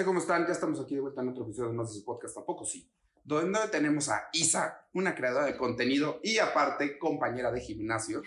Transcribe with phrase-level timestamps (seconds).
[0.00, 0.04] gente?
[0.06, 0.46] ¿Cómo están?
[0.46, 2.90] Ya estamos aquí de vuelta en otro episodio más de su podcast, tampoco sí.
[3.22, 8.22] Donde tenemos a Isa, una creadora de contenido y aparte compañera de gimnasio.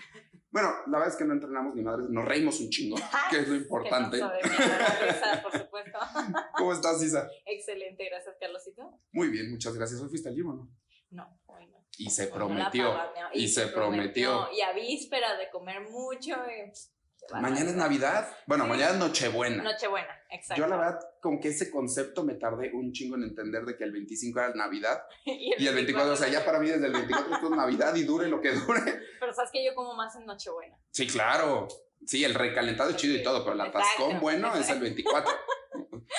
[0.50, 2.96] Bueno, la verdad es que no entrenamos ni madres, nos reímos un chingo,
[3.30, 4.18] que es lo importante.
[4.18, 5.98] No risa, por supuesto.
[6.56, 7.28] ¿Cómo estás, Isa?
[7.44, 9.00] Excelente, gracias, Carlosito.
[9.12, 10.00] Muy bien, muchas gracias.
[10.00, 10.70] ¿Hoy fuiste al gym o no?
[11.10, 11.84] No, hoy no.
[11.98, 12.94] Y se no prometió.
[13.32, 14.48] y se prometió.
[14.52, 16.36] Y a víspera de comer mucho.
[16.46, 16.93] y, qué
[17.32, 17.76] Mañana es.
[17.76, 18.28] Navidad.
[18.46, 18.70] Bueno, Sí.
[18.70, 19.62] mañana es Nochebuena.
[19.62, 20.62] Nochebuena, exacto.
[20.62, 23.84] Yo la verdad, con que ese concepto me tardé un chingo en entender de que
[23.84, 26.92] el 25 era Navidad y y el 24, o sea, ya para mí desde el
[26.92, 28.80] 24 esto es Navidad y dure lo que dure.
[29.20, 30.76] Pero sabes que yo como más en Nochebuena.
[30.90, 31.68] Sí, claro.
[32.06, 34.20] Sí, el recalentado es chido y todo, pero el atascón Exacto.
[34.20, 35.32] bueno es el 24.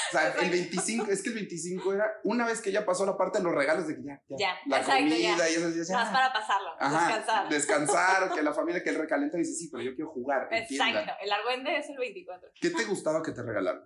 [0.09, 3.17] O sea, el 25, es que el 25 era una vez que ya pasó la
[3.17, 5.49] parte de los regalos de que ya, ya, Ya, la exacto, comida ya.
[5.49, 5.95] y eso, ya, ya.
[5.95, 7.49] Más para pasarlo, Ajá, descansar.
[7.49, 10.89] descansar, que la familia, que el recalentado dice, sí, pero yo quiero jugar, entienda.
[11.01, 12.49] Exacto, el argüende es el 24.
[12.59, 13.83] ¿Qué te gustaba que te regalaran?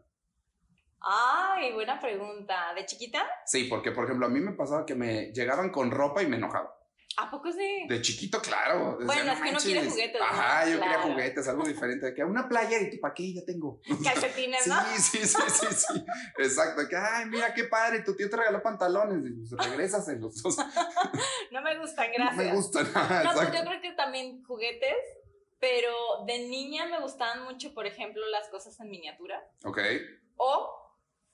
[1.02, 2.74] Ay, buena pregunta.
[2.76, 3.26] ¿De chiquita?
[3.46, 6.38] Sí, porque por ejemplo, a mí me pasaba que me llegaban con ropa y me
[6.38, 6.76] enojaba.
[7.22, 7.86] ¿A poco sí?
[7.88, 8.98] De chiquito, claro.
[9.04, 9.94] Bueno, "No es que uno quiere manches".
[9.94, 10.26] juguetes, ¿no?
[10.28, 11.02] Ajá, yo quería Claro.
[11.12, 12.06] juguetes, algo diferente.
[12.06, 13.34] De que una playa y tú, ¿para qué?
[13.34, 13.82] Ya tengo.
[14.04, 14.76] Calcetines, Sí, ¿no?
[14.98, 16.06] sí, sí, sí, sí.
[16.38, 16.88] Exacto.
[16.88, 19.20] Que, ay, mira qué padre, tu tío te regaló pantalones.
[19.26, 20.46] Y pues regrésaselos.
[20.46, 20.70] O sea,
[21.52, 22.38] No me gustan, no gracias.
[22.46, 22.86] me gustan.
[22.94, 24.96] No, pues yo creo que también juguetes,
[25.60, 25.92] pero
[26.26, 29.80] de niña me gustaban mucho, por ejemplo, las cosas en miniatura Ok.
[30.38, 30.79] o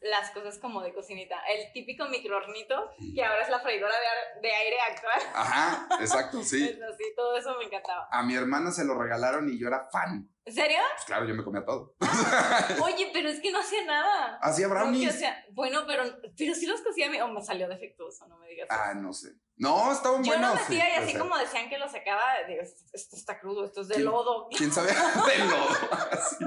[0.06, 1.36] las cosas como de cocinita.
[1.48, 5.20] El típico microhornito, que ahora es la freidora de, de aire actual.
[5.34, 6.64] Ajá, exacto, sí.
[6.70, 8.08] Es así, todo eso me encantaba.
[8.12, 10.30] A mi hermana se lo regalaron y yo era fan.
[10.46, 10.78] ¿En serio?
[10.96, 11.96] Pues claro, yo me comía todo.
[12.84, 14.38] Oye, pero es que no hacía nada.
[14.42, 15.18] Hacía No, o brownies.
[15.18, 16.04] sea, bueno, pero,
[16.38, 18.68] pero sí los cocía o me salió defectuoso, no me digas.
[18.70, 19.30] Ah, no sé.
[19.58, 20.50] No, estaban Yo buenos.
[20.54, 23.40] lo metía sí, y o así sea, como decían que lo sacaba, digo, esto está
[23.40, 24.06] crudo, esto es de ¿Quién?
[24.06, 24.48] lodo.
[24.56, 24.90] ¿Quién sabe?
[25.28, 25.68] De lodo.
[26.12, 26.46] así.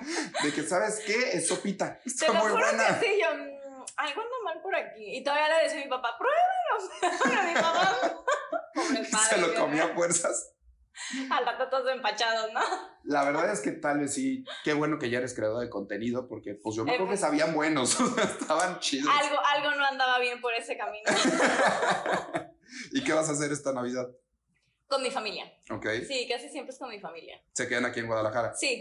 [0.42, 1.32] De que, ¿sabes qué?
[1.32, 1.98] Es sopita.
[2.02, 2.98] Te Está lo muy juro buena.
[3.00, 5.16] que sí, yo, mm, algo anda mal por aquí.
[5.16, 7.20] Y todavía le decía a mi papá, pruébalos.
[7.24, 8.22] Pero mi papá,
[8.74, 10.54] pobre padre, Se lo comía a fuerzas.
[11.30, 12.60] Al rato todos empachados, ¿no?
[13.04, 14.44] La verdad es que tal vez sí.
[14.64, 17.54] Qué bueno que ya eres creador de contenido, porque pues yo me acuerdo que sabían
[17.54, 17.98] buenos.
[18.40, 19.10] Estaban chidos.
[19.18, 21.08] Algo, algo no andaba bien por ese camino.
[22.92, 24.08] ¿Y qué vas a hacer esta Navidad?
[24.88, 25.50] Con mi familia.
[25.70, 25.86] Ok.
[26.06, 27.40] Sí, casi siempre es con mi familia.
[27.52, 28.54] Se quedan aquí en Guadalajara.
[28.54, 28.80] Sí.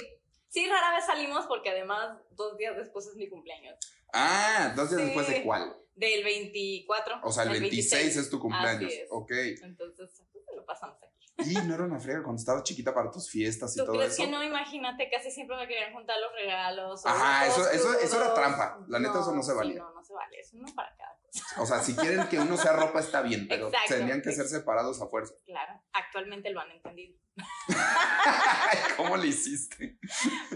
[0.49, 3.77] Sí, rara vez salimos porque además dos días después es mi cumpleaños.
[4.13, 5.05] Ah, dos días Sí.
[5.07, 5.75] después de cuál?
[5.95, 7.19] Del 24.
[7.23, 8.91] O sea, el 26 es tu cumpleaños.
[8.91, 9.07] Así es.
[9.11, 9.31] Ok.
[9.63, 11.18] Entonces, pues, lo pasamos aquí.
[11.45, 14.13] Y no era una friega cuando estabas chiquita para tus fiestas y ¿Tú todo crees
[14.13, 14.23] eso.
[14.23, 14.43] que no?
[14.43, 17.05] Imagínate, casi siempre me querían juntar los regalos.
[17.05, 18.79] Ajá, los eso- eso- eso era trampa.
[18.87, 19.79] La neta, eso no se sí, valía.
[19.79, 20.39] no, no se vale.
[20.39, 21.61] Eso no para cada cosa.
[21.61, 23.95] O sea, si quieren que uno sea ropa está bien, pero Exacto.
[23.95, 25.33] tenían que ser separados a fuerza.
[25.45, 27.17] Claro, actualmente lo han entendido.
[28.97, 29.97] ¿Cómo le hiciste?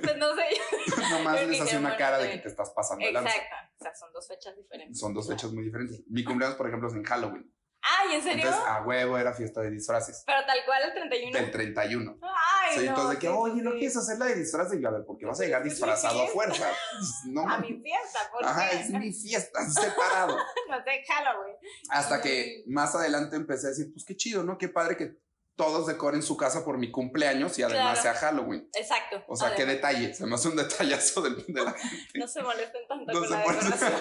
[0.02, 0.44] Pues no sé.
[1.12, 3.30] Nomás les hace una cara de de- que te estás pasando de lanza.
[3.30, 3.56] Exacto.
[3.80, 5.00] O sea, son dos fechas diferentes.
[5.00, 6.02] Son dos fechas muy diferentes.
[6.08, 7.54] Mi cumpleaños, por ejemplo, es en Halloween.
[8.00, 8.46] Ay, ¿en serio?
[8.46, 10.24] Entonces, a huevo era fiesta de disfraces.
[10.26, 11.38] Pero tal cual el 31.
[11.38, 12.18] Del 31.
[12.22, 12.90] Ay, Sí, no.
[12.90, 14.80] entonces de que, oye, ¿no quieres hacer la de disfraces?
[14.80, 16.66] Y yo, a ver, ¿por qué vas a llegar disfrazado a fuerza?
[17.26, 18.80] No, A mi fiesta, ¿por Ajá, qué?
[18.80, 20.38] es mi fiesta, separado.
[20.70, 21.56] No sé, Halloween.
[21.90, 24.58] Hasta que más adelante empecé a decir, pues qué chido, ¿no?
[24.58, 25.18] Qué padre que
[25.56, 28.02] todos decoren su casa por mi cumpleaños y además Claro.
[28.02, 28.70] sea Halloween.
[28.74, 29.24] Exacto.
[29.28, 31.76] O sea, qué detalle, se me hace un detallazo de, de la
[32.16, 33.94] No se molesten tanto No con se la decoración.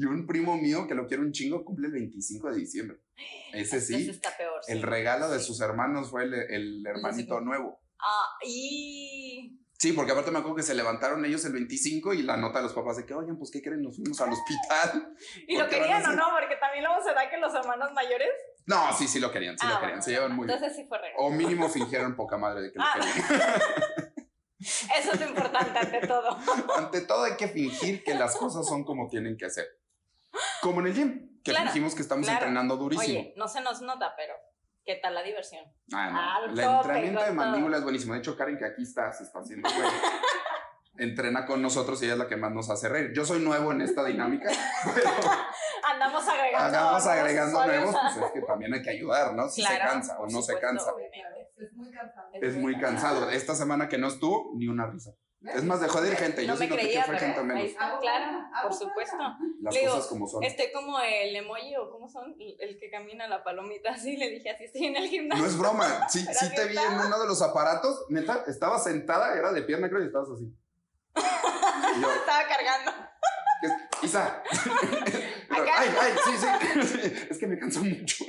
[0.00, 2.98] Y un primo mío que lo quiere un chingo cumple el 25 de diciembre.
[3.52, 4.58] Ese Ese sí, está peor.
[4.64, 4.72] sí.
[4.72, 7.44] el regalo de sus hermanos fue el, el hermanito Sí.
[7.44, 7.82] nuevo.
[7.98, 9.60] Ah, y.
[9.78, 12.64] Sí, porque aparte me acuerdo que se levantaron ellos el 25 y la nota de
[12.64, 13.82] los papás de que, oigan, pues, ¿qué creen?
[13.82, 15.14] Nos fuimos al hospital.
[15.48, 16.24] ¿Y lo querían o no?
[16.38, 18.30] Porque también luego se da que los hermanos mayores.
[18.66, 20.56] No, sí, sí lo querían, sí Ah, lo bueno, querían, se llevan muy bien.
[20.56, 21.18] Entonces sí fue regalo.
[21.18, 22.94] O mínimo fingieron poca madre de que lo Ah.
[22.94, 23.60] querían.
[24.98, 26.36] Eso es lo importante ante todo.
[26.76, 29.66] Ante todo hay que fingir que las cosas son como tienen que ser.
[30.62, 32.38] Como en el gym, que Claro, fingimos que estamos claro.
[32.40, 33.18] entrenando durísimo.
[33.20, 34.34] Oye, no se nos nota, pero
[34.84, 35.64] ¿qué tal la diversión?
[35.92, 36.52] Ah, no.
[36.52, 37.78] El entrenamiento de mandíbula todo.
[37.78, 38.14] es buenísimo.
[38.14, 39.88] De hecho, Karen, que aquí está, se está haciendo güey.
[40.98, 43.12] Entrena con nosotros y ella es la que más nos hace reír.
[43.14, 44.50] Yo soy nuevo en esta dinámica,
[44.94, 45.08] pero
[45.90, 46.78] Andamos agregando.
[46.78, 49.48] nuevos agregando nuevos, pues es que también hay que ayudar, ¿no?
[49.48, 50.92] Si se Claro, cansa o no se supuesto, cansa.
[50.92, 51.48] obviamente.
[51.56, 52.28] Es muy cansado.
[52.34, 53.30] Es muy cansado.
[53.30, 55.12] Esta semana que no estuvo, ni una risa.
[55.42, 56.42] Es más, dejó de ir gente.
[56.42, 57.64] Yo No sí me que creía, fue pero gente ahí menos.
[57.64, 59.16] está, claro, por supuesto.
[59.62, 60.44] Las Le digo, cosas como son.
[60.44, 64.50] Estoy como el emoji o cómo son, el que camina la palomita, así le dije,
[64.50, 65.42] así estoy en el gimnasio.
[65.42, 66.08] No es broma.
[66.10, 68.04] Sí, sí te vi en uno de los aparatos.
[68.10, 70.44] Neta, estaba sentada, era de pierna, creo, y estabas así.
[71.96, 72.92] Y yo, Estaba cargando.
[74.02, 74.42] Isa.
[75.50, 77.26] Ay, ay, sí, sí.
[77.30, 78.24] Es que me cansó mucho.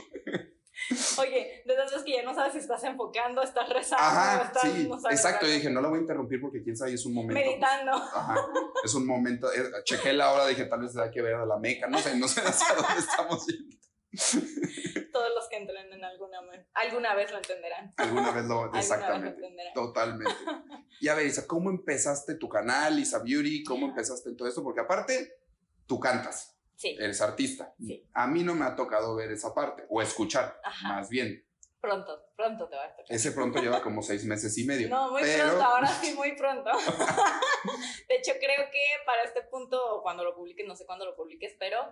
[1.20, 4.62] Oye, de todas veces que ya no sabes si estás enfocando, estás rezando, Ajá, estás,
[4.64, 5.46] sí, no exacto.
[5.46, 7.36] Yo dije, no la voy a interrumpir porque quién sabe, es un momento.
[7.36, 7.92] pues, Meditando.
[7.94, 8.36] Ajá,
[8.84, 9.52] es un momento.
[9.54, 11.88] eh, chequé la hora, dije, tal vez da que ver a la meca.
[11.88, 13.78] No sé, no sé hacia dónde estamos yendo.
[15.14, 16.40] Todos los que entrenen alguna,
[16.74, 17.94] alguna vez lo entenderán.
[17.98, 18.62] Alguna vez lo.
[18.64, 19.36] Alguna vez lo Exactamente.
[19.36, 19.74] entenderán.
[19.74, 20.36] Totalmente.
[21.00, 23.64] Y a ver, Isa, ¿cómo empezaste tu canal, Isa Beauty?
[23.64, 24.64] ¿Cómo empezaste en todo esto?
[24.64, 25.32] Porque aparte,
[25.86, 27.74] tú cantas, Sí, eres artista.
[27.80, 28.04] Sí.
[28.14, 30.88] A mí no me ha tocado ver esa parte, o escuchar, Ajá.
[30.96, 31.46] más bien.
[31.82, 33.06] Pronto, pronto te va a tocar.
[33.16, 34.88] Ese pronto lleva como seis meses y medio.
[34.90, 36.70] No, muy pero- pronto, ahora sí, muy pronto.
[38.08, 41.56] de hecho, creo que para este punto, cuando lo publiques, no sé cuándo lo publiques,
[41.60, 41.92] pero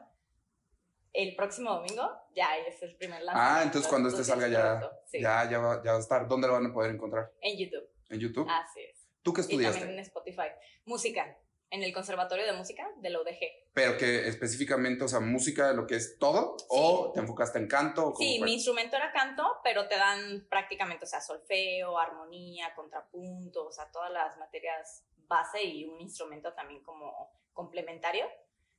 [1.14, 3.60] el próximo domingo ya es el primer lanzamiento.
[3.60, 6.28] Ah, entonces cuando este salga ya, sí, ya, ya, va, ya va a estar.
[6.28, 7.32] ¿Dónde lo van a poder encontrar?
[7.42, 8.48] En YouTube, ¿En YouTube?
[8.50, 9.08] así es.
[9.24, 9.80] ¿Tú qué Y estudiaste?
[9.80, 10.48] también en Spotify.
[10.86, 11.38] Música,
[11.72, 13.74] en el Conservatorio de Música de la UDG.
[13.74, 18.14] Pero que específicamente, o sea, música, lo que es todo, o te enfocaste en canto.
[18.18, 18.46] Sí, fue?
[18.46, 23.90] mi instrumento era canto, pero te dan prácticamente, o sea, solfeo, armonía, contrapunto, o sea,
[23.92, 28.26] todas las materias base y un instrumento también como complementario,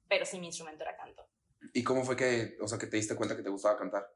[0.08, 1.26] pero sí mi instrumento era canto.
[1.72, 4.10] ¿Y cómo fue que, o sea, que te diste cuenta que te gustaba cantar?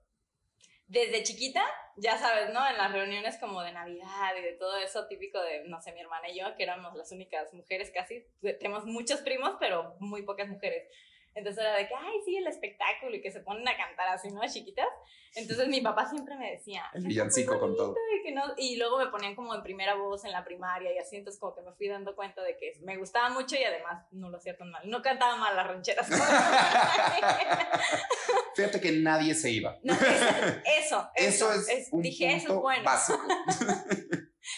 [0.87, 1.65] Desde chiquita,
[1.97, 2.67] ya sabes, ¿no?
[2.69, 6.01] En las reuniones como de Navidad y de todo eso típico de, no sé, mi
[6.01, 10.49] hermana y yo, que éramos las únicas mujeres casi, tenemos muchos primos, pero muy pocas
[10.49, 10.87] mujeres.
[11.35, 14.31] Entonces era de que, ay, sí, el espectáculo y que se ponen a cantar así,
[14.31, 14.41] ¿no?
[14.47, 14.87] Chiquitas.
[15.35, 17.95] Entonces mi papá siempre me decía, El "Canta villancico con todo.
[18.19, 20.99] y, que no- y luego me ponían como en primera voz en la primaria y
[20.99, 24.07] así, entonces como que me fui dando cuenta de que me gustaba mucho y además
[24.13, 24.89] no lo hacía tan mal.
[24.89, 26.09] No cantaba mal las rancheras.
[28.55, 29.77] Fíjate que nadie se iba.
[29.83, 32.85] No, eso, eso, Eso es, un dije, eso punto es bueno.
[32.85, 33.21] básico.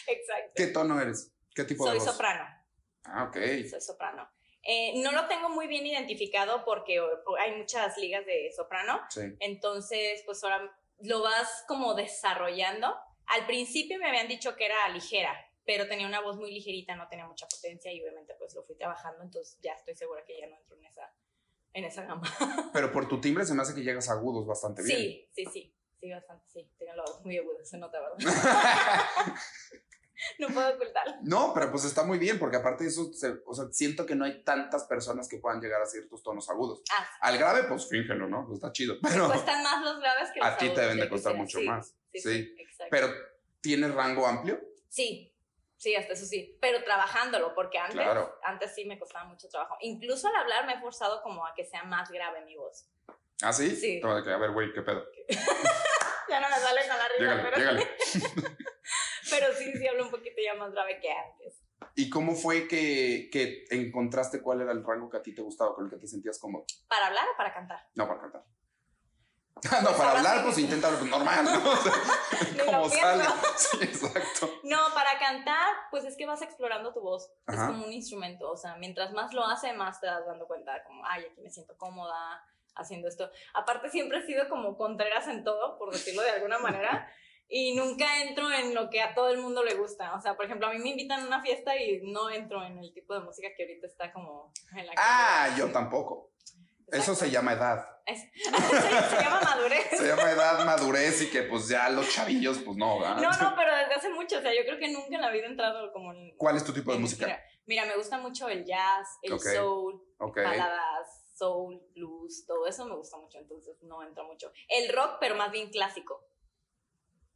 [0.07, 0.53] Exacto.
[0.55, 1.33] ¿Qué tono eres?
[1.55, 2.13] ¿Qué tipo Soy de voz?
[2.13, 2.45] soprano,
[3.05, 3.37] Ah, ok.
[3.71, 4.29] soy soprano.
[4.69, 7.01] Eh, no lo tengo muy bien identificado porque
[7.39, 9.21] hay muchas ligas de soprano, Sí.
[9.39, 12.95] entonces pues ahora lo vas como desarrollando.
[13.27, 15.33] Al principio me habían dicho que era ligera,
[15.65, 18.77] pero tenía una voz muy ligerita, no tenía mucha potencia y obviamente pues lo fui
[18.77, 21.13] trabajando, entonces ya estoy segura que ya no entro en esa,
[21.73, 22.23] en esa gama.
[22.73, 24.97] Pero por tu timbre se me hace que llegas agudos bastante bien.
[24.99, 28.17] Sí, sí, sí, sí, bastante, sí, tengo la voz muy aguda, se nota, ¿verdad?
[30.39, 31.15] no puedo ocultarlo.
[31.23, 34.15] no, pero pues está muy bien, porque aparte de eso, se- o sea, siento que
[34.15, 36.83] no hay tantas personas que puedan llegar a ciertos tonos agudos.
[36.93, 38.45] Ah, Al grave, pues fíngelo, ¿no?
[38.47, 38.97] Pues está chido.
[39.03, 41.43] Pero cuestan más los graves que los a ti te deben de costar quisiera.
[41.43, 41.87] mucho Sí, más.
[42.13, 42.33] Sí, Sí.
[42.33, 42.89] sí, exacto.
[42.91, 43.09] Pero
[43.61, 44.61] tienes rango amplio.
[44.89, 45.33] sí,
[45.77, 48.39] sí, hasta eso sí, pero trabajándolo, porque antes, Claro.
[48.43, 49.77] antes sí me costaba mucho trabajo.
[49.81, 52.89] Incluso al hablar me he forzado como a que sea más grave mi voz.
[53.43, 53.77] ¿Ah, sí?
[53.77, 54.01] Sí.
[54.03, 55.05] A ver, güey, ¿qué pedo?
[56.29, 58.57] Ya no me sale con la risa, Llégale, pero, llégale.
[59.31, 61.63] pero sí, sí hablo un poquito ya más grave que antes.
[61.95, 65.75] ¿Y cómo fue que, que encontraste cuál era el rango que a ti te gustaba,
[65.75, 66.65] con el que te sentías cómodo?
[66.89, 67.89] ¿Para hablar o para cantar?
[67.95, 68.45] No, para cantar.
[69.83, 70.43] no, para ahora hablar, sí.
[70.45, 71.71] pues intenta hablar normal, ¿no?
[71.73, 73.25] O sea, como sale.
[73.57, 74.51] Sí, exacto.
[74.65, 77.31] No, para cantar, pues es que vas explorando tu voz.
[77.47, 77.63] Ajá.
[77.63, 78.51] Es como un instrumento.
[78.51, 81.51] O sea, mientras más lo hace, más te das dando cuenta, como, ay, aquí me
[81.51, 82.45] siento cómoda
[82.75, 83.31] haciendo esto.
[83.55, 87.11] Aparte, siempre he sido como contreras en todo, por decirlo de alguna manera.
[87.49, 90.15] Y nunca entro en lo que a todo el mundo le gusta.
[90.15, 92.79] O sea, por ejemplo, a mí me invitan a una fiesta y no entro en
[92.79, 96.33] el tipo de música que ahorita está como en la Ah, yo tampoco.
[96.89, 97.85] Eso se llama edad.
[98.07, 99.87] Es- se, se llama madurez.
[99.91, 103.17] Se llama edad, madurez y que pues ya los chavillos, pues no, ¿verdad?
[103.17, 104.39] No, no, pero desde hace mucho.
[104.39, 106.37] O sea, yo creo que nunca en la vida he entrado como en...
[106.37, 107.27] ¿Cuál es tu tipo de música?
[107.27, 110.37] Mira, mira, me gusta mucho el jazz, el soul, Ok.
[110.37, 114.53] baladas, soul, blues, todo eso me gusta mucho, entonces no entro mucho.
[114.69, 116.25] El rock, pero más bien clásico.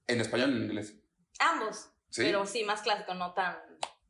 [0.06, 0.94] ¿En español o en inglés?
[1.38, 2.22] Ambos, Sí.
[2.24, 3.56] pero sí, más clásico, no tan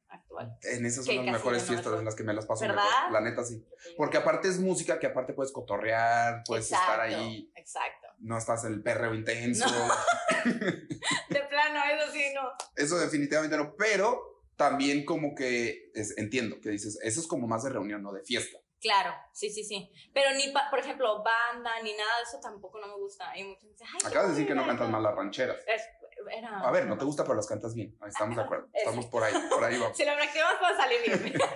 [0.08, 0.56] actual.
[0.62, 2.82] En esas Que son las mejores no fiestas en las que me las paso ¿Verdad?
[2.84, 3.12] mejor.
[3.12, 3.64] La neta sí.
[3.96, 8.08] Porque aparte es música que aparte puedes cotorrear, puedes estar ahí, Exacto.
[8.18, 9.66] no estás en el perreo intenso.
[10.44, 12.42] De plano, eso sí, no.
[12.76, 17.62] Eso definitivamente no, pero también como que es- entiendo que dices, eso es como más
[17.64, 18.58] de reunión, no de fiesta.
[18.80, 19.92] Claro, sí, sí, sí.
[20.14, 23.36] Pero ni, pa- por ejemplo, banda, ni nada de eso tampoco no me gusta.
[23.36, 24.78] Y dicen, ay, qué Acabas de decir que no aburrida".
[24.78, 25.56] cantas mal las rancheras.
[25.66, 25.88] Es-
[26.36, 26.60] era...
[26.60, 27.96] A ver, no te gusta, pero las cantas bien.
[28.06, 28.68] Estamos de acuerdo.
[28.72, 29.96] Estamos por ahí, por ahí vamos.
[29.96, 31.38] Si lo practicamos puede salir bien.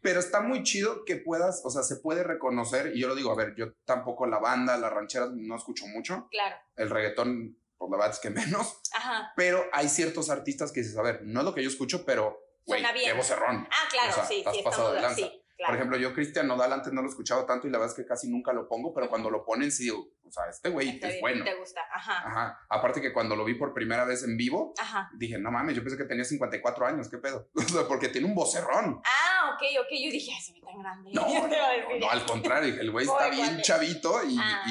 [0.00, 3.32] Pero está muy chido que puedas, o sea, se puede reconocer, y yo lo digo,
[3.32, 6.54] a ver, yo tampoco la banda, las rancheras no escucho mucho, claro.
[6.76, 9.32] el reggaetón, pues la verdad es que menos, Ajá.
[9.34, 12.40] pero hay ciertos artistas que dices, a ver, no es lo que yo escucho, pero,
[12.64, 13.10] güey, Suena bien.
[13.10, 13.66] qué vocerrón.
[13.70, 15.16] Ah, claro, O sea, sí, sí, estamos de lanza.
[15.16, 15.72] Sí, claro.
[15.72, 18.08] Por ejemplo, yo Cristian Nodal antes no lo escuchaba tanto y la verdad es que
[18.08, 21.08] casi nunca lo pongo, pero cuando lo ponen sí digo, o sea, este güey Está
[21.08, 21.44] es bien, bueno.
[21.44, 22.18] Te gusta, ajá.
[22.26, 22.58] Ajá.
[22.68, 25.10] Aparte que cuando lo vi por primera vez en vivo, Ajá.
[25.14, 27.48] dije, no mames, yo pensé que tenía 54 años, ¿qué pedo?
[27.54, 29.00] O sea, porque tiene un vocerrón.
[29.04, 29.88] Ah, ok, ok.
[29.90, 31.10] Yo dije, se ve tan grande.
[31.12, 31.26] No,
[32.00, 34.62] no, al contrario, el güey está bien chavito y, Ah,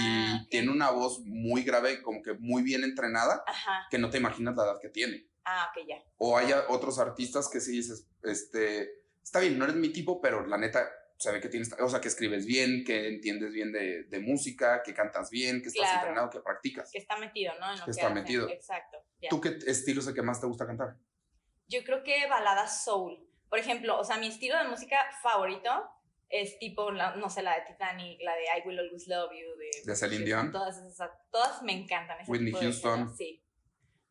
[0.44, 3.88] y tiene una voz muy grave, como que muy bien entrenada, Ajá.
[3.90, 5.28] que no te imaginas la edad que tiene.
[5.46, 5.96] Ah, ok, ya.
[6.18, 8.90] O hay otros artistas que sí dices, este,
[9.28, 12.00] está bien, no eres mi tipo, pero la neta se ve que tienes, o sea,
[12.00, 16.00] que escribes bien, que entiendes bien de, de música, que cantas bien, que estás Claro.
[16.00, 16.90] entrenado, que practicas.
[16.92, 17.66] Que está metido, ¿no?
[17.74, 18.14] En lo Que que está hace.
[18.16, 18.48] metido.
[18.50, 18.98] Exacto.
[19.20, 19.30] ya.
[19.30, 20.96] ¿Tú qué estilo es el que más te gusta cantar?
[21.68, 23.28] Yo creo que balada soul.
[23.50, 25.72] Por ejemplo, o sea, mi estilo de música favorito
[26.30, 29.58] es tipo, la- no sé, la de Titanic, la de I Will Always Love You,
[29.58, 30.52] de, ¿De Celine Dion?
[30.52, 32.20] Todas esas, todas me encantan.
[32.22, 32.98] ese Whitney tipo de Houston.
[33.00, 33.44] género, Sí.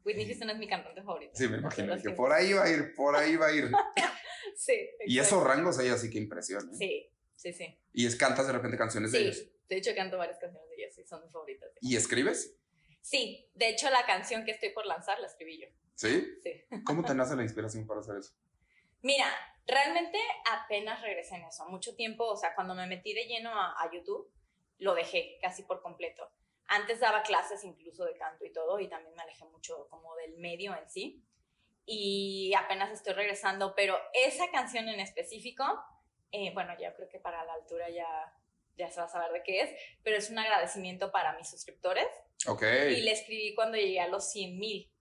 [0.04, 1.32] Whitney Houston es mi cantante favorito.
[1.34, 3.70] Sí, me imagino que por ahí va a ir, por ahí va a ir.
[4.66, 4.72] Sí.
[5.06, 5.36] Y exacto.
[5.36, 6.74] esos rangos ella sí que impresionan.
[6.74, 7.78] Sí, sí, sí.
[7.92, 9.36] Y es cantas de repente canciones de ellos.
[9.36, 11.70] Sí, de hecho canto varias canciones de ellos, sí, son mis favoritas.
[11.74, 11.78] sí.
[11.82, 12.56] ¿Y escribes?
[13.02, 15.68] Sí, de hecho la canción que estoy por lanzar la escribí yo.
[15.94, 16.26] ¿Sí?
[16.42, 16.64] Sí.
[16.84, 18.34] ¿Cómo te nace la inspiración para hacer eso?
[19.02, 19.26] Mira,
[19.66, 20.18] realmente
[20.50, 21.64] apenas regresé en eso.
[21.66, 24.32] Mucho tiempo, o sea, cuando me metí de lleno a, a YouTube,
[24.78, 26.28] lo dejé casi por completo.
[26.68, 30.36] Antes daba clases incluso de canto y todo, y también me alejé mucho como del
[30.38, 31.22] medio en sí.
[31.86, 35.64] Y apenas estoy regresando, pero esa canción en específico,
[36.32, 38.06] eh, bueno, ya creo que para la altura ya,
[38.76, 39.70] ya se va a saber de qué es,
[40.02, 42.06] pero es un agradecimiento para mis suscriptores.
[42.48, 42.62] Ok.
[42.62, 44.92] Y le escribí cuando llegué a los 100 mil.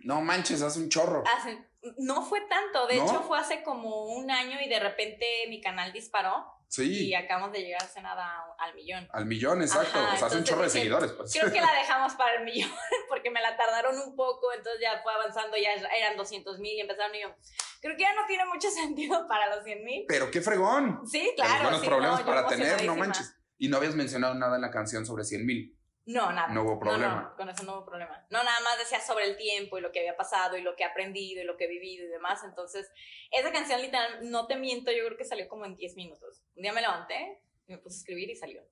[0.00, 1.22] No manches, hace un chorro.
[1.36, 1.58] Hace-
[1.98, 3.04] no fue tanto, de ¿No?
[3.04, 7.08] hecho fue hace como un año y de repente mi canal disparó Sí.
[7.08, 9.08] y acabamos de llegar hace nada al millón.
[9.12, 9.98] Al millón, exacto.
[9.98, 11.32] Ajá, o sea, hace un chorro de seguidores, pues.
[11.32, 12.70] Creo que la dejamos para el millón
[13.08, 16.80] porque me la tardaron un poco, entonces ya fue avanzando, ya eran 200 mil y
[16.80, 17.34] empezaron y yo,
[17.80, 20.04] creo que ya no tiene mucho sentido para los 100 mil.
[20.08, 21.00] Pero qué fregón.
[21.06, 21.62] Sí, los claro.
[21.62, 23.36] buenos sí, problemas no, para tener, no manches.
[23.58, 25.75] Y no habías mencionado nada en la canción sobre 100 mil.
[26.06, 26.48] No, nada.
[26.54, 27.30] No hubo problema.
[27.30, 28.24] No, con eso no hubo problema.
[28.30, 30.84] No, nada más decía sobre el tiempo y lo que había pasado y lo que
[30.84, 32.42] he aprendido y lo que he vivido y demás.
[32.44, 32.88] Entonces,
[33.32, 36.42] esa canción literal, no te miento, yo creo que salió como en 10 minutos.
[36.54, 38.62] Un día me levanté y me puse a escribir y salió.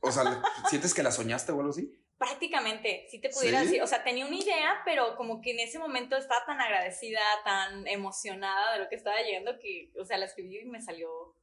[0.00, 0.30] O sea, ¿le-
[0.70, 1.92] ¿sientes que la soñaste o algo así?
[2.16, 3.64] Prácticamente, si te pudiera ¿Sí?
[3.66, 7.20] decir, o sea, tenía una idea, pero como que en ese momento estaba tan agradecida,
[7.44, 11.36] tan emocionada de lo que estaba llegando que, o sea, la escribí y me salió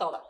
[0.00, 0.24] toda.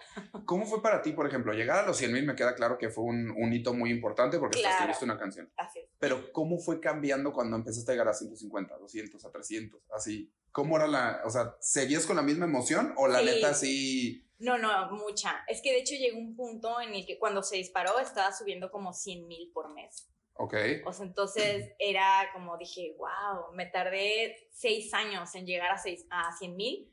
[0.44, 1.54] ¿Cómo fue para ti, por ejemplo?
[1.54, 4.38] Llegar a los 100 mil me queda claro que fue un, un hito muy importante
[4.38, 4.74] porque Claro.
[4.74, 5.50] escribiste una canción.
[5.56, 5.86] Así es.
[5.98, 9.80] Pero ¿cómo fue cambiando cuando empezaste a llegar a 150, 200, a 300?
[9.92, 10.30] Así.
[10.52, 13.24] ¿Cómo era la, o sea, seguías con la misma emoción o la Sí.
[13.24, 14.26] neta sí?
[14.40, 15.44] No, no, mucha.
[15.48, 18.70] Es que de hecho llegó un punto en el que cuando se disparó estaba subiendo
[18.70, 20.08] como 100 mil por mes.
[20.34, 20.54] Ok.
[20.86, 26.06] O sea, entonces era como dije, wow, me tardé seis años en llegar a, seis,
[26.10, 26.90] a 100 mil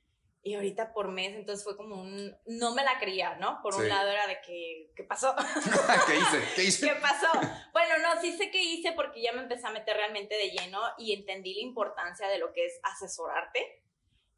[0.48, 3.60] y ahorita por mes, entonces fue como un, no me la creía, ¿no?
[3.62, 3.82] Por Sí.
[3.82, 5.36] un lado era de que, ¿qué pasó?
[6.08, 6.44] ¿Qué hice?
[6.56, 6.88] ¿Qué hice?
[6.88, 7.27] ¿Qué pasó?
[7.74, 10.80] Bueno, no, sí sé qué hice porque ya me empecé a meter realmente de lleno
[10.98, 13.84] y entendí la importancia de lo que es asesorarte.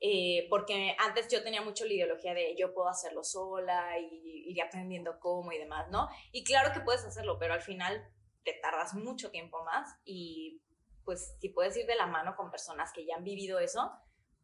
[0.01, 4.61] eh, porque antes yo tenía mucho la ideología de yo puedo hacerlo sola y ir
[4.61, 6.07] aprendiendo cómo y demás, ¿no?
[6.31, 8.01] Y claro que puedes hacerlo, pero al final
[8.45, 10.61] te tardas mucho tiempo más y
[11.03, 13.91] pues si puedes ir de la mano con personas que ya han vivido eso,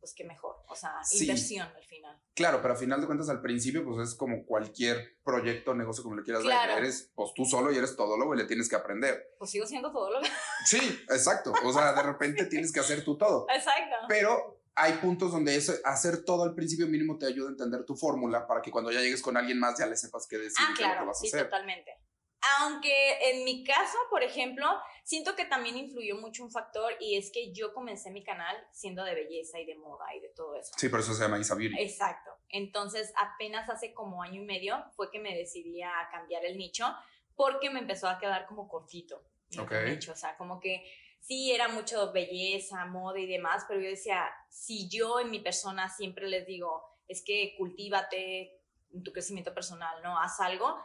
[0.05, 0.55] pues qué mejor.
[0.69, 1.24] O sea, Sí.
[1.24, 2.21] inversión al final.
[2.35, 6.15] Claro, pero a final de cuentas al principio pues es como cualquier proyecto, negocio como
[6.15, 6.75] le quieras Claro.
[6.75, 6.83] ver.
[6.83, 9.33] Eres pues tú solo y eres todólogo y le tienes que aprender.
[9.39, 10.29] Pues sigo siendo todo lo que...
[10.67, 10.77] Sí,
[11.09, 11.51] exacto.
[11.63, 13.47] O sea, de repente tienes que hacer tú todo.
[13.55, 13.95] Exacto.
[14.07, 17.95] Pero hay puntos donde eso, hacer todo al principio mínimo te ayuda a entender tu
[17.95, 20.69] fórmula para que cuando ya llegues con alguien más ya le sepas qué decir Ah,
[20.71, 21.45] y qué es lo que claro, vas a sí, hacer.
[21.45, 21.91] totalmente.
[22.59, 24.67] Aunque en mi caso, por ejemplo,
[25.03, 29.03] siento que también influyó mucho un factor y es que yo comencé mi canal siendo
[29.03, 30.71] de belleza y de moda y de todo eso.
[30.77, 31.81] Sí, por eso se llama Isa Beauty.
[31.81, 32.31] Exacto.
[32.49, 36.85] Entonces, apenas hace como año y medio fue que me decidí a cambiar el nicho
[37.35, 39.23] porque me empezó a quedar como cortito.
[39.59, 39.71] Ok.
[39.87, 40.11] nicho.
[40.11, 40.83] O sea, como que
[41.19, 45.89] sí era mucho belleza, moda y demás, pero yo decía, si yo en mi persona
[45.89, 48.61] siempre les digo, es que cultívate
[48.93, 50.19] en tu crecimiento personal, ¿no?
[50.19, 50.77] Haz algo,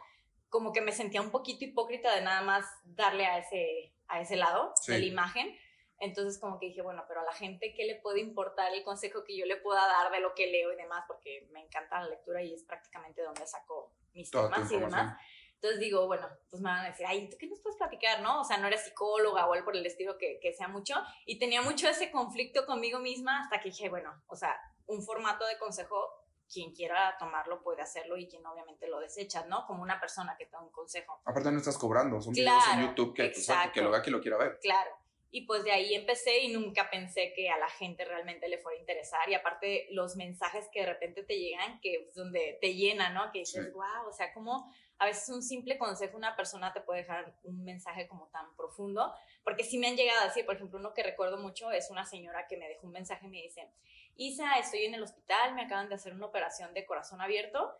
[0.51, 4.35] como que me sentía un poquito hipócrita de nada más darle a ese, a ese
[4.35, 4.91] lado Sí.
[4.91, 5.57] de la imagen.
[5.97, 9.23] Entonces como que dije, bueno, pero a la gente, ¿qué le puede importar el consejo
[9.23, 11.05] que yo le pueda dar de lo que leo y demás?
[11.07, 15.17] Porque me encanta la lectura y es prácticamente donde saco mis Toda temas y demás.
[15.53, 18.41] Entonces digo, bueno, pues me van a decir, ay, ¿tú qué nos puedes platicar, no?
[18.41, 20.95] O sea, no eres psicóloga o algo por el estilo que, que sea mucho.
[21.25, 25.45] Y tenía mucho ese conflicto conmigo misma hasta que dije, bueno, o sea, un formato
[25.45, 26.20] de consejo,
[26.51, 29.65] quien quiera tomarlo puede hacerlo y quien obviamente lo desecha, ¿no?
[29.65, 31.21] Como una persona que te da un consejo.
[31.25, 34.11] Aparte no estás cobrando, son videos en Claro, YouTube que, pues, que lo vea que
[34.11, 34.59] lo quiera ver.
[34.61, 34.91] Claro.
[35.33, 38.77] Y pues de ahí empecé y nunca pensé que a la gente realmente le fuera
[38.77, 39.29] a interesar.
[39.29, 43.31] Y aparte los mensajes que de repente te llegan, que es donde te llenan, ¿no?
[43.31, 43.71] Que dices, Sí.
[43.71, 47.63] wow, o sea, como a veces un simple consejo, una persona te puede dejar un
[47.63, 49.13] mensaje como tan profundo.
[49.45, 52.05] Porque sí me han llegado a decir, por ejemplo, uno que recuerdo mucho es una
[52.05, 53.71] señora que me dejó un mensaje y me dice,
[54.17, 57.71] Isa, estoy en el hospital, me acaban de hacer una operación de corazón abierto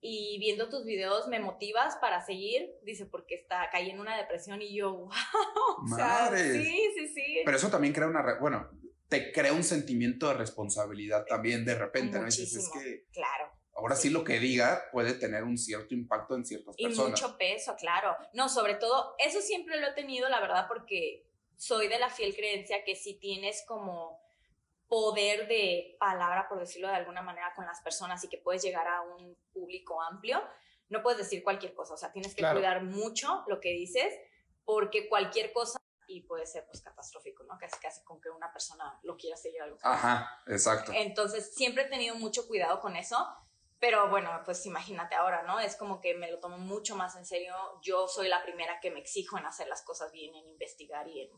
[0.00, 4.62] y viendo tus videos me motivas para seguir, dice, porque está, caí en una depresión
[4.62, 5.10] y yo, wow,
[5.84, 7.42] o sea, sí, sí, sí.
[7.44, 8.70] Pero eso también crea una, bueno,
[9.08, 12.80] te crea un sentimiento de responsabilidad también de repente, Muchísimo, ¿no?
[12.80, 13.50] es que, claro.
[13.74, 14.10] Ahora sí.
[14.10, 17.08] lo que diga puede tener un cierto impacto en ciertas personas.
[17.08, 18.14] Y mucho peso, claro.
[18.34, 22.34] No, sobre todo, eso siempre lo he tenido, la verdad, porque soy de la fiel
[22.34, 24.19] creencia que si tienes como
[24.90, 28.88] poder de palabra, por decirlo de alguna manera, con las personas y que puedes llegar
[28.88, 30.42] a un público amplio,
[30.88, 34.12] no puedes decir cualquier cosa, o sea, tienes que cuidar mucho lo que dices,
[34.64, 35.78] porque cualquier cosa
[36.08, 37.56] y puede ser pues catastrófico, ¿no?
[37.56, 39.78] Casi casi con que una persona lo quiera seguir algo.
[39.80, 40.90] Ajá, exacto.
[40.92, 43.16] Entonces, siempre he tenido mucho cuidado con eso,
[43.78, 45.60] pero bueno, pues imagínate ahora, ¿no?
[45.60, 47.54] Es como que me lo tomo mucho más en serio.
[47.80, 51.20] Yo soy la primera que me exijo en hacer las cosas bien, en investigar y
[51.20, 51.30] en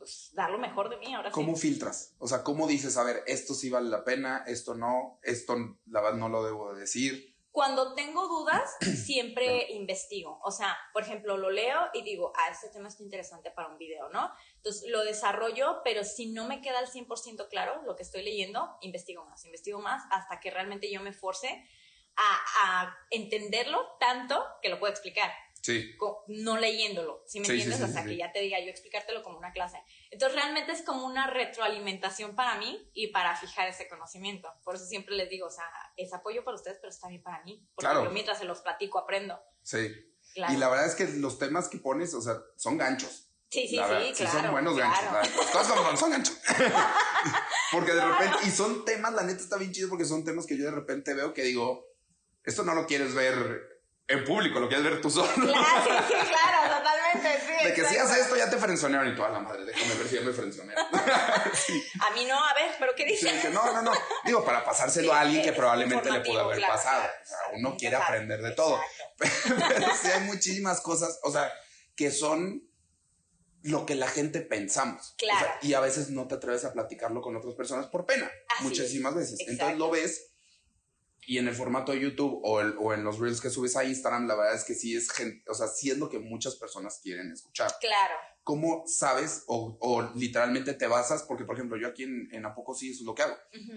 [0.00, 2.14] pues, dar lo mejor de mí ahora ¿Cómo filtras?
[2.18, 5.54] O sea, ¿cómo dices, a ver, esto sí vale la pena, esto no, esto
[5.84, 7.36] la verdad no lo debo decir?
[7.50, 10.40] Cuando tengo dudas, siempre investigo.
[10.42, 13.76] O sea, por ejemplo, lo leo y digo, ah, este tema está interesante para un
[13.76, 14.32] video, ¿no?
[14.56, 18.78] Entonces lo desarrollo, pero si no me queda al 100% claro lo que estoy leyendo,
[18.80, 21.68] investigo más, investigo más hasta que realmente yo me force
[22.16, 25.30] a, a entenderlo tanto que lo puedo explicar.
[25.62, 25.94] Sí.
[26.28, 27.80] No leyéndolo, si me entiendes?
[27.80, 29.78] Hasta que ya te diga yo explicártelo como una clase.
[30.10, 34.52] Entonces realmente es como una retroalimentación para mí y para fijar ese conocimiento.
[34.64, 37.42] Por eso siempre les digo, o sea, es apoyo para ustedes, pero está bien para
[37.44, 37.66] mí.
[37.74, 39.38] Porque yo mientras se los platico aprendo.
[39.62, 39.90] Sí.
[40.34, 43.26] Y la verdad es que los temas que pones, o sea, son ganchos.
[43.50, 44.40] Sí, sí, sí, claro.
[44.40, 45.50] Son buenos ganchos.
[45.52, 46.38] Todos son, son ganchos.
[47.72, 50.56] porque de repente, y son temas, la neta está bien chido porque son temas que
[50.56, 51.84] yo de repente veo que digo,
[52.44, 53.79] esto no lo quieres ver
[54.10, 55.30] en público, lo quieres ver tú solo.
[55.36, 57.64] Claro, sí, claro, totalmente, sí.
[57.64, 60.14] De que si haces esto ya te frenzonearon y toda la madre, déjame ver si
[60.16, 60.86] ya me frenzonearon.
[62.00, 63.40] A mí no, a ver, pero ¿qué dices?
[63.40, 63.92] Sí, no, no, no.
[64.24, 67.02] Digo, para pasárselo a alguien que probablemente le pudo haber pasado.
[67.02, 68.80] O sea, uno quiere aprender de todo.
[69.18, 71.52] Pero, sí hay muchísimas cosas, o sea,
[71.94, 72.66] que son
[73.62, 75.14] lo que la gente pensamos.
[75.18, 75.46] Claro.
[75.62, 78.30] y a veces no te atreves a platicarlo con otras personas por pena.
[78.60, 79.38] muchísimas veces.
[79.46, 80.29] Entonces lo ves
[81.30, 83.84] y en el formato de YouTube o, el, o, en los reels que subes a
[83.84, 86.56] Instagram, la verdad es que sí es gente, o sea, sí es lo que muchas
[86.56, 87.70] personas quieren escuchar.
[87.78, 88.14] Claro.
[88.42, 91.22] ¿Cómo sabes o, o literalmente te basas?
[91.22, 93.36] Porque, por ejemplo, yo aquí en, en Apoco sí eso es lo que hago.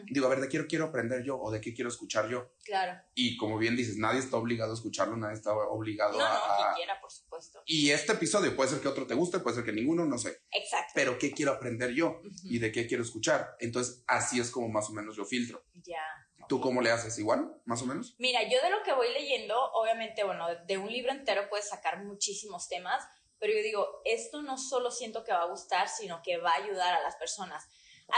[0.10, 2.56] Digo, a ver, ¿de qué quiero aprender yo o de qué quiero escuchar yo?
[2.64, 3.00] Claro.
[3.14, 6.30] Y como bien dices, nadie está obligado a escucharlo, nadie está obligado no, a...
[6.30, 7.62] No, no, quiera, por supuesto.
[7.68, 10.42] Y este episodio puede ser que otro te guste, puede ser que ninguno, no sé.
[10.50, 10.94] Exacto.
[10.96, 12.20] Pero ¿qué quiero aprender yo?
[12.46, 13.56] Y de qué quiero escuchar.
[13.60, 15.64] Entonces, así es como más o menos yo filtro.
[15.76, 16.02] Ya.
[16.48, 17.18] ¿Tú cómo le haces?
[17.20, 18.16] ¿Igual, más o menos?
[18.18, 22.04] Mira, yo de lo que voy leyendo, obviamente, bueno, de un libro entero puedes sacar
[22.04, 23.04] muchísimos temas,
[23.40, 26.64] pero yo digo, esto no solo siento que va a gustar, sino que va a
[26.64, 27.68] ayudar a las personas.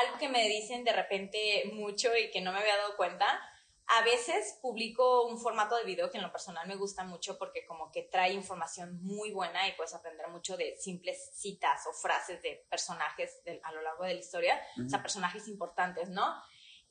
[0.04, 3.42] Algo que me dicen de repente mucho y que no me había dado cuenta,
[3.88, 7.66] a veces publico un formato de video que en lo personal me gusta mucho porque
[7.66, 12.42] como que trae información muy buena y puedes aprender mucho de simples citas o frases
[12.42, 16.26] de personajes a lo largo de la historia, o sea, personajes importantes, ¿no?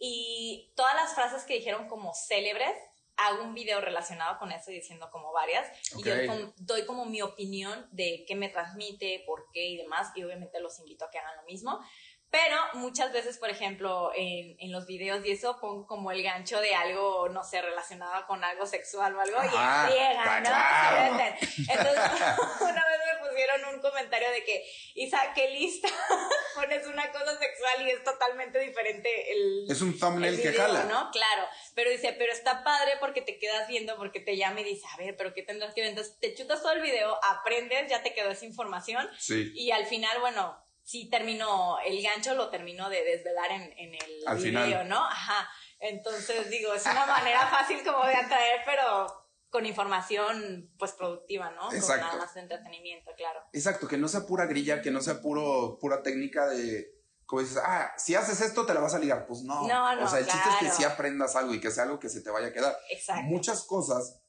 [0.07, 2.77] Y todas las frases que dijeron como célebres,
[3.17, 5.67] hago un video relacionado con eso diciendo como varias.
[5.97, 6.15] Y yo
[6.59, 10.13] doy como mi opinión de qué me transmite, por qué y demás.
[10.15, 11.81] Y obviamente los invito a que hagan lo mismo.
[12.35, 16.61] Pero muchas veces, por ejemplo, en, en, los videos y eso pongo como el gancho
[16.61, 20.51] de algo, no sé, relacionado con algo sexual o algo y friega, ¿no?
[21.59, 22.11] Entonces,
[22.61, 24.65] una vez me pusieron un comentario de que,
[24.97, 25.87] Isa, qué lista,
[26.57, 30.87] pones una cosa sexual y es totalmente diferente el Es un thumbnail que jala.
[30.87, 31.13] ¿no?
[31.13, 34.89] Claro, pero dice, pero está padre porque te quedas viendo, porque te llama y dice,
[34.93, 35.91] a ver, pero ¿qué tendrás que ver?
[35.91, 39.53] Entonces te chutas todo el video, aprendes, ya te quedó esa información sí.
[39.55, 44.43] y al final, bueno, sí terminó, el gancho lo terminó de desvelar en, en el
[44.43, 45.05] video, ¿no?
[45.05, 45.49] Ajá.
[45.81, 49.07] Entonces, digo, es una manera fácil como de atraer, pero
[49.51, 51.73] con información, pues, productiva, ¿no?
[51.73, 52.07] Exacto.
[52.07, 53.41] Con nada más de entretenimiento, claro.
[53.53, 56.93] Exacto, que no sea pura grilla, que no sea puro, pura técnica de,
[57.25, 59.27] como dices, ah, si haces esto te la vas a ligar.
[59.27, 59.67] Pues no.
[59.67, 61.99] No, no, O sea, el chiste es que sí aprendas algo y que sea algo
[61.99, 62.77] que se te vaya a quedar.
[62.91, 63.23] Exacto.
[63.23, 64.21] Muchas cosas,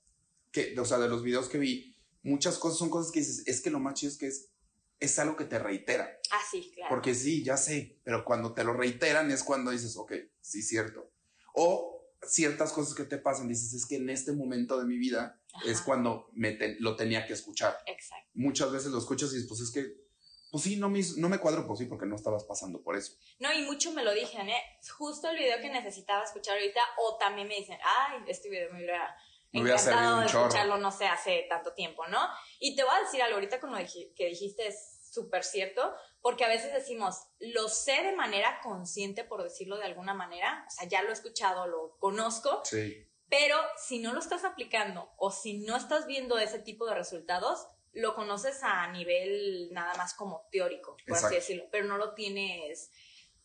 [0.51, 3.61] que, o sea, de los videos que vi, muchas cosas son cosas que dices, es
[3.61, 4.51] que lo más chido es que es
[4.99, 6.14] es algo que te reitera.
[6.31, 6.89] Ah, sí, claro.
[6.89, 11.11] Porque sí, ya sé, pero cuando te lo reiteran es cuando dices, ok, sí, cierto.
[11.53, 15.39] O ciertas cosas que te pasan, dices, es que en este momento de mi vida
[15.65, 17.77] es cuando me lo tenía que escuchar.
[17.85, 18.29] Exacto.
[18.33, 20.05] Muchas veces lo escuchas y dices, pues es que,
[20.51, 23.13] pues sí, no me, no me cuadro, pues sí, porque no estabas pasando por eso.
[23.39, 24.61] No, y mucho me lo dijeron, ¿eh?
[24.97, 28.79] Justo el video que necesitaba escuchar ahorita, o también me dicen, ay, este video me
[28.79, 29.15] hubiera
[29.51, 30.47] me hubiera servido un chorro.
[30.47, 32.19] escucharlo, no sé, hace tanto tiempo, ¿no?
[32.59, 35.93] Y te voy a decir algo ahorita con lo que dijiste es súper cierto,
[36.25, 40.71] porque a veces decimos, lo sé de manera consciente, por decirlo de alguna manera, o
[40.71, 43.07] sea, ya lo he escuchado, lo conozco, Sí.
[43.29, 47.67] pero si no lo estás aplicando o si no estás viendo ese tipo de resultados,
[47.93, 51.27] lo conoces a nivel nada más como teórico, por Exacto.
[51.27, 52.89] así decirlo, pero no lo tienes...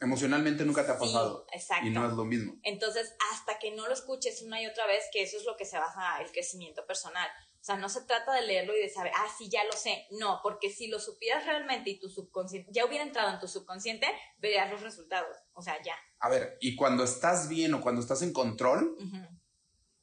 [0.00, 1.44] Emocionalmente nunca te ha Sí, pasado.
[1.52, 1.86] exacto.
[1.86, 2.54] Y no es lo mismo.
[2.62, 5.66] Entonces, hasta que no lo escuches una y otra vez, que eso es lo que
[5.66, 7.28] se basa el crecimiento personal.
[7.60, 10.06] O sea, no se trata de leerlo y de saber, ah, sí, ya lo sé.
[10.12, 14.06] No, porque si lo supieras realmente y tu subconsciente, ya hubiera entrado en tu subconsciente,
[14.38, 15.36] verías los resultados.
[15.52, 15.94] O sea, ya.
[16.20, 18.96] A ver, y cuando estás bien o cuando estás en control,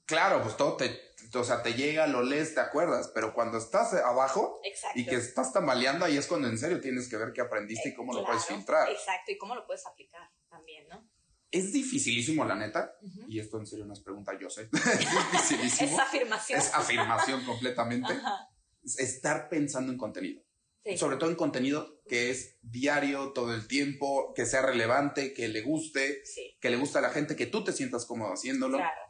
[0.05, 1.01] claro, pues todo te,
[1.33, 4.99] o sea, te llega, lo lees, te acuerdas, pero cuando estás abajo Exacto.
[4.99, 7.95] y que estás tambaleando, ahí es cuando en serio tienes que ver qué aprendiste y
[7.95, 8.87] cómo lo puedes filtrar.
[8.91, 11.09] Exacto, y cómo lo puedes aplicar también, ¿no?
[11.49, 12.93] Es dificilísimo, la neta,
[13.27, 15.91] y esto en serio no es pregunta, yo sé, es dificilísimo.
[15.91, 16.59] Esa afirmación.
[16.59, 18.11] Es afirmación completamente.
[18.13, 18.49] Ajá.
[18.83, 20.43] Es estar pensando en contenido.
[20.83, 20.97] Sí.
[20.97, 25.61] Sobre todo en contenido que es diario, todo el tiempo, que sea relevante, que le
[25.61, 28.77] guste, Sí, que le guste a la gente, que tú te sientas cómodo haciéndolo.
[28.77, 29.01] claro.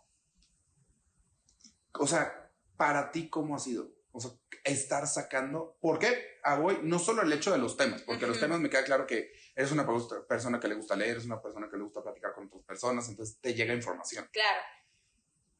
[2.00, 3.92] O sea, para ti, ¿cómo ha sido?
[4.12, 4.32] O sea,
[4.64, 5.78] estar sacando.
[5.82, 6.16] ¿Por qué?
[6.44, 9.08] Ah, voy, no solo el hecho de los temas, porque los temas me queda claro
[9.08, 12.02] que eres una pers- persona que le gusta leer, eres una persona que le gusta
[12.04, 14.30] platicar con otras personas, entonces te llega información.
[14.32, 14.62] Claro.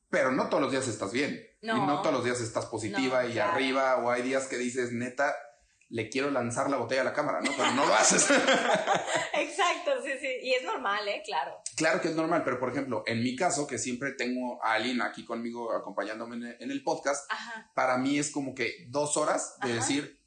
[0.10, 1.46] Pero no todos los días estás bien.
[1.62, 1.76] No.
[1.76, 3.52] Y no todos los días estás positiva No, y claro.
[3.54, 5.36] arriba, o hay días que dices, neta,
[5.90, 7.52] le quiero lanzar la botella a la cámara, ¿no?
[7.58, 8.30] Pero no lo haces.
[9.34, 10.28] Exacto, sí, sí.
[10.44, 11.22] Y es normal, ¿eh?
[11.26, 11.58] Claro.
[11.76, 15.04] claro que es normal, pero por ejemplo, en mi caso, que siempre tengo a Aline
[15.04, 19.18] aquí conmigo acompañándome en el- en el podcast, Ajá, para mí es como que dos
[19.18, 19.76] horas de Ajá.
[19.80, 20.20] decir,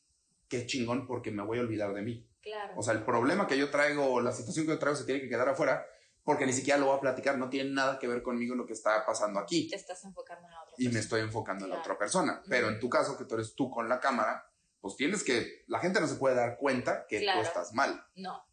[0.48, 2.26] qué chingón porque me voy a olvidar de mí.
[2.40, 2.74] Claro.
[2.76, 5.20] O sea, el problema que yo traigo, o la situación que yo traigo se tiene
[5.20, 5.86] que quedar afuera
[6.22, 8.74] porque ni siquiera lo voy a platicar, no tiene nada que ver conmigo lo que
[8.74, 9.68] está pasando aquí.
[9.68, 11.00] Te estás enfocando en la otra Y me persona.
[11.00, 11.92] estoy enfocando en la Claro.
[11.92, 12.42] otra persona.
[12.48, 14.46] Pero en tu caso, que tú eres tú con la cámara,
[14.80, 17.40] pues tienes que, la gente no se puede dar cuenta que Claro.
[17.40, 18.04] tú estás mal.
[18.14, 18.44] No.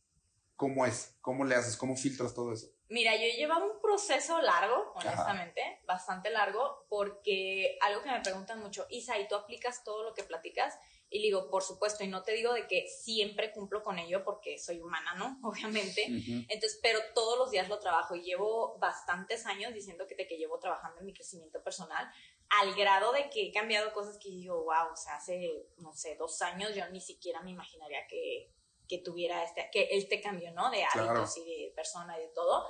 [0.56, 1.16] ¿Cómo es?
[1.22, 1.78] ¿Cómo le haces?
[1.78, 2.68] ¿Cómo filtras todo eso?
[2.90, 5.10] Mira, yo llevaba un proceso largo, Ajá.
[5.10, 10.14] honestamente, bastante largo, porque algo que me preguntan mucho, Isa, ¿y tú aplicas todo lo
[10.16, 10.74] que platicas?
[11.10, 14.58] Y digo, por supuesto, y no te digo de que siempre cumplo con ello porque
[14.60, 15.40] soy humana, ¿no?
[15.50, 16.04] Obviamente.
[16.04, 16.46] Ujú.
[16.50, 20.38] Entonces, pero todos los días lo trabajo y llevo bastantes años diciendo que, te, que
[20.38, 22.12] llevo trabajando en mi crecimiento personal,
[22.50, 26.16] al grado de que he cambiado cosas que digo, wow, o sea, hace, no sé,
[26.16, 28.52] dos años yo ni siquiera me imaginaría que,
[28.88, 30.70] que tuviera este, que este cambio, ¿no?
[30.72, 31.50] De hábitos Claro.
[31.50, 32.66] y de persona y de todo,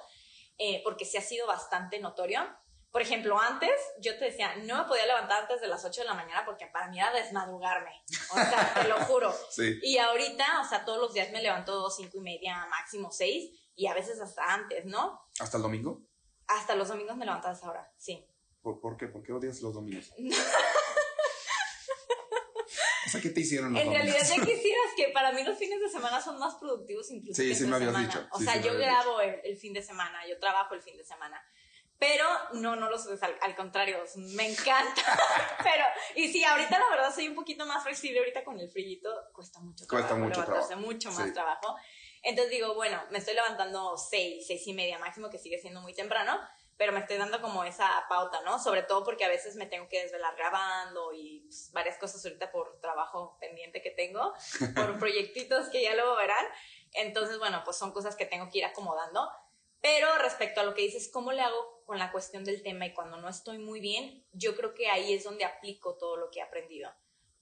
[0.58, 2.41] eh, porque sí ha sido bastante notorio.
[2.91, 6.08] Por ejemplo, antes yo te decía, no me podía levantar antes de las 8 de
[6.08, 7.91] la mañana porque para mí era desmadrugarme.
[8.32, 9.34] O sea, te lo juro.
[9.52, 9.78] Sí.
[9.84, 13.88] Y ahorita, o sea, todos los días me levanto cinco y media, máximo seis, y
[13.88, 15.21] a veces hasta antes, ¿no?
[15.39, 16.02] ¿Hasta el domingo?
[16.47, 18.26] Hasta los domingos me levanto a esa hora, sí.
[18.62, 19.08] ¿Por, por qué?
[19.08, 20.12] ¿Por qué odias los domingos?
[23.06, 24.08] o sea, ¿qué te hicieron los En domingos?
[24.12, 27.54] realidad ya quisieras que para mí los fines de semana son más productivos incluso Sí,
[27.56, 28.08] sí me habías semana.
[28.08, 30.82] dicho, O sí, sea, sí yo grabo el, el fin de semana, yo trabajo el
[30.82, 31.41] fin de semana.
[31.99, 33.97] Pero no, no lo subes al, al contrario,
[34.36, 35.01] me encanta.
[35.63, 35.83] Pero,
[36.15, 39.60] y sí, ahorita la verdad soy un poquito más flexible, ahorita con el frillito cuesta
[39.60, 40.88] mucho Cuesta trabajo mucho levantarse, trabajo.
[40.88, 41.33] mucho más Sí.
[41.33, 41.75] trabajo.
[42.21, 45.93] Entonces digo, bueno, me estoy levantando seis, seis y media máximo, que sigue siendo muy
[45.95, 46.39] temprano,
[46.75, 48.60] pero me estoy dando como esa pauta, ¿no?
[48.60, 52.51] Sobre todo porque a veces me tengo que desvelar grabando y pues, varias cosas ahorita
[52.51, 54.33] por trabajo pendiente que tengo,
[54.75, 56.45] por proyectitos que ya luego verán.
[56.93, 59.27] Entonces, bueno, pues son cosas que tengo que ir acomodando.
[59.81, 62.93] Pero respecto a lo que dices, ¿cómo le hago con la cuestión del tema y
[62.93, 64.25] cuando no estoy muy bien?
[64.33, 66.91] Yo creo que ahí es donde aplico todo lo que he aprendido.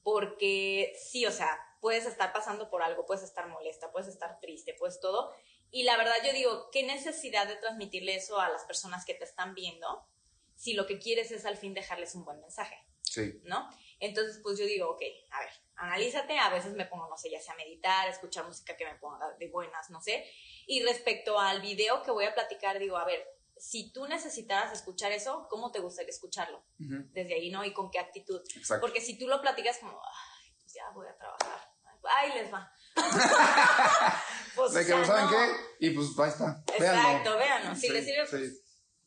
[0.03, 4.75] Porque sí, o sea, puedes estar pasando por algo, puedes estar molesta, puedes estar triste,
[4.77, 5.33] pues todo.
[5.71, 9.23] Y la verdad yo digo, ¿qué necesidad de transmitirle eso a las personas que te
[9.23, 10.07] están viendo
[10.55, 12.77] si lo que quieres es al fin dejarles un buen mensaje?
[13.01, 13.39] Sí.
[13.43, 13.69] ¿no?
[13.99, 17.39] Entonces, pues yo digo, ok, a ver, analízate, a veces me pongo, no sé, ya
[17.39, 20.25] sea meditar, escuchar música que me ponga de buenas, no sé.
[20.67, 23.23] Y respecto al video que voy a platicar, digo, a ver,
[23.57, 26.59] si tú necesitaras escuchar eso, ¿cómo te gustaría escucharlo?
[26.79, 27.05] Ujú.
[27.13, 27.63] Desde ahí, ¿no?
[27.63, 28.41] Y con qué actitud.
[28.55, 28.81] Exacto.
[28.81, 31.69] Porque si tú lo platicas como, ay, pues ya voy a trabajar,
[32.03, 32.71] ay, les va.
[34.55, 35.31] pues, De que, sea, ¿saben no.
[35.31, 35.85] qué?
[35.87, 36.63] Y pues ahí está.
[36.67, 37.37] Exacto, Véanlo.
[37.37, 37.75] véanlo.
[37.75, 38.31] Si Sí, les sirve, sí.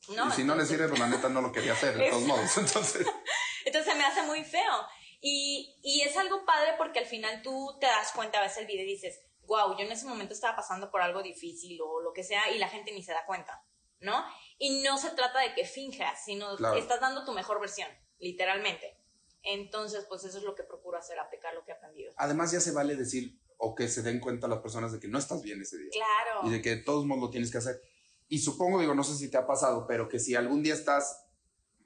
[0.07, 0.29] pues, no.
[0.29, 2.23] y si no le Entonces- sirve, pues la neta no lo quería hacer, de todos
[2.23, 2.57] modos.
[2.59, 3.07] Entonces,
[3.65, 4.87] Entonces me hace muy feo.
[5.21, 8.85] Y, y es algo padre porque al final tú te das cuenta, ves el video
[8.85, 12.23] y dices, wow, yo en ese momento estaba pasando por algo difícil o lo que
[12.23, 13.65] sea y la gente ni se da cuenta,
[14.01, 14.25] ¿no?
[14.59, 16.75] Y no se trata de que finjas, sino Claro.
[16.75, 18.97] que estás dando tu mejor versión, literalmente.
[19.43, 22.13] Entonces, pues eso es lo que procuro hacer, aplicar lo que he aprendido.
[22.17, 25.19] además ya se vale decir o que se den cuenta las personas de que no
[25.19, 25.91] estás bien ese día.
[25.91, 26.47] Claro.
[26.47, 27.81] Y de que de todos modos lo tienes que hacer.
[28.29, 31.25] Y supongo, digo, no sé si te ha pasado, pero que si algún día estás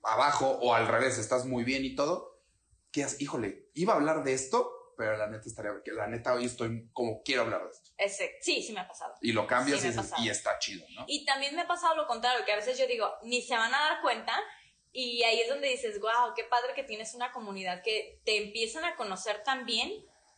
[0.03, 2.43] abajo o al revés, estás muy bien y todo,
[2.91, 6.47] que híjole, iba a hablar de esto, pero la neta estaría, que la neta hoy
[6.47, 7.91] estoy como quiero hablar de esto.
[8.41, 9.15] Sí, sí me ha pasado.
[9.21, 11.05] Y lo cambias Sí, y, dices, está chido, ¿no?
[11.09, 13.75] Y también me ha pasado lo contrario, que a veces yo digo, ni se van
[13.75, 14.39] a dar cuenta.
[14.93, 18.85] Y ahí es donde dices, wow, qué padre que tienes una comunidad que te empiezan
[18.85, 19.91] a conocer tan bien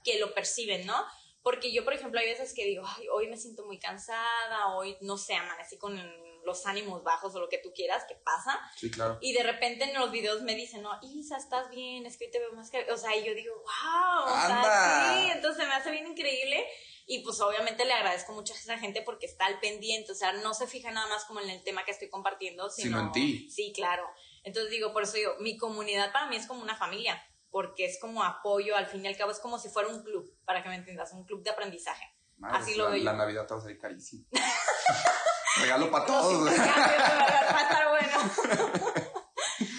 [0.04, 1.04] que lo perciben, ¿no?
[1.42, 4.96] Porque yo, por ejemplo, hay veces que digo, ay, hoy me siento muy cansada, hoy,
[5.00, 5.98] no sé, amanecí con
[6.44, 8.60] los ánimos bajos o lo que tú quieras, que pasa.
[8.76, 9.18] Sí, claro.
[9.20, 12.30] Y de repente en los videos me dicen, no, Isa, estás bien, es que hoy
[12.30, 12.90] te veo más que...
[12.90, 14.62] O sea, y yo digo, wow, o ¡Anda!
[14.62, 16.66] sea, sí, entonces me hace bien increíble.
[17.06, 20.32] Y pues obviamente le agradezco mucho a esa gente porque está al pendiente, o sea,
[20.32, 23.12] no se fija nada más como en el tema que estoy compartiendo, sino, Sino en
[23.12, 23.50] ti.
[23.50, 24.08] Sí, claro.
[24.42, 27.98] Entonces digo, por eso digo, mi comunidad para mí es como una familia, porque es
[28.00, 30.70] como apoyo, al fin y al cabo es como si fuera un club, para que
[30.70, 32.04] me entiendas, un club de aprendizaje.
[32.38, 33.04] Madre, Así lo la, veo yo.
[33.04, 34.24] la Navidad te va a salir carísimo.
[35.60, 36.40] Regalo para Los todos.
[36.42, 36.54] güey.
[36.54, 38.72] intercambios, de verdad, va a estar bueno.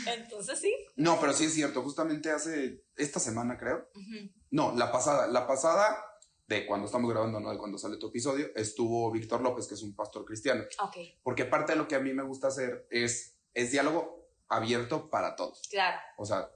[0.08, 0.74] Entonces sí.
[0.96, 1.82] No, pero sí es cierto.
[1.82, 3.90] Justamente hace esta semana, creo.
[4.52, 5.28] No, la pasada.
[5.28, 6.04] La pasada
[6.48, 9.82] de cuando estamos grabando, no de cuando sale tu episodio, estuvo Víctor López, que es
[9.82, 10.64] un pastor cristiano.
[10.84, 15.10] Ok, Porque parte de lo que a mí me gusta hacer es, es diálogo abierto
[15.10, 15.68] para todos.
[15.72, 15.98] claro.
[16.18, 16.50] O sea,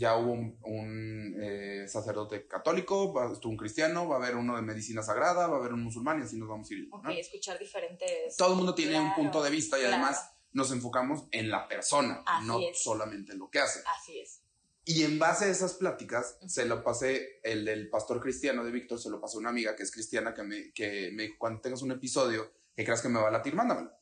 [0.00, 4.56] ya hubo un, un, eh, sacerdote católico, va, estuvo un cristiano, va a haber uno
[4.56, 6.88] de medicina sagrada, va a haber un musulmán y así nos vamos a ir.
[6.90, 7.10] Ok, ¿no?
[7.10, 8.34] escuchar diferentes.
[8.36, 9.96] Todo el mundo tiene un Claro, punto de vista y claro.
[9.96, 12.82] además nos enfocamos en la persona, Así no es.
[12.82, 13.80] solamente en lo que hace.
[14.00, 14.40] Así es.
[14.86, 16.48] Y en base a esas pláticas, Ujú.
[16.48, 19.76] se lo pasé, el del pastor cristiano de Víctor, se lo pasó a una amiga
[19.76, 23.10] que es cristiana que me, que me dijo, cuando tengas un episodio que creas que
[23.10, 23.92] me va a latir, mándamelo.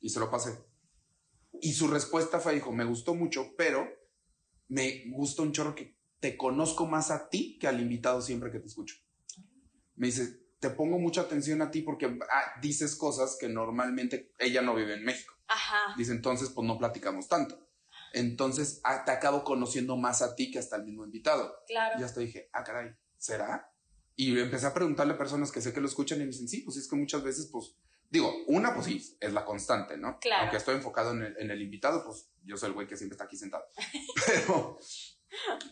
[0.00, 0.58] Y se lo pasé.
[1.60, 3.88] Y su respuesta fue, dijo, me gustó mucho, pero
[4.68, 8.58] me gusta un chorro que te conozco más a ti que al invitado siempre que
[8.58, 8.96] te escucho.
[9.96, 14.62] Me dice, te pongo mucha atención a ti porque ah, dices cosas que normalmente ella
[14.62, 15.34] no vive en México.
[15.46, 15.94] Ajá.
[15.96, 17.68] Dice, entonces, pues no platicamos tanto.
[18.14, 21.54] Entonces, ah, te acabo conociendo más a ti que hasta el mismo invitado.
[21.66, 22.00] Claro.
[22.00, 23.70] Y hasta dije, ah, caray, ¿será?
[24.16, 26.62] Y empecé a preguntarle a personas que sé que lo escuchan y me dicen, sí,
[26.62, 27.76] pues es que muchas veces, pues,
[28.14, 30.20] digo, una, pues sí, es la constante, ¿no?
[30.20, 30.42] Claro.
[30.42, 33.14] Aunque estoy enfocado en el, en el invitado, pues yo soy el güey que siempre
[33.14, 33.64] está aquí sentado.
[34.26, 34.78] Pero,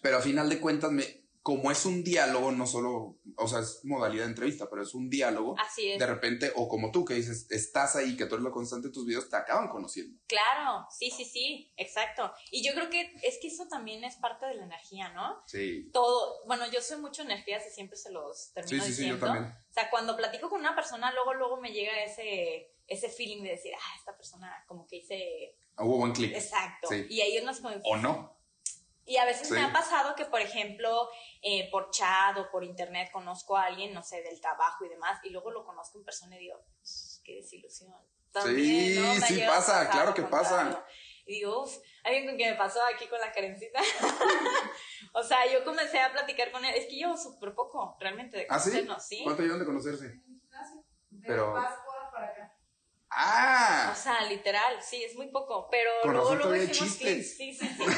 [0.02, 3.80] pero a final de cuentas, me, como es un diálogo, no solo, o sea, es
[3.84, 5.98] modalidad de entrevista, pero es un diálogo, Así es.
[5.98, 8.94] de repente, o como tú que dices, estás ahí, que tú eres la constante de
[8.94, 10.16] tus videos, te acaban conociendo.
[10.28, 12.30] Claro, sí, sí, sí, exacto.
[12.52, 15.42] Y yo creo que es que eso también es parte de la energía, ¿no?
[15.46, 15.90] Sí.
[15.92, 19.14] Todo, bueno, yo soy mucho energías y siempre se los Sí, termino sí, sí, yo
[19.14, 19.26] diciendo.
[19.26, 19.46] también.
[19.46, 23.50] O sea, cuando platico con una persona, luego, luego me llega ese, ese feeling de
[23.50, 26.32] decir, ah, esta persona como que hice, Hubo buen clic.
[26.36, 26.86] exacto.
[26.88, 27.04] Sí.
[27.10, 28.38] Y ahí es como, O no.
[29.04, 29.54] Y a veces Sí.
[29.54, 31.08] me ha pasado que, por ejemplo,
[31.42, 35.18] eh, por chat o por internet conozco a alguien, no sé, del trabajo y demás,
[35.24, 37.92] y luego lo conozco en persona y digo, "Ps, qué desilusión.
[38.44, 40.70] Sí, ha sí llegado a pasa, claro que contrario.
[40.72, 40.86] pasa.
[41.26, 43.78] Y digo, uff, alguien con quien me pasó aquí con la carencita.
[45.14, 46.74] o sea, yo comencé a platicar con él.
[46.74, 48.70] Es que yo súper poco, realmente, de ¿Ah, sí?
[48.70, 49.20] conocernos, ¿sí?
[49.22, 50.04] ¿Cuánto llevan de conocerse?
[51.10, 52.56] De Pero- Pascua para acá.
[53.14, 53.90] ¡Ah!
[53.92, 55.68] O sea, literal, sí, es muy poco.
[55.70, 56.96] Pero Con luego, luego chistes.
[56.98, 57.24] clic.
[57.24, 57.84] Sí, sí, sí.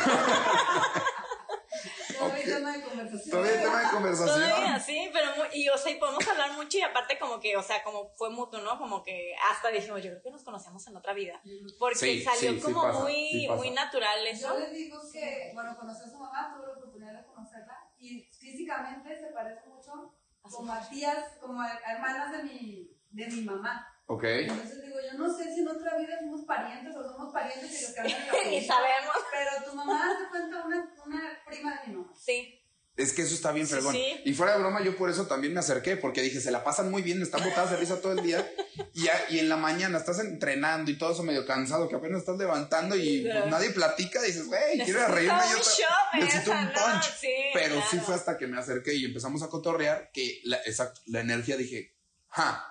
[2.19, 3.31] Todavía hay tema de conversación.
[3.31, 4.49] Todavía hay tema de conversación.
[4.51, 7.57] Todavía, sí, pero muy, y o sea, y podemos hablar mucho y aparte como que,
[7.57, 8.79] o sea, como fue mutuo, ¿no?
[8.79, 11.41] Como que hasta dijimos, yo creo que nos conocíamos en otra vida.
[11.79, 13.57] Porque Sí, salió sí, sí como pasa, muy, sí pasa.
[13.59, 14.49] muy natural eso.
[14.55, 18.23] Yo les digo que, bueno, conocí a su mamá, tuve la oportunidad de conocerla y
[18.33, 23.27] físicamente se parece mucho A su como a tías, como a hermanas de mi, de
[23.27, 23.91] mi mamá.
[24.07, 24.25] Ok.
[24.25, 27.83] Entonces digo, yo no sé si en otra vida fuimos parientes o somos parientes y
[27.87, 29.17] los cambian el Ni sabemos.
[29.33, 32.13] Pero tu mamá se cuenta una, una prima de mi mamá.
[32.19, 32.61] Sí,
[32.97, 33.95] Es que eso está bien Sí, fregón.
[33.95, 34.21] sí.
[34.27, 36.91] Y fuera de broma, yo por eso también me acerqué, porque dije, se la pasan
[36.91, 38.47] muy bien, están botadas de risa todo el día.
[38.93, 42.21] Y, ya- y en la mañana estás entrenando y todo eso medio cansado, que apenas
[42.21, 44.21] estás levantando y pues, nadie platica.
[44.23, 45.35] Dices, güey, quiero a reírme.
[45.35, 46.93] un yo ta- shot, necesito un esa, ¿no?
[46.93, 47.05] punch.
[47.19, 48.05] Sí, Pero sí claro.
[48.05, 51.97] fue hasta que me acerqué y empezamos a cotorrear que, la, exacto, la energía dije,
[52.29, 52.71] ja.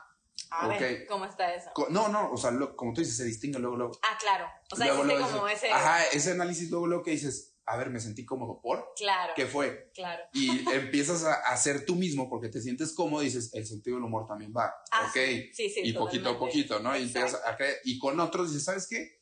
[0.56, 1.08] A ver, ok.
[1.10, 1.72] ¿cómo está eso?
[1.90, 4.00] No, no, o sea, lo- como tú dices, se distingue luego, luego.
[4.04, 4.48] Ah, claro.
[4.72, 5.72] O sea, Luego, luego como ese...
[5.72, 8.94] Ajá, ese análisis luego, luego que dices, a ver, me sentí cómodo por.
[8.96, 9.90] Claro, ¿Qué fue?
[9.94, 10.22] claro.
[10.34, 13.96] y empiezas a, a ser tú mismo porque te sientes cómodo y dices, el sentido
[13.98, 14.74] del humor también va.
[14.92, 15.14] Ah, ok.
[15.54, 16.96] Sí, sí, y poquito a poquito, ¿no?
[16.98, 17.78] Y, empiezas a creer.
[17.84, 19.22] y con otros dices, ¿sabes qué?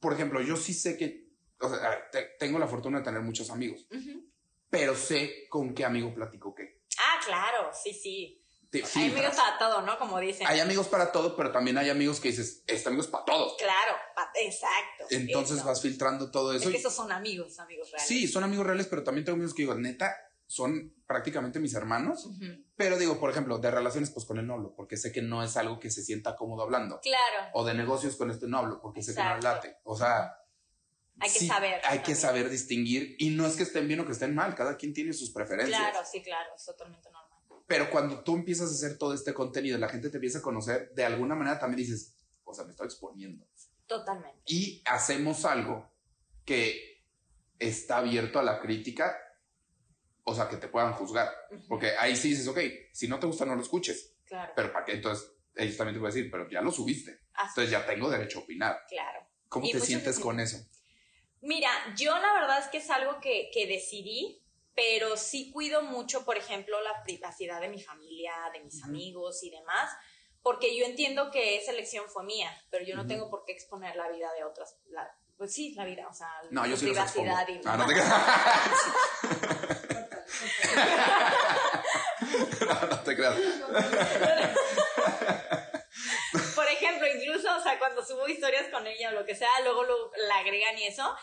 [0.00, 1.28] Por ejemplo, yo sí sé que,
[1.60, 4.28] o sea, ver, te- tengo la fortuna de tener muchos amigos, Ujú.
[4.68, 6.82] pero sé con qué amigo platico qué.
[6.98, 8.41] Ah, claro, sí, sí.
[8.72, 9.98] Te Hay amigos para todo, ¿no?
[9.98, 10.46] Como dicen.
[10.46, 13.54] Hay amigos para todo, pero también hay amigos que dices, este amigo es para todo.
[13.58, 15.04] Claro, pa- exacto.
[15.10, 15.66] Entonces eso.
[15.66, 16.70] vas filtrando todo Es eso.
[16.70, 18.08] que y- esos son amigos, amigos reales.
[18.08, 22.28] sí, son amigos reales, pero también tengo amigos que digo, neta, son prácticamente mis hermanos.
[22.74, 25.42] Pero digo, por ejemplo, de relaciones, pues con él no hablo, porque sé que no
[25.44, 26.98] es algo que se sienta cómodo hablando.
[27.00, 27.50] Claro.
[27.52, 29.76] O de negocios con este no hablo, porque sé que no late.
[29.84, 30.34] O sea,
[31.20, 31.80] Hay que sí, saber.
[31.84, 34.76] Hay que saber distinguir y no es que estén bien o que estén mal, cada
[34.78, 35.78] quien tiene sus preferencias.
[35.78, 37.21] Claro, sí, claro, es totalmente normal.
[37.72, 40.92] Pero cuando tú empiezas a hacer todo este contenido, la gente te empieza a conocer,
[40.94, 43.46] de alguna manera también dices, o sea, me estoy exponiendo.
[43.86, 44.42] Totalmente.
[44.44, 45.90] Y hacemos algo
[46.44, 47.02] que
[47.58, 49.16] está abierto a la crítica,
[50.24, 51.30] o sea, que te puedan juzgar.
[51.50, 52.58] Ujú, Porque ahí sí dices, ok,
[52.92, 54.16] si no te gusta, no lo escuches.
[54.26, 54.52] Claro.
[54.54, 54.92] Pero ¿para qué?
[54.92, 57.20] Entonces, ellos también te pueden decir, pero ya lo subiste.
[57.32, 58.80] Así, Entonces ya tengo derecho a opinar.
[58.86, 59.26] claro.
[59.48, 60.58] ¿Cómo Y te sientes con eso?
[61.40, 64.41] Mira, yo la verdad es que es algo que, que decidí,
[64.74, 69.50] pero sí cuido mucho, por ejemplo, la privacidad de mi familia, de mis amigos y
[69.50, 69.90] demás,
[70.42, 73.94] porque yo entiendo que esa elección fue mía, pero yo no tengo por qué exponer
[73.96, 74.76] la vida de otras.
[74.90, 77.94] la- pues sí, la vida, o sea, No, yo sí privacidad y Ah, no te
[82.66, 83.34] no, no te creas.
[86.54, 89.82] Por ejemplo, incluso, o sea, cuando subo historias con ella o lo que sea, luego
[89.84, 91.14] lo, la agregan y eso.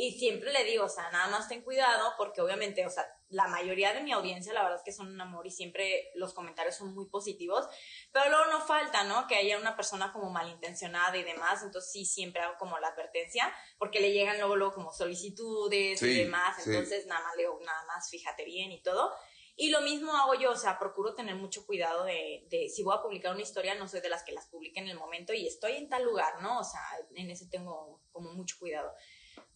[0.00, 3.48] Y siempre le digo, o sea, nada más ten cuidado porque obviamente, o sea, la
[3.48, 6.76] mayoría de mi audiencia la verdad es que son un amor y siempre los comentarios
[6.76, 7.66] son muy positivos.
[8.12, 9.26] Pero luego no falta, ¿no?
[9.26, 11.64] Que haya una persona como malintencionada y demás.
[11.64, 16.06] Entonces sí, siempre hago como la advertencia porque le llegan luego, luego como solicitudes Sí,
[16.06, 16.62] y demás.
[16.62, 16.70] sí.
[16.70, 19.12] Entonces nada más le digo, nada más fíjate bien y todo.
[19.56, 22.94] Y lo mismo hago yo, o sea, procuro tener mucho cuidado de, de si voy
[22.96, 25.48] a publicar una historia, no soy de las que las publique en el momento y
[25.48, 26.60] estoy en tal lugar, ¿no?
[26.60, 26.80] O sea,
[27.16, 28.94] en ese tengo como mucho cuidado.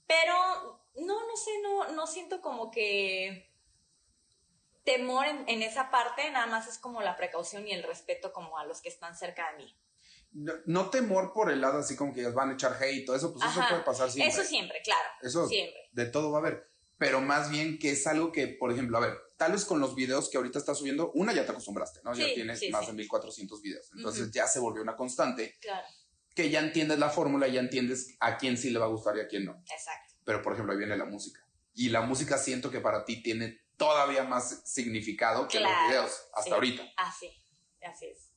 [0.07, 0.35] Pero,
[0.97, 3.51] no, no sé, no, no siento como que
[4.85, 8.59] temor en, en esa parte, nada más es como la precaución y el respeto como
[8.59, 9.77] a los que están cerca de mí.
[10.33, 13.05] No, no temor por el lado así como que ellos van a echar hate y
[13.05, 14.33] todo eso, pues eso puede pasar siempre.
[14.33, 15.91] Eso siempre, claro, Eso siempre.
[15.93, 16.67] de todo va a haber.
[16.99, 19.95] Pero más bien que es algo que, por ejemplo, a ver, tal vez con los
[19.95, 22.15] videos que ahorita estás subiendo, una ya te acostumbraste, ¿no?
[22.15, 22.93] ya tienes sí, más sí.
[22.93, 23.91] de 1400 videos.
[23.97, 25.87] Entonces ya se volvió una constante Claro,
[26.35, 29.21] que ya entiendes la fórmula, ya entiendes a quién sí le va a gustar y
[29.21, 29.62] a quién no.
[29.71, 30.14] exacto.
[30.25, 31.45] Pero, por ejemplo, ahí viene la música.
[31.75, 36.25] Y la música siento que para ti tiene todavía más significado que Claro, los videos
[36.35, 36.51] hasta sí.
[36.53, 36.83] ahorita.
[36.97, 37.31] Así,
[37.83, 38.31] así es.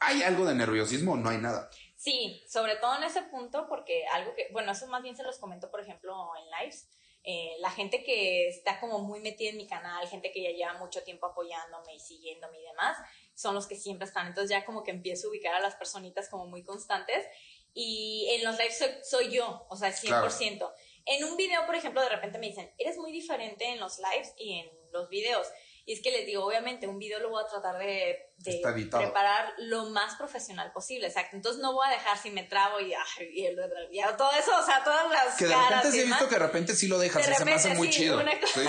[0.00, 1.70] ¿Hay algo de nerviosismo o no hay nada?
[1.96, 5.38] Sí, sobre todo en ese punto, porque algo que, bueno, eso más bien se los
[5.38, 6.88] comento, por ejemplo, en lives.
[7.24, 10.78] Eh, la gente que está como muy metida en mi canal, gente que ya lleva
[10.80, 12.98] mucho tiempo apoyándome y siguiéndome y demás,
[13.34, 14.26] son los que siempre están.
[14.26, 17.26] Entonces ya como que empiezo a ubicar a las personitas como muy constantes.
[17.74, 20.72] Y en los lives soy, soy yo, o sea, 100%.
[21.06, 24.34] En un video, por ejemplo, de repente me dicen, eres muy diferente en los lives
[24.36, 25.46] y en los videos.
[25.84, 28.52] Y es que les digo, obviamente, un video lo voy a tratar de, de
[29.00, 31.34] preparar lo más profesional posible, exacto.
[31.34, 33.58] Entonces no voy a dejar si me trabo y, ay, y, el-
[33.90, 36.34] y todo eso, o sea, todas las Que de caras repente sí he visto que
[36.34, 38.20] de repente sí lo dejas De y se me hace repente muy sí, chido.
[38.20, 38.68] una cosa- Sí,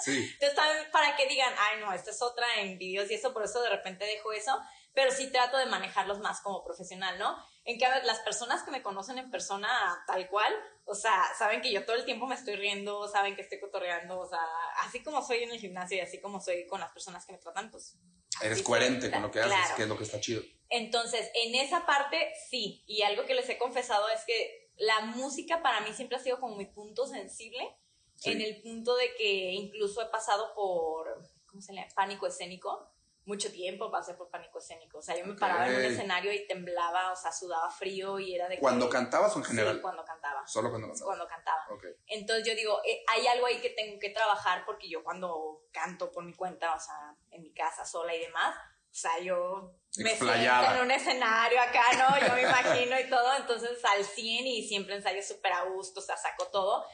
[0.00, 0.30] sí.
[0.34, 3.44] Entonces también para que digan, ay no, esta es otra en videos y eso, por
[3.44, 4.58] eso de repente dejo eso,
[4.94, 7.36] pero sí trato de manejarlos más como profesional, ¿no?
[7.64, 9.68] En cambio, las personas que me conocen en persona
[10.06, 10.54] tal cual,
[10.84, 14.18] o sea, saben que yo todo el tiempo me estoy riendo, saben que estoy cotorreando,
[14.20, 14.40] o sea,
[14.78, 17.38] así como soy en el gimnasio y así como soy con las personas que me
[17.38, 17.98] tratan, pues...
[18.42, 19.76] Eres coherente con lo que haces, Claro.
[19.76, 20.42] que es lo que está chido.
[20.68, 25.62] Entonces, en esa parte sí, y algo que les he confesado es que la música
[25.62, 27.76] para mí siempre ha sido como mi punto sensible,
[28.16, 28.32] Sí.
[28.32, 31.86] en el punto de que incluso he pasado por, ¿cómo se llama?
[31.94, 32.92] Pánico escénico.
[33.26, 34.98] Mucho tiempo pasé por pánico escénico.
[34.98, 38.34] O sea, yo me paraba en un escenario y temblaba, o sea, sudaba frío y
[38.36, 39.74] era de que- ¿Cuando cantabas o en general?
[39.74, 40.46] Sí, cuando cantaba.
[40.46, 41.04] Solo cuando cantabas.
[41.04, 41.66] Cuando cantaba.
[41.70, 41.84] Ok.
[42.06, 46.12] Entonces yo digo, eh, hay algo ahí que tengo que trabajar porque yo cuando canto
[46.12, 50.10] por mi cuenta, o sea, en mi casa sola y demás, o sea, yo me
[50.14, 50.76] siento Explayada.
[50.76, 52.26] en un escenario acá, ¿no?
[52.28, 56.02] Yo me imagino y todo, entonces al 100 y siempre ensayo súper a gusto, o
[56.02, 56.86] sea, saco todo.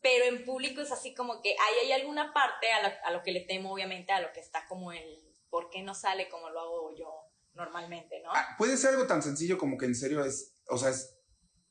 [0.00, 3.22] Pero en público es así como que ahí hay alguna parte a, la- a lo
[3.22, 5.18] que le temo, obviamente, a lo que está como el
[5.50, 7.10] por qué no sale como lo hago yo
[7.54, 8.30] normalmente, ¿no?
[8.32, 11.16] Ah, puede ser algo tan sencillo como que en serio es, o sea, es,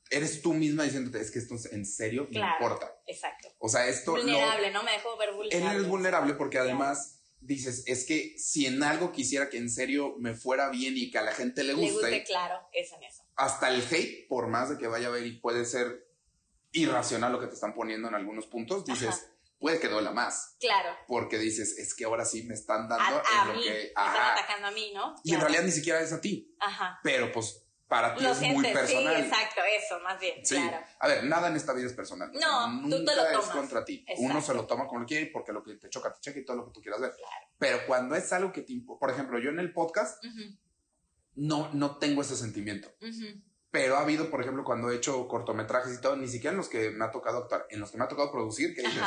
[0.10, 2.56] eres tú misma diciéndote, es que esto en serio me Claro.
[2.66, 2.94] importa.
[3.06, 3.48] Exacto.
[3.60, 4.84] O sea, esto Vulnerable, ¿no?
[4.84, 5.76] Me dejo ver vulnerable.
[5.76, 10.34] eres vulnerable porque además dices, es que si en algo quisiera que en serio me
[10.34, 13.24] fuera bien y que a la gente le Le guste, guste, claro, es en eso.
[13.36, 16.07] hasta el hate, por más de que vaya a ver y puede ser
[16.72, 19.22] irracional lo que te están poniendo en algunos puntos, dices, Ajá.
[19.60, 20.56] puede que duela más.
[20.60, 20.90] Claro.
[21.08, 23.70] Porque dices, es que ahora sí me están A, dando a en lo mí, que.
[23.70, 24.34] me están Ajá.
[24.34, 25.16] atacando a mí, ¿no?
[25.24, 25.48] Y en Claro.
[25.48, 26.56] realidad ni siquiera es a ti.
[26.60, 27.00] Ajá.
[27.04, 29.16] Pero pues para ti Lo es muy sientes, personal.
[29.16, 30.56] sí, exacto, eso, más bien, Sí.
[30.56, 30.86] claro.
[31.00, 32.30] A ver, nada en esta vida es personal.
[32.34, 33.50] No, Nunca tú te lo es tomas.
[33.50, 34.04] contra ti.
[34.06, 34.22] Exacto.
[34.24, 36.44] Uno se lo toma como lo quiere porque lo que te choca, te checa y
[36.46, 37.12] todo lo que tú quieras ver.
[37.12, 37.48] Claro.
[37.58, 40.58] Pero cuando es algo que te Por ejemplo, yo en el podcast Ujú,
[41.36, 42.90] no, no tengo ese sentimiento.
[43.02, 43.42] ujú.
[43.78, 46.68] Pero ha habido, por ejemplo, cuando he hecho cortometrajes y todo, ni siquiera en los
[46.68, 49.04] que me ha tocado actuar, en los que me ha tocado producir, que dices.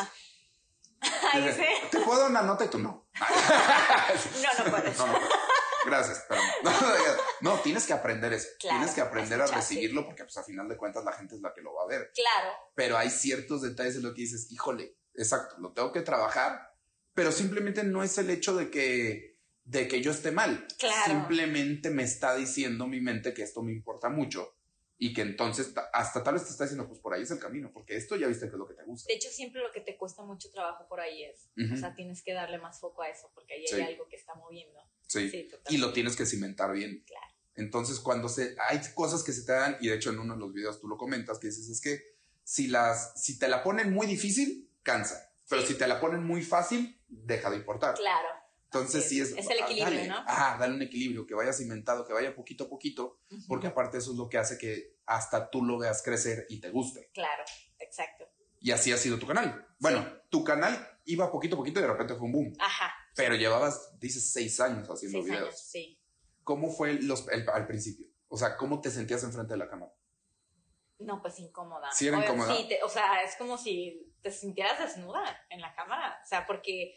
[1.33, 1.89] Ay, dices, sí.
[1.91, 3.09] ¿te puedo dar una nota y tú no?
[3.19, 4.97] No, no puedes.
[4.97, 5.29] No, no puedo.
[5.87, 6.41] Gracias, pero
[7.41, 7.59] no.
[7.61, 8.47] Tienes que aprender eso.
[8.61, 9.55] Claro, tienes que aprender a sí.
[9.57, 11.87] recibirlo porque pues a final de cuentas la gente es la que lo va a
[11.89, 12.13] ver.
[12.15, 16.77] Claro, Pero hay ciertos detalles en lo que dices, híjole, exacto, lo tengo que trabajar,
[17.13, 20.69] pero simplemente no es el hecho de que de que yo esté mal.
[20.79, 21.13] Claro.
[21.13, 24.60] Simplemente me está diciendo mi mente que esto me importa mucho
[25.03, 27.39] y que entonces ta- hasta tal vez te está diciendo, pues por ahí es el
[27.41, 29.09] camino, porque esto ya viste que es lo que te gusta.
[29.09, 32.23] de hecho siempre lo que te cuesta mucho trabajo por ahí es, o sea, tienes
[32.23, 33.77] que darle más foco a eso porque ahí Sí.
[33.77, 34.79] hay algo que está moviendo.
[35.09, 35.31] Sí.
[35.31, 37.03] Sí, Y lo tienes que cimentar bien.
[37.07, 37.27] Claro.
[37.57, 40.41] Entonces, cuando se hay cosas que se te dan, y de hecho en uno de
[40.41, 42.03] los videos tú lo comentas, que dices, es que
[42.45, 45.33] si, las, si te la ponen muy difícil, cansa.
[45.49, 47.95] Pero si te la ponen muy fácil, deja de importar.
[47.97, 48.29] Claro.
[48.73, 49.33] Entonces, sí es.
[49.33, 49.51] es.
[49.51, 50.09] El ah, equilibrio, dale.
[50.09, 50.19] ¿no?
[50.19, 53.43] Ajá, dale un equilibrio, que vaya cimentado, que vaya poquito a poquito, Ujú.
[53.49, 56.71] porque aparte eso es lo que hace que hasta tú lo veas crecer y te
[56.71, 57.11] guste.
[57.13, 57.43] Claro,
[57.81, 58.27] exacto.
[58.61, 59.67] Y así ha sido tu canal.
[59.81, 62.53] Bueno, tu canal iba poquito a poquito y de repente fue un boom.
[62.61, 62.93] Ajá.
[63.17, 65.49] Pero llevabas, dices, seis años haciendo Seis videos.
[65.49, 66.01] años, sí.
[66.45, 68.07] ¿Cómo fue los, el- al principio?
[68.29, 69.93] O sea, ¿cómo te sentías enfrente de la cámara?
[70.99, 71.91] No, pues incómoda.
[71.93, 72.55] Sí era Obvio, incómoda.
[72.57, 76.21] Sí, te- o sea, es como si te sintieras desnuda en la cámara.
[76.23, 76.95] O sea, porque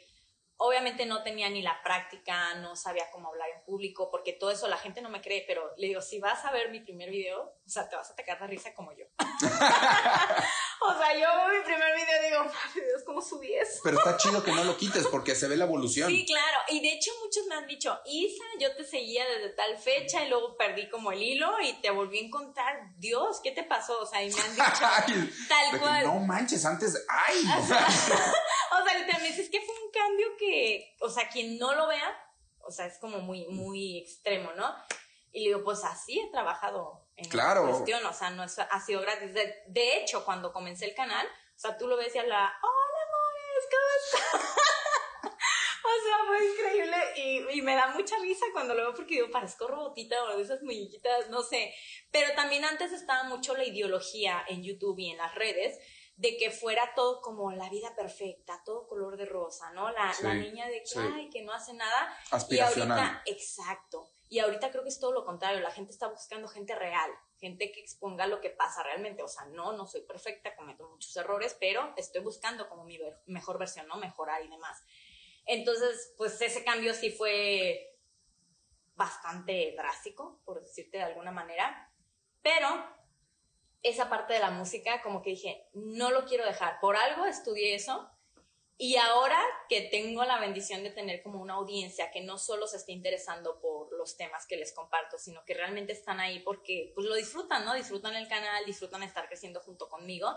[0.57, 4.67] obviamente no tenía ni la práctica, no sabía cómo hablar en público, porque todo eso
[4.67, 7.41] la gente no me cree, pero le digo, si vas a ver mi primer video,
[7.41, 9.05] o sea, te vas a atacar de risa como yo.
[10.81, 13.79] o sea, yo veo mi primer video y digo, madre Dios, ¿cómo subí eso?
[13.83, 16.09] Pero está chido que no lo quites porque se ve la evolución.
[16.09, 16.57] Sí, claro.
[16.69, 20.29] Y de hecho muchos me han dicho, Isa, yo te seguía desde tal fecha y
[20.29, 22.93] luego perdí como el hilo y te volví a encontrar.
[22.97, 23.99] Dios, ¿qué te pasó?
[23.99, 24.65] O sea, y me han dicho
[25.49, 26.05] tal cual.
[26.05, 27.05] no manches, antes.
[27.07, 27.43] ¡Ay!
[27.59, 27.87] O sea,
[28.81, 32.19] o sea, literalmente es que fue un cambio que, o sea, quien no lo vea,
[32.65, 34.73] o sea, es como muy, muy extremo, ¿no?
[35.31, 37.67] Y le digo, pues así he trabajado en Claro.
[37.67, 39.33] cuestión, o sea, no es, ha sido gratis.
[39.33, 42.99] De, de hecho, cuando comencé el canal, o sea, tú lo ves y habla, hola
[43.07, 44.57] amores, ¿cómo estás?
[45.83, 49.31] o sea, fue increíble y, y me da mucha risa cuando lo veo porque digo,
[49.31, 51.73] parezco robotita o de esas muñequitas, no sé.
[52.11, 55.79] Pero también antes estaba mucho la ideología en YouTube y en las redes
[56.15, 59.91] de que fuera todo como la vida perfecta, todo color de rosa, ¿no?
[59.91, 60.99] La, Sí, la niña de que, sí.
[60.99, 62.15] ay, que no hace nada.
[62.49, 64.07] Y ahorita, exacto.
[64.29, 65.59] Y ahorita creo que es todo lo contrario.
[65.61, 69.23] La gente está buscando gente real, gente que exponga lo que pasa realmente.
[69.23, 73.57] O sea, no, no soy perfecta, cometo muchos errores, pero estoy buscando como mi mejor
[73.57, 73.97] versión, ¿no?
[73.97, 74.81] Mejorar y demás.
[75.45, 77.97] Entonces, pues ese cambio sí fue
[78.95, 81.91] bastante drástico, por decirte de alguna manera.
[82.41, 82.67] Pero
[83.83, 86.79] esa parte de la música, como que dije, no lo quiero dejar.
[86.79, 88.09] Por algo estudié eso.
[88.77, 92.77] Y ahora que tengo la bendición de tener como una audiencia que no solo se
[92.77, 97.05] esté interesando por los temas que les comparto, sino que realmente están ahí porque pues
[97.05, 97.75] lo disfrutan, ¿no?
[97.75, 100.33] Disfrutan el canal, disfrutan estar creciendo junto conmigo.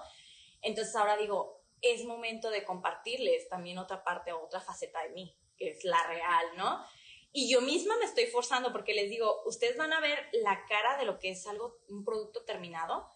[0.60, 5.34] Entonces ahora digo, es momento de compartirles también otra parte o otra faceta de mí,
[5.56, 6.84] que es la real, ¿no?
[7.32, 10.96] Y yo misma me estoy forzando porque les digo, ustedes van a ver la cara
[10.96, 13.06] de lo que es algo, un producto terminado,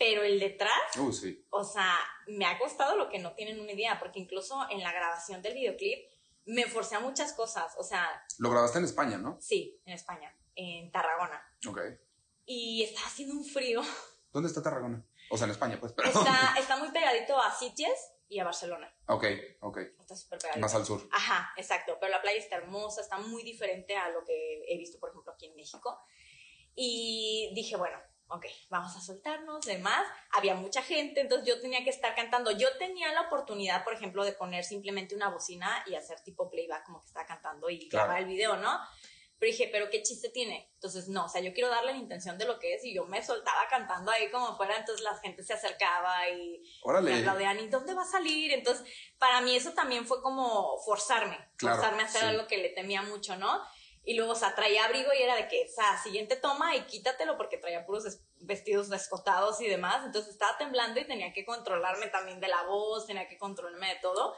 [0.00, 1.46] pero el detrás Uh, sí.
[1.50, 1.94] o sea,
[2.26, 5.52] me ha costado lo que no tienen una idea, porque incluso en la grabación del
[5.54, 6.08] videoclip
[6.46, 7.74] me forcé a muchas cosas.
[7.76, 9.36] O sea, Lo grabaste en España, ¿no?
[9.42, 11.40] sí, en España, en Tarragona.
[11.68, 11.80] Ok.
[12.46, 13.82] Y está haciendo un frío.
[14.32, 15.04] ¿Dónde está Tarragona?
[15.30, 16.08] O sea, en España, pues, pero.
[16.08, 18.90] Está, está muy pegadito a Sitges y a Barcelona.
[19.06, 19.24] Ok,
[19.60, 19.78] ok.
[20.00, 20.60] Está súper pegadito.
[20.60, 21.06] Más al sur.
[21.12, 21.98] Ajá, exacto.
[22.00, 25.32] Pero la playa está hermosa, está muy diferente a lo que he visto, por ejemplo,
[25.32, 26.00] aquí en México.
[26.74, 27.98] Y dije, bueno,
[28.30, 30.06] ok, vamos a soltarnos, demás.
[30.32, 32.50] Había mucha gente, entonces yo tenía que estar cantando.
[32.52, 36.84] Yo tenía la oportunidad, por ejemplo, de poner simplemente una bocina y hacer tipo playback
[36.86, 38.06] como que estaba cantando y Claro.
[38.06, 38.78] grabar el video, ¿no?
[39.38, 40.70] Pero dije, ¿pero qué chiste tiene?
[40.74, 43.06] Entonces, no, o sea, yo quiero darle la intención de lo que es y yo
[43.06, 46.62] me soltaba cantando ahí como fuera, entonces la gente se acercaba y
[47.02, 48.52] me aplaudían, ¿y dónde va a salir?
[48.52, 48.86] Entonces,
[49.18, 52.26] para mí eso también fue como forzarme, Claro, forzarme a hacer sí.
[52.26, 53.62] algo que le temía mucho, ¿no?
[54.10, 56.80] Y luego, o sea, traía abrigo y era de que, o sea, siguiente toma y
[56.86, 60.04] quítatelo porque traía puros es- vestidos descotados y demás.
[60.04, 64.00] Entonces estaba temblando y tenía que controlarme también de la voz, tenía que controlarme de
[64.00, 64.34] todo.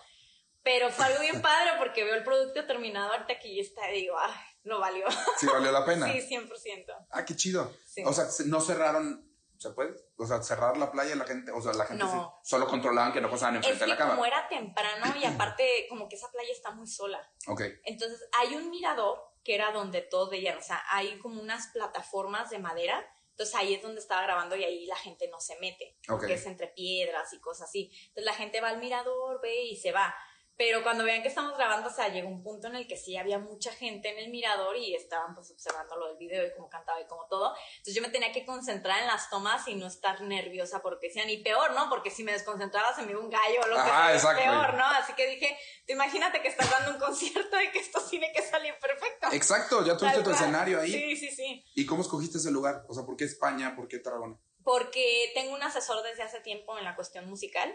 [0.63, 4.03] Pero fue algo bien padre porque veo el producto terminado ahorita que ya está y
[4.03, 5.07] digo, ay, lo valió.
[5.39, 6.07] Sí, valió la pena.
[6.13, 7.07] Sí, 100%.
[7.11, 7.75] Ah, qué chido.
[7.87, 8.03] Sí.
[8.05, 9.27] O sea, se- no cerraron.
[9.57, 9.95] ¿Se puede?
[10.19, 11.51] O sea, cerrar la playa la gente.
[11.53, 12.39] O sea, la gente No.
[12.43, 14.17] solo controlaban que no pasaban Es enfrente de que la cámara.
[14.17, 17.33] como era temprano y aparte como que esa playa está muy sola.
[17.47, 17.63] Ok.
[17.85, 22.51] Entonces hay un mirador que era donde todos veían, o sea, hay como unas plataformas
[22.51, 25.97] de madera, entonces ahí es donde estaba grabando y ahí la gente no se mete,
[26.07, 26.33] porque Ok.
[26.33, 27.91] es entre piedras y cosas así.
[28.09, 30.15] Entonces la gente va al mirador, ve y se va.
[30.57, 33.17] Pero cuando vean que estamos grabando, o sea, llegó un punto en el que sí
[33.17, 36.69] había mucha gente en el mirador y estaban pues observando lo del video y cómo
[36.69, 37.55] cantaba y como todo.
[37.79, 41.31] Entonces yo me tenía que concentrar en las tomas y no estar nerviosa porque decían,
[41.31, 41.89] y peor, ¿no?
[41.89, 44.85] Porque si me desconcentraba se me iba un gallo o lo que sea, peor, ¿no?
[44.85, 48.43] Así que dije, tú imagínate que estás dando un concierto y que esto tiene que
[48.43, 49.29] salir perfecto.
[49.33, 50.93] Exacto, ya tuviste tu escenario ahí.
[50.93, 51.65] Sí, sí, sí.
[51.75, 52.85] ¿Y cómo escogiste ese lugar?
[52.89, 53.75] O sea, ¿por qué España?
[53.75, 54.39] ¿Por qué Tarragona?
[54.63, 57.75] Porque tengo un asesor desde hace tiempo en la cuestión musical,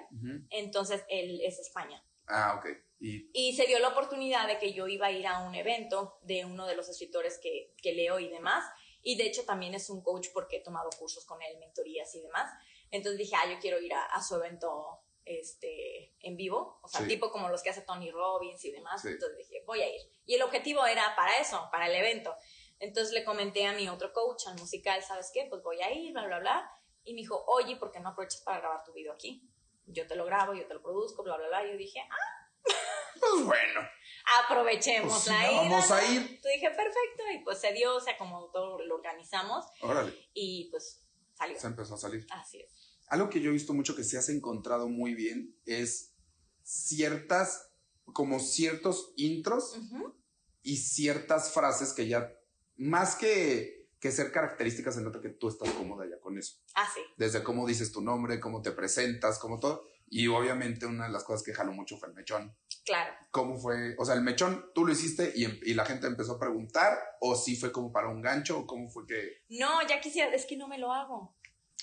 [0.52, 2.02] entonces él es España.
[2.28, 2.66] Ah, ok.
[3.00, 6.18] Y Y se dio la oportunidad de que yo iba a ir a un evento
[6.24, 8.64] de uno de los escritores que, que leo y demás.
[9.04, 12.22] Y de hecho también es un coach porque he tomado cursos con él, mentorías y
[12.22, 12.52] demás.
[12.92, 17.02] Entonces dije, ah, yo quiero ir a, a su evento este, en vivo, o sea,
[17.02, 17.08] Sí.
[17.08, 19.02] tipo como los que hace Tony Robbins y demás.
[19.02, 19.10] Sí.
[19.10, 20.02] Entonces dije, voy a ir.
[20.26, 22.36] Y el objetivo era para eso, para el evento.
[22.80, 25.46] Entonces le comenté a mi otro coach, al musical, ¿sabes qué?
[25.50, 26.72] Pues voy a ir, bla, bla, bla.
[27.04, 29.42] Y me dijo, oye, ¿por qué no aprovechas para grabar tu video aquí?
[29.88, 31.66] Yo te lo grabo, yo te lo produzco, bla, bla, bla.
[31.66, 32.50] Y yo dije, ah,
[33.20, 33.82] pues bueno,
[34.44, 35.62] aprovechemos Pues la ida.
[35.62, 36.08] vamos a ¿no?
[36.14, 36.22] ir.
[36.22, 40.70] Entonces dije, perfecto, y pues se dio, o sea, como todo lo organizamos órale, y
[40.72, 41.60] pues salió.
[41.60, 42.26] se empezó a salir.
[42.32, 42.72] Así es.
[43.10, 46.14] Algo que yo he visto mucho que se has encontrado muy bien es
[46.64, 47.72] ciertas,
[48.14, 49.78] como ciertos intros
[50.62, 52.34] y ciertas frases que ya,
[52.76, 56.58] más que, que ser características, se nota que tú estás cómoda ya con eso.
[56.76, 57.02] Ah, sí.
[57.18, 59.86] Desde cómo dices tu nombre, cómo te presentas, cómo todo.
[60.10, 62.56] Y obviamente una de las cosas que jaló mucho fue el mechón.
[62.86, 63.14] Claro.
[63.32, 63.96] ¿Cómo fue?
[63.98, 66.98] O sea, el mechón, tú lo hiciste y, em- y la gente empezó a preguntar,
[67.20, 70.46] o sí fue como para un gancho, o cómo fue que, No, ya quisiera, es
[70.46, 71.36] que no me lo hago.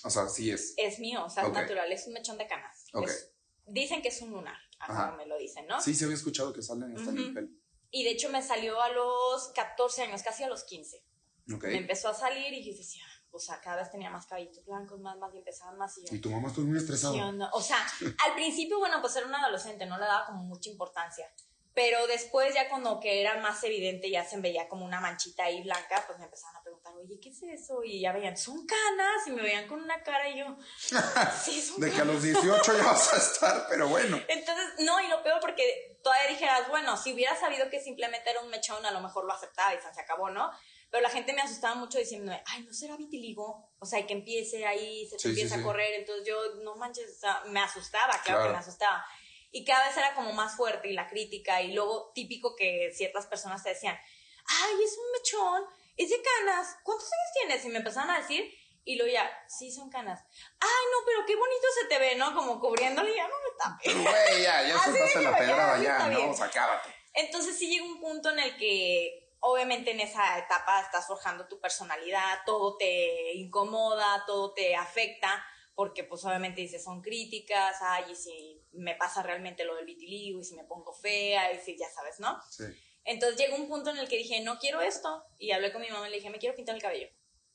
[0.04, 0.72] o sea, sí es.
[0.78, 1.54] Es mío, o sea, Ok.
[1.56, 2.84] es natural, es un mechón de canas.
[2.94, 3.04] Ok.
[3.08, 3.32] Es-
[3.66, 5.06] dicen que es un lunar, así Ajá.
[5.06, 5.80] como me lo dicen, ¿no?
[5.80, 7.48] Sí, se había escuchado que salen hasta en el pelo.
[7.90, 11.04] Y de hecho me salió a los 14 años, casi a los 15.
[11.52, 11.64] Ok.
[11.64, 15.00] Me empezó a salir y yo decía, o sea, cada vez tenía más cabellitos blancos,
[15.00, 17.14] más, más, y empezaban más y yo, Y tu mamá estuvo muy ¿Qué estresada.
[17.26, 17.50] onda?
[17.52, 17.78] O sea,
[18.26, 21.26] al principio, bueno, pues era una adolescente, no le daba como mucha importancia.
[21.74, 25.60] Pero después, ya cuando que era más evidente, ya se veía como una manchita ahí
[25.64, 27.82] blanca, pues me empezaban a preguntar, oye, ¿qué es eso?
[27.82, 30.56] Y ya veían, son canas, y me veían con una cara y yo,
[31.44, 32.14] sí, son De que a canas.
[32.14, 34.20] los 18 ya vas a estar, pero bueno.
[34.28, 38.40] Entonces, no, y lo peor porque todavía dijeras, bueno, si hubiera sabido que simplemente era
[38.40, 40.52] un mechón, a lo mejor lo aceptaba y se acabó, ¿no?
[40.94, 43.68] Pero la gente me asustaba mucho diciéndome, ay, ¿no será vitiligo?
[43.80, 45.60] O sea, que empiece ahí, se te Sí, empieza sí.
[45.60, 45.92] a correr.
[45.94, 48.44] Entonces yo, no manches, o sea, me asustaba, claro, Claro.
[48.44, 49.04] que me asustaba.
[49.50, 51.60] Y cada vez era como más fuerte y la crítica.
[51.62, 53.98] Y luego típico que ciertas personas te decían,
[54.46, 55.64] ay, es un mechón,
[55.96, 57.64] es de canas, ¿cuántos años tienes?
[57.64, 60.20] Y me empezaron a decir, y luego ya, sí, son canas.
[60.60, 62.32] Ay, no, pero qué bonito se te ve, ¿no?
[62.36, 63.92] Como cubriéndole, y ya no me tapé.
[63.94, 66.16] Güey, ya, ya de la ya, pedrada ya, está ¿no?
[66.18, 66.30] bien.
[66.30, 66.94] O sea, acábate.
[67.14, 71.60] Entonces sí llega un punto en el que obviamente en esa etapa estás forjando tu
[71.60, 78.16] personalidad, todo te incomoda, todo te afecta, porque pues obviamente dices, son críticas, ay, y
[78.16, 81.90] si me pasa realmente lo del vitiligo, y si me pongo fea, y si ya
[81.90, 82.40] sabes, ¿no?
[82.48, 82.64] Sí.
[83.04, 85.90] Entonces llegó un punto en el que dije, no quiero esto, y hablé con mi
[85.90, 87.08] mamá y le dije, me quiero pintar el cabello.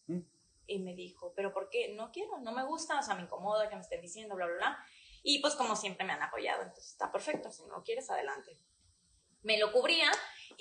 [0.06, 0.20] Mm.
[0.68, 1.90] Y me dijo, ¿pero por qué?
[1.96, 4.56] No quiero, no me gusta, o sea, me incomoda que me estén diciendo, bla, bla,
[4.58, 4.86] bla.
[5.24, 8.56] Y pues como siempre me han apoyado, entonces está perfecto, si no lo quieres, adelante.
[9.42, 10.12] Me lo cubría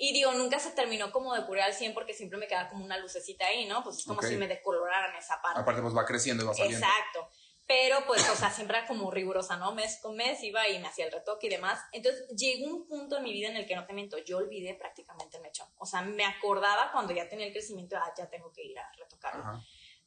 [0.01, 2.85] y digo, nunca se terminó como de cubrir al 100 porque siempre me quedaba como
[2.85, 3.83] una lucecita ahí, ¿no?
[3.83, 4.27] Pues es como Ok.
[4.27, 5.59] si me decoloraran esa parte.
[5.59, 6.87] Aparte, pues va creciendo y va saliendo.
[6.87, 7.29] Exacto.
[7.67, 9.73] Pero pues, o sea, siempre era como rigurosa, ¿no?
[9.73, 11.81] Mes con mes iba y me hacía el retoque y demás.
[11.91, 14.73] Entonces llegó un punto en mi vida en el que no te miento, yo olvidé
[14.73, 15.67] prácticamente el mechón.
[15.77, 18.89] O sea, me acordaba cuando ya tenía el crecimiento, ah, ya tengo que ir a
[18.93, 19.41] retocarlo.
[19.43, 19.61] Ajá.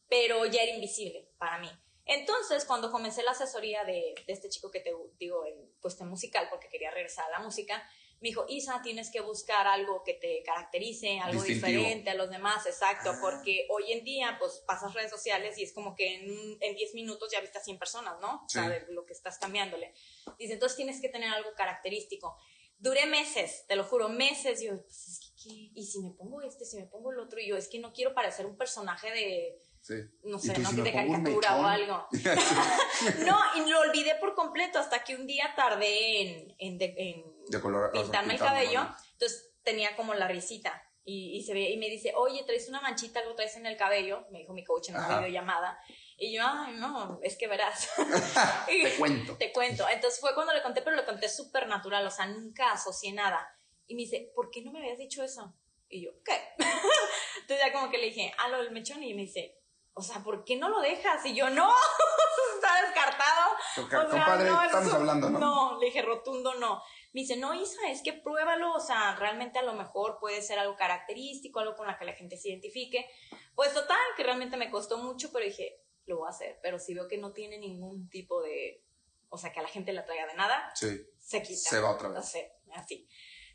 [0.09, 1.71] Pero ya era invisible para mí.
[2.07, 6.49] Entonces, cuando comencé la asesoría de, de este chico que te digo en cuestión musical,
[6.51, 7.87] porque quería regresar a la música,
[8.23, 11.81] me dijo, Isa, tienes que buscar algo que te caracterice, algo Distintivo.
[11.81, 13.19] diferente a los demás, exacto, Ah.
[13.21, 16.75] porque hoy en día, pues, pasas redes sociales y es como que en, un- en
[16.77, 18.43] 10 minutos ya viste a 100 personas, ¿no?
[18.45, 18.69] O sea, Sí.
[18.87, 19.93] de lo que estás cambiándole.
[20.39, 22.37] Dice, entonces tienes que tener algo característico.
[22.79, 24.61] Duré meses, te lo juro, meses.
[24.63, 25.71] Yo, pues, es que, ¿qué?
[25.75, 27.41] ¿Y si me pongo este, si me pongo el otro?
[27.41, 29.95] Y yo, es que no quiero parecer un personaje de, Sí.
[30.23, 30.71] no ¿Y sé, ¿no?
[30.71, 32.07] si de caricatura o algo.
[33.27, 37.61] No, y lo olvidé por completo hasta que un día tardé en, en, en De
[37.61, 37.91] color.
[37.93, 38.85] pintarme el cabello.
[38.85, 38.97] ¿no?
[39.13, 40.83] Entonces tenía como la risita.
[41.05, 43.77] Y, y se ve, y me dice, oye, traes una manchita, algo traes en el
[43.77, 45.77] cabello, me dijo mi coach en una videollamada.
[46.17, 47.91] Y yo, ay, no, es que verás.
[48.71, 49.37] Y- Te cuento.
[49.37, 49.89] te cuento.
[49.89, 53.45] Entonces fue cuando le conté, pero le conté súper natural, o sea, nunca asocié nada.
[53.89, 55.53] Y me dice, ¿por qué no me habías dicho eso?
[55.89, 56.41] Y yo, ¿qué?
[57.41, 59.03] Entonces ya como que le dije, ah, lo del mechón.
[59.03, 59.59] Y me dice,
[59.95, 61.27] o sea, ¿por qué no lo dejas?
[61.27, 61.69] Y yo, no,
[62.55, 63.57] está descartado.
[63.77, 65.39] Porque, O sea, compadre, no, estamos hablando, ¿no?
[65.41, 66.81] No, le dije rotundo no.
[67.13, 70.59] Me dice, no, Isa, es que pruébalo, o sea, realmente a lo mejor puede ser
[70.59, 73.07] algo característico, algo con la que la gente se identifique.
[73.55, 76.59] Pues total, que realmente me costó mucho, pero dije, lo voy a hacer.
[76.63, 78.83] Pero si veo que no tiene ningún tipo de,
[79.29, 81.07] o sea, que a la gente le traiga de nada, Sí.
[81.19, 81.71] se quita.
[81.71, 82.35] Se va otra vez.
[82.75, 83.07] Así.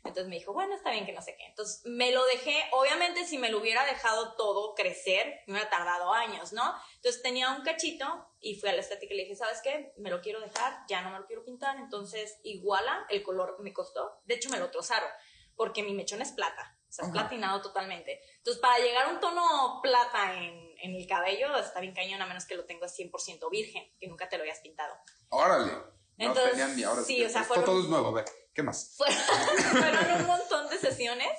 [0.04, 1.44] Entonces me dijo, bueno, está bien que no sé qué.
[1.46, 6.12] Entonces me lo dejé, obviamente si me lo hubiera dejado todo crecer, me hubiera tardado
[6.12, 6.74] años, ¿no?
[6.96, 8.06] Entonces tenía un cachito
[8.40, 9.92] y fui a la estética y le dije, ¿sabes qué?
[9.98, 13.72] Me lo quiero dejar, ya no me lo quiero pintar, entonces iguala, el color me
[13.72, 15.10] costó, de hecho me lo trozaron,
[15.56, 18.20] porque mi mechón es plata, o sea, es platinado totalmente.
[18.38, 22.26] Entonces para llegar a un tono plata en, en el cabello está bien cañón, a
[22.26, 24.94] menos que lo tengas 100% virgen, que nunca te lo hayas pintado.
[25.30, 25.72] Órale.
[26.20, 27.02] No Entonces, tenían ahora.
[27.02, 28.08] sí, o sea, esto fueron- todo es nuevo.
[28.08, 28.24] A ver,
[28.58, 28.96] ¿qué más?
[28.96, 31.30] Fueron, un montón de sesiones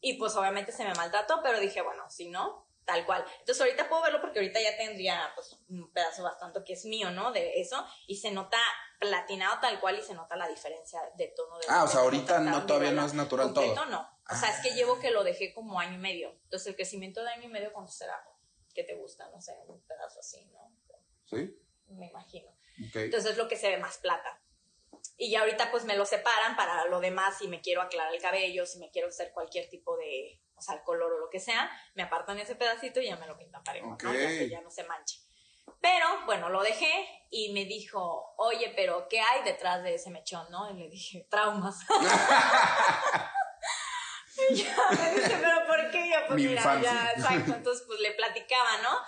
[0.00, 3.26] y pues obviamente se me maltrató, pero dije, bueno, si no, tal cual.
[3.40, 7.10] Entonces ahorita puedo verlo porque ahorita ya tendría pues un pedazo bastante que es mío,
[7.10, 7.30] ¿no?
[7.30, 8.56] De eso y se nota
[8.98, 12.40] platinado tal cual y se nota la diferencia de tono de Ah, o sea, ahorita
[12.40, 13.86] no, todavía no es natural Completo todo.
[13.86, 14.08] no.
[14.30, 16.30] O sea, es que llevo que lo dejé como año y medio.
[16.44, 18.18] Entonces el crecimiento de año y medio, ¿cuánto será?
[18.72, 19.28] ¿Qué te gusta?
[19.28, 20.72] No sé, un pedazo así, ¿no?
[21.26, 21.54] ¿Sí?
[21.88, 22.48] Me imagino.
[22.88, 22.96] Ok.
[22.96, 24.40] Entonces es lo que se ve más plata.
[25.16, 28.20] Y ya ahorita pues me lo separan para lo demás, si me quiero aclarar el
[28.20, 31.40] cabello, si me quiero hacer cualquier tipo de, o sea, el color o lo que
[31.40, 34.02] sea, me apartan ese pedacito y ya me lo pintan parejo, Ok.
[34.04, 34.12] ¿no?
[34.14, 35.20] Ya que ya no se manche.
[35.80, 36.90] Pero, bueno, lo dejé
[37.30, 40.70] y me dijo, oye, pero ¿qué hay detrás de ese mechón, no?
[40.70, 41.76] Y le dije, traumas.
[44.50, 46.06] y ya me dice, pero ¿por qué?
[46.06, 46.92] Y yo, pues Mi mira, infancia.
[46.92, 47.54] ya, exacto.
[47.54, 48.98] Entonces, pues le platicaba, ¿no?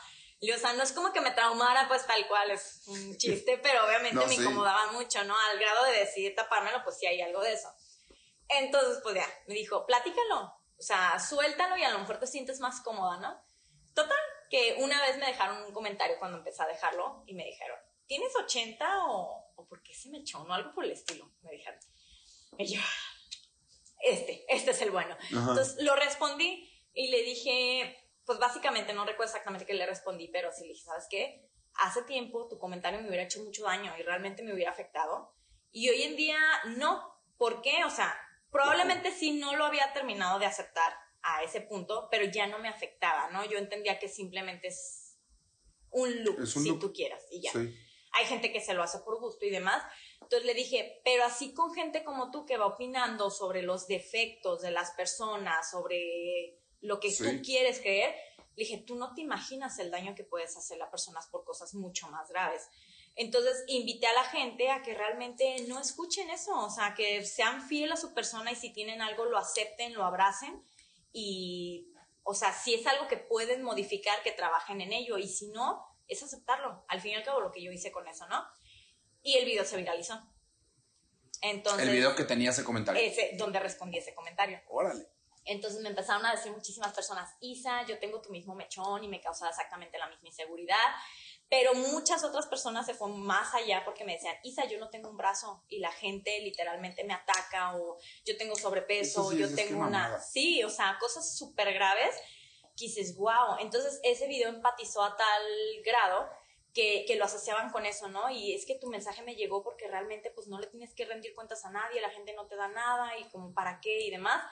[0.41, 3.59] Y, o sea, no es como que me traumara, pues tal cual, es un chiste,
[3.59, 4.41] pero obviamente No, me sí.
[4.41, 5.36] incomodaba mucho, ¿no?
[5.36, 7.68] Al grado de decidir tapármelo, pues sí hay algo de eso.
[8.49, 10.41] Entonces, pues ya, me dijo, platícalo,
[10.78, 13.43] o sea, suéltalo y a lo mejor te sientes más cómoda, ¿no?
[13.95, 14.16] Total,
[14.49, 17.76] que una vez me dejaron un comentario cuando empecé a dejarlo y me dijeron,
[18.07, 20.45] ¿tienes 80 o, o por qué se me echó?
[20.45, 21.80] No, algo por el estilo, me dijeron.
[22.57, 22.80] Y yo,
[24.01, 25.14] este, este es el bueno.
[25.14, 25.51] Ajá.
[25.51, 30.53] Entonces lo respondí y le dije, pues básicamente no recuerdo exactamente qué le respondí, pero
[30.53, 31.49] sí le dije, ¿sabes qué?
[31.76, 35.35] Hace tiempo tu comentario me hubiera hecho mucho daño y realmente me hubiera afectado.
[35.72, 36.39] Y hoy en día
[36.76, 37.11] no.
[37.39, 37.85] ¿Por qué?
[37.87, 38.14] O sea,
[38.51, 42.68] probablemente sí no lo había terminado de aceptar a ese punto, pero ya no me
[42.68, 43.47] afectaba, ¿no?
[43.47, 45.18] Yo entendía que simplemente es
[45.89, 46.81] un look, Es un si look.
[46.81, 47.53] tú quieras, y ya.
[47.53, 47.74] Sí.
[48.12, 49.83] Hay gente que se lo hace por gusto y demás.
[50.20, 54.61] Entonces le dije, pero así con gente como tú que va opinando sobre los defectos
[54.61, 57.24] de las personas, sobre lo que Sí.
[57.24, 58.14] tú quieres creer,
[58.57, 61.74] le dije, tú no te imaginas el daño que puedes hacer a personas por cosas
[61.74, 62.68] mucho más graves.
[63.14, 67.62] Entonces invité a la gente a que realmente no escuchen eso, o sea, que sean
[67.62, 70.62] fieles a su persona y si tienen algo lo acepten, lo abracen
[71.12, 75.49] y, o sea, si es algo que pueden modificar, que trabajen en ello y si
[75.49, 76.85] no, es aceptarlo.
[76.89, 78.45] Al fin y al cabo lo que yo hice con eso, ¿no?
[79.22, 80.20] Y el video se viralizó.
[81.41, 83.01] Entonces, El video que tenía ese comentario.
[83.03, 84.61] ese, donde respondí ese comentario.
[84.68, 85.09] Órale.
[85.49, 89.21] Entonces me empezaron a decir muchísimas personas, Isa, yo tengo tu mismo mechón y me
[89.21, 90.77] causa exactamente la misma inseguridad.
[91.49, 95.09] Pero muchas otras personas se fueron más allá porque me decían, Isa, yo no tengo
[95.09, 97.97] un brazo y la gente literalmente me ataca o
[98.27, 99.91] yo tengo sobrepeso, Eso sí, yo es que tengo una...
[99.91, 100.21] mamada.
[100.21, 102.15] Sí, o sea, cosas súper graves
[102.77, 103.57] que dices, wow.
[103.61, 105.43] Entonces ese video empatizó a tal
[105.83, 106.29] grado
[106.75, 108.29] que, que lo asociaban con eso, ¿no?
[108.29, 111.35] Y es que tu mensaje me llegó porque realmente pues no le tienes que rendir
[111.35, 114.45] cuentas a nadie, la gente no te da nada y como para qué y demás.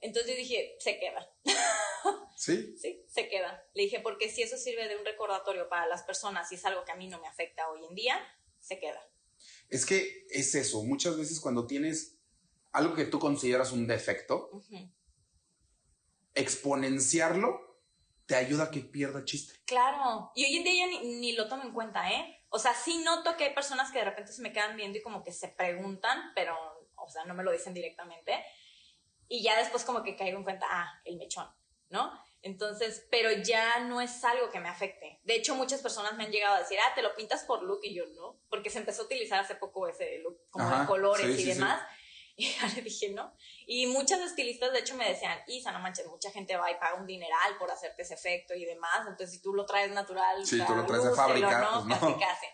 [0.00, 1.28] Entonces dije, se queda.
[2.36, 2.74] ¿Sí?
[2.78, 3.62] Sí, se queda.
[3.74, 6.84] Le dije, porque si eso sirve de un recordatorio para las personas y es algo
[6.84, 8.18] que a mí no me afecta hoy en día,
[8.60, 9.00] se queda.
[9.68, 10.82] Es que es eso.
[10.84, 12.18] Muchas veces cuando tienes
[12.72, 14.90] algo que tú consideras un defecto, Ujú.
[16.34, 17.68] exponenciarlo
[18.26, 19.54] te ayuda a que pierda chiste.
[19.66, 20.30] Claro.
[20.36, 22.44] Y hoy en día ya ni, ni lo tomo en cuenta, ¿eh?
[22.48, 25.02] O sea, sí noto que hay personas que de repente se me quedan viendo y
[25.02, 26.56] como que se preguntan, pero,
[26.94, 28.32] o sea, no me lo dicen directamente.
[29.32, 31.48] Y ya después como que caigo en cuenta, ah, el mechón,
[31.88, 32.12] ¿no?
[32.42, 35.20] Entonces, pero ya no es algo que me afecte.
[35.22, 37.78] De hecho, muchas personas me han llegado a decir, ah, te lo pintas por look
[37.84, 40.86] y yo no, porque se empezó a utilizar hace poco ese look como Ajá, de
[40.88, 41.48] colores sí, y sí, sí.
[41.50, 41.80] demás.
[42.36, 43.34] Y ya le dije, no.
[43.66, 46.94] Y muchas estilistas, de hecho, me decían, Isa, no manches, mucha gente va y paga
[46.94, 49.00] un dineral por hacerte ese efecto y demás.
[49.00, 51.86] Entonces, si tú lo traes natural, Sí, tú lo traes de fábrica, ¿no?
[51.86, 52.00] pues, no.
[52.00, 52.46] Casi, casi.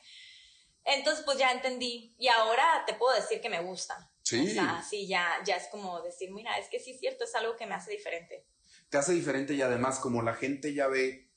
[0.83, 2.17] Entonces, pues ya entendí.
[2.19, 4.11] Y ahora te puedo decir que me gusta.
[4.27, 4.41] Sí.
[4.45, 7.35] O sea, sí, ya, ya es como decir, mira, es que sí es cierto, es
[7.37, 8.45] algo que me hace diferente.
[8.89, 11.31] Te hace diferente y además como la gente ya ve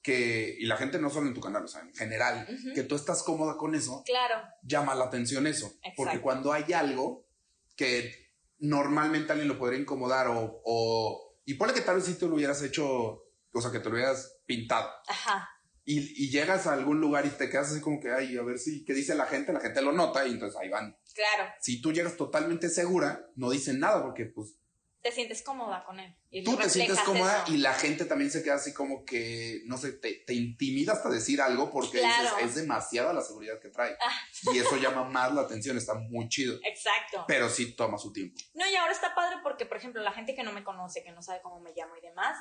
[0.00, 2.72] que, y la gente no solo en tu canal, o sea, en general, Ujú.
[2.72, 5.72] que tú estás cómoda con eso, Claro, llama la atención eso.
[5.96, 6.22] Porque Exacto.
[6.22, 7.26] cuando hay algo
[7.74, 8.14] que
[8.58, 12.36] normalmente alguien lo podría incomodar o, o- y ponle que tal vez si tú lo
[12.36, 12.86] hubieras hecho,
[13.52, 15.48] o sea, que te lo hubieras pintado ajá,
[15.84, 18.58] y, y llegas a algún lugar y te quedas así como que, ay, a ver
[18.60, 19.52] si, ¿qué dice la gente?
[19.52, 20.96] La gente lo nota y entonces ahí van.
[21.16, 21.50] Claro.
[21.60, 24.54] Si tú llegas totalmente segura, no dicen nada porque pues
[25.02, 26.16] te sientes cómoda con él.
[26.30, 27.52] Y Tú te sientes cómoda eso.
[27.54, 31.08] y la gente también se queda así como que, no sé, te, te intimida hasta
[31.08, 32.24] decir algo porque Claro.
[32.36, 33.96] dices, es demasiada la seguridad que trae.
[34.00, 34.20] Ah.
[34.52, 36.58] Y eso llama más la atención, está muy chido.
[36.64, 37.24] Exacto.
[37.28, 38.34] Pero sí toma su tiempo.
[38.54, 41.12] No, y ahora está padre porque, por ejemplo, la gente que no me conoce, que
[41.12, 42.36] no sabe cómo me llamo y demás,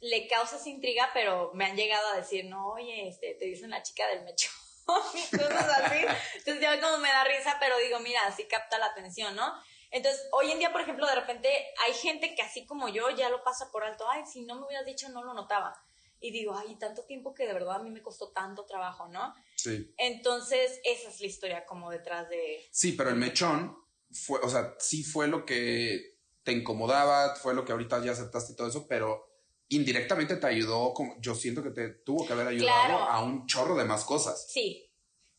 [0.00, 3.68] le causa esa intriga, pero me han llegado a decir, no, oye, este, te dicen
[3.68, 4.52] la chica del mechón
[5.14, 6.04] y cosas así.
[6.36, 9.52] Entonces ya como me da risa, pero digo, mira, así capta la atención, ¿no?
[9.90, 11.48] Entonces, hoy en día, por ejemplo, de repente
[11.84, 14.08] hay gente que así como yo ya lo pasa por alto.
[14.10, 15.74] Ay, si no me hubieras dicho, no lo notaba.
[16.20, 19.34] Y digo, ay, tanto tiempo que de verdad a mí me costó tanto trabajo, ¿no?
[19.56, 19.92] Sí.
[19.96, 22.66] Entonces, esa es la historia como detrás de...
[22.70, 23.76] Sí, pero el mechón
[24.10, 28.52] fue, o sea, sí fue lo que te incomodaba, fue lo que ahorita ya aceptaste
[28.52, 29.25] y todo eso, pero
[29.68, 32.98] indirectamente te ayudó, como, yo siento que te tuvo que haber ayudado Claro.
[33.04, 34.46] a un chorro de más cosas.
[34.50, 34.90] Sí,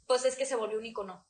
[0.05, 1.25] pues es que se volvió un icono.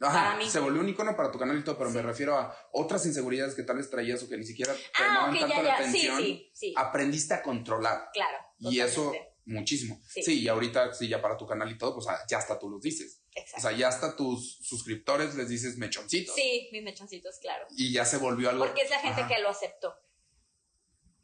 [0.00, 0.48] Ajá, Para mí.
[0.48, 1.96] se volvió un icono para tu canal y todo, pero Sí.
[1.96, 5.02] me refiero a otras inseguridades que tal vez traías o que ni siquiera te Ah,
[5.06, 5.74] llamaban tanto ya, la ya.
[5.74, 6.18] Atención.
[6.22, 6.74] sí, sí.
[6.76, 8.08] Aprendiste a controlar.
[8.12, 8.38] Claro.
[8.60, 9.12] Y eso,
[9.44, 10.00] muchísimo.
[10.06, 10.42] Sí.
[10.42, 12.80] Y ahorita, sí, ya para tu canal y todo, pues ah, ya hasta tú los
[12.80, 13.22] dices.
[13.26, 13.68] O Exacto.
[13.68, 16.32] sea, ya hasta tus suscriptores les dices mechoncitos.
[16.36, 17.66] sí, mis mechoncitos, claro.
[17.70, 18.64] Y ya se volvió algo.
[18.66, 19.34] Porque es la gente Ajá.
[19.34, 19.94] que lo aceptó.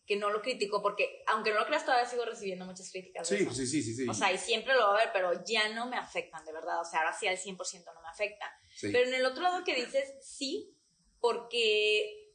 [0.07, 3.28] Que no lo criticó, porque aunque no lo creas, todavía sigo recibiendo muchas críticas.
[3.28, 3.55] de Sí, eso.
[3.55, 4.09] sí, sí, sí, sí.
[4.09, 6.80] O sea, y siempre lo va a ver, pero ya no me afectan, de verdad.
[6.80, 8.46] O sea, ahora sí al 100% no me afecta.
[8.76, 8.90] Sí.
[8.92, 10.76] Pero en el otro lado que dices, sí,
[11.20, 12.34] porque,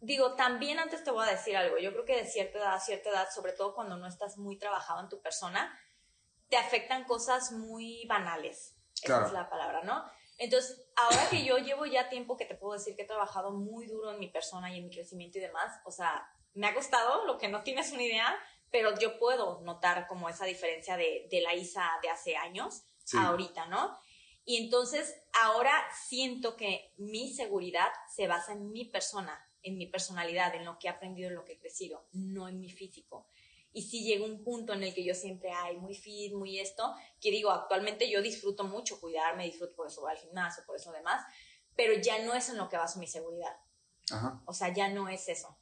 [0.00, 1.78] digo, también antes te voy a decir algo.
[1.78, 4.58] Yo creo que de cierta edad a cierta edad, sobre todo cuando no estás muy
[4.58, 5.74] trabajado en tu persona,
[6.50, 8.74] te afectan cosas muy banales.
[9.02, 9.22] Claro.
[9.22, 10.04] Esa es la palabra, ¿no?
[10.38, 13.86] Entonces, ahora que yo llevo ya tiempo que te puedo decir que he trabajado muy
[13.86, 17.24] duro en mi persona y en mi crecimiento y demás, o sea, me ha costado,
[17.24, 18.36] lo que no tienes una idea,
[18.70, 23.16] pero yo puedo notar como esa diferencia de, de la Isa de hace años Sí.
[23.16, 23.96] a ahorita, ¿no?
[24.44, 25.72] Y entonces ahora
[26.06, 30.88] siento que mi seguridad se basa en mi persona, en mi personalidad, en lo que
[30.88, 33.26] he aprendido, en lo que he crecido, no en mi físico.
[33.72, 36.94] Y si llega un punto en el que yo siempre, ay, muy fit, muy esto,
[37.20, 40.92] que digo, actualmente yo disfruto mucho cuidarme, disfruto por eso voy al gimnasio, por eso
[40.92, 41.24] demás,
[41.76, 43.56] pero ya no es en lo que baso mi seguridad.
[44.10, 44.42] Ajá.
[44.46, 45.58] O sea, ya no es eso.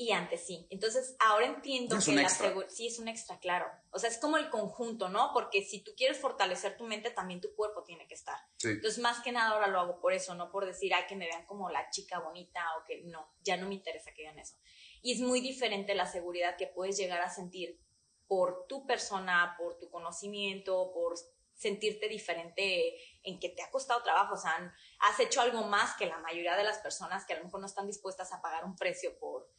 [0.00, 0.66] Y antes sí.
[0.70, 2.70] Entonces, ahora entiendo Es que la seguridad.
[2.70, 3.66] Sí, es un extra, claro.
[3.90, 5.30] O sea, es como el conjunto, ¿no?
[5.34, 8.38] Porque si tú quieres fortalecer tu mente, también tu cuerpo tiene que estar.
[8.56, 8.68] Sí.
[8.68, 11.26] Entonces, más que nada ahora lo hago por eso, no por decir, ay, que me
[11.26, 14.54] vean como la chica bonita o que no, ya no me interesa que vean eso.
[15.02, 17.78] Y es muy diferente la seguridad que puedes llegar a sentir
[18.26, 21.18] por tu persona, por tu conocimiento, por
[21.52, 26.06] sentirte diferente en que te ha costado trabajo, o sea, has hecho algo más que
[26.06, 28.76] la mayoría de las personas que a lo mejor no están dispuestas a pagar un
[28.76, 29.50] precio por,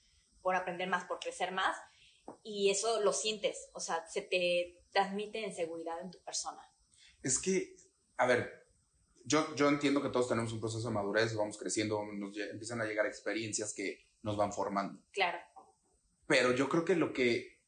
[0.42, 1.78] por aprender más, por crecer más,
[2.44, 6.62] y eso lo sientes, o sea, se te transmite en seguridad en tu persona.
[7.24, 7.76] Es que,
[8.18, 8.68] a ver,
[9.26, 12.86] yo, yo entiendo que todos tenemos un proceso de madurez, vamos creciendo, nos empiezan a
[12.86, 15.02] llegar experiencias que nos van formando.
[15.12, 15.38] Claro,
[16.28, 17.60] Pero yo creo que lo que,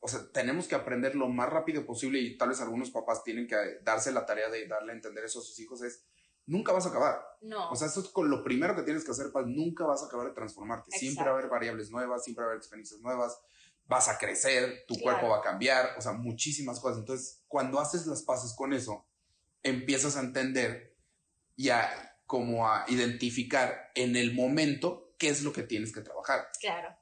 [0.00, 3.46] o sea, tenemos que aprender lo más rápido posible y tal vez algunos papás tienen
[3.46, 6.04] que darse la tarea de darle a entender eso a sus hijos es,
[6.48, 7.20] nunca vas a acabar.
[7.42, 10.02] no, O sea, eso es con lo primero que tienes que hacer, Paz, nunca vas
[10.02, 10.90] a acabar de transformarte.
[10.90, 13.40] Siempre va a haber variables nuevas, siempre va a haber experiencias nuevas,
[13.86, 15.18] vas a crecer, tu Claro.
[15.20, 16.98] cuerpo va a cambiar, o sea, muchísimas cosas.
[16.98, 19.06] Entonces, cuando haces las paces con eso,
[19.62, 20.96] empiezas a entender
[21.56, 26.48] y a como a identificar en el momento qué es lo que tienes que trabajar.
[26.60, 26.94] claro,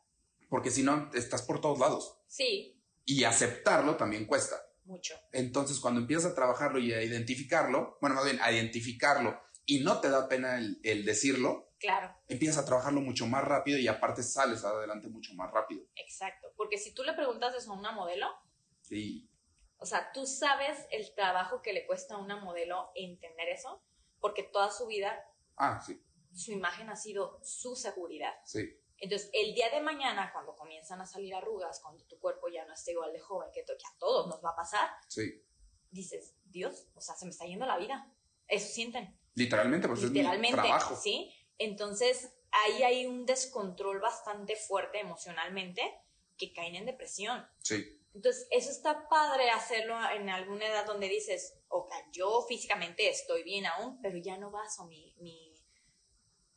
[0.49, 2.19] Porque si no, estás por todos lados.
[2.29, 2.73] sí,
[3.05, 4.57] Y aceptarlo también cuesta.
[4.87, 9.81] Mucho, Entonces, cuando empiezas a trabajarlo y a identificarlo, bueno, más bien a identificarlo y
[9.81, 12.15] no te da pena el, el decirlo, claro.
[12.29, 15.85] empiezas a trabajarlo mucho más rápido y aparte sales adelante mucho más rápido.
[15.97, 18.29] Exacto, porque si tú le preguntas eso a una modelo,
[18.91, 19.29] Y
[19.79, 23.83] o sea, tú sabes el trabajo que le cuesta a una modelo entender eso,
[24.21, 25.19] porque toda su vida
[25.57, 26.01] ah, sí,
[26.33, 28.33] su imagen ha sido su seguridad.
[28.45, 32.65] sí, Entonces, el día de mañana, cuando comienzan a salir arrugas, cuando tu cuerpo ya
[32.65, 35.43] no está igual de joven, que, que a todos nos va a pasar, sí.
[35.91, 38.11] dices, Dios, o sea, se me está yendo la vida.
[38.49, 39.19] Eso sienten.
[39.35, 40.97] Literalmente, pues es literalmente, mi trabajo.
[40.97, 41.31] ¿sí?
[41.59, 45.83] Entonces, ahí hay un descontrol bastante fuerte emocionalmente
[46.39, 47.47] que caen en depresión.
[47.63, 53.43] Sí, Entonces, eso está padre hacerlo en alguna edad donde dices, ok, yo físicamente estoy
[53.43, 55.56] bien aún, pero ya no baso mi, mi,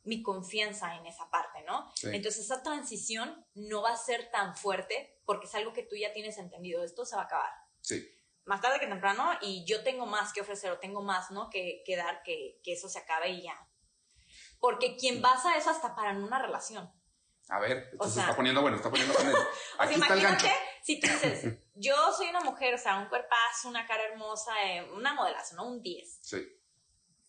[0.04, 1.90] mi confianza en esa parte, ¿no?
[1.94, 2.08] sí.
[2.12, 6.12] Entonces, esa transición no va a ser tan fuerte porque es algo que tú ya
[6.12, 7.52] tienes entendido, esto se va a acabar.
[7.80, 8.08] sí.
[8.46, 11.50] Más tarde que temprano, y yo tengo más que ofrecer o tengo más, ¿no?
[11.50, 13.54] Que, que dar, que, que eso se acabe y ya.
[14.58, 16.90] Porque quien basa eso hasta para en una relación.
[17.48, 19.30] A ver, esto O sea- está poniendo bueno, está poniendo bueno.
[19.38, 22.98] O sea, Aquí está el imagínate si tú dices, yo soy una mujer, o sea,
[22.98, 25.68] un cuerpazo, una cara hermosa, eh, una modelazo, ¿no?
[25.68, 26.18] Un 10.
[26.22, 26.38] Sí,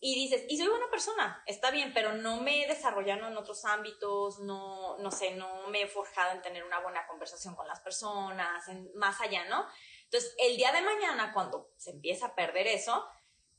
[0.04, 3.64] y dices, y soy buena persona, está bien, pero no me he desarrollado en otros
[3.64, 7.78] ámbitos, no, no sé, no me he forjado en tener una buena conversación con las
[7.78, 9.64] personas, en, más allá, ¿no?
[10.06, 13.06] Entonces, el día de mañana, cuando se empieza a perder eso,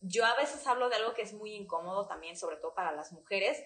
[0.02, 3.14] yo a veces hablo de algo que es muy incómodo también, sobre todo para las
[3.14, 3.64] mujeres.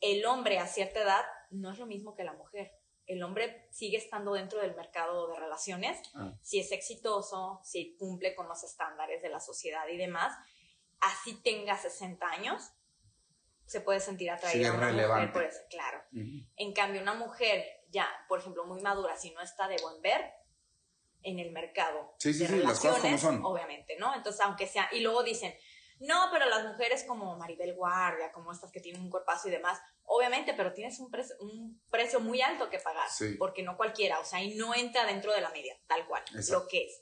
[0.00, 2.70] El hombre a cierta edad no es lo mismo que la mujer.
[3.06, 6.32] El hombre sigue estando dentro del mercado de relaciones, Ah.
[6.40, 10.38] si es exitoso, si cumple con los estándares de la sociedad y demás,
[11.02, 12.72] así tenga 60 años,
[13.66, 15.26] se puede sentir atraída Sí, a una relevante.
[15.26, 16.02] mujer por eso, claro.
[16.56, 20.32] En cambio, una mujer ya, por ejemplo, muy madura, si no está de buen ver
[21.22, 23.44] en el mercado Sí, sí, de sí, las cosas como relaciones, son.
[23.44, 24.14] obviamente, ¿no?
[24.14, 25.54] Entonces, aunque sea, y luego dicen,
[26.00, 29.80] no, pero las mujeres como Maribel Guardia, como estas que tienen un cuerpazo y demás,
[30.04, 33.36] obviamente, pero tienes un, precio un precio muy alto que pagar, Sí.
[33.38, 36.64] porque no cualquiera, o sea, y no entra dentro de la media, tal cual, Exacto.
[36.64, 37.00] lo que es.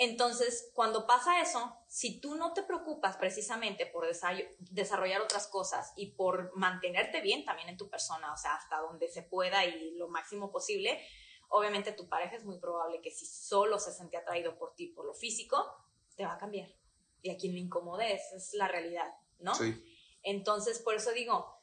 [0.00, 5.92] Entonces, cuando pasa eso, si tú no te preocupas precisamente por desa- desarrollar otras cosas
[5.96, 9.90] y por mantenerte bien también en tu persona, o sea, hasta donde se pueda y
[9.96, 11.04] lo máximo posible,
[11.48, 15.04] obviamente tu pareja es muy probable que si solo se siente atraído por ti, por
[15.04, 15.66] lo físico,
[16.14, 16.68] te va a cambiar.
[17.22, 19.52] Y a quien le incomode, esa es la realidad, ¿no?
[19.56, 19.82] Sí.
[20.22, 21.60] Entonces, por eso digo,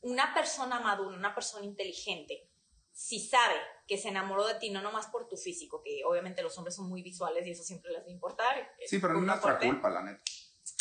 [0.00, 2.45] una persona madura, una persona inteligente,
[2.96, 6.56] si sabe que se enamoró de ti, no nomás por tu físico, que obviamente los
[6.56, 8.70] hombres son muy visuales y eso siempre les va a importar.
[8.86, 10.22] Sí, pero no es una nuestra parte culpa, la neta.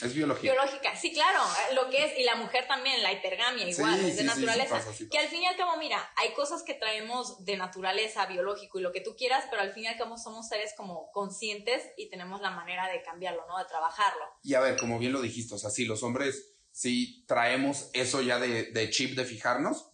[0.02, 0.54] Es biología.
[0.54, 4.08] Biológica, sí, claro, eh, lo que es, y la mujer también, la hipergamia igual, Sí,
[4.10, 4.76] es de sí, sí, sí naturaleza.
[4.78, 8.80] pasa, que al fin y al cabo, mira, hay cosas que traemos de naturaleza, biológico
[8.80, 11.84] y lo que tú quieras, pero al fin y al cabo somos seres como conscientes
[11.98, 13.58] y tenemos la manera de cambiarlo, ¿no?
[13.58, 14.24] De trabajarlo.
[14.42, 18.22] Y a ver, como bien lo dijiste, o sea, sí, los hombres sí traemos eso
[18.22, 19.92] ya de, de chip de fijarnos,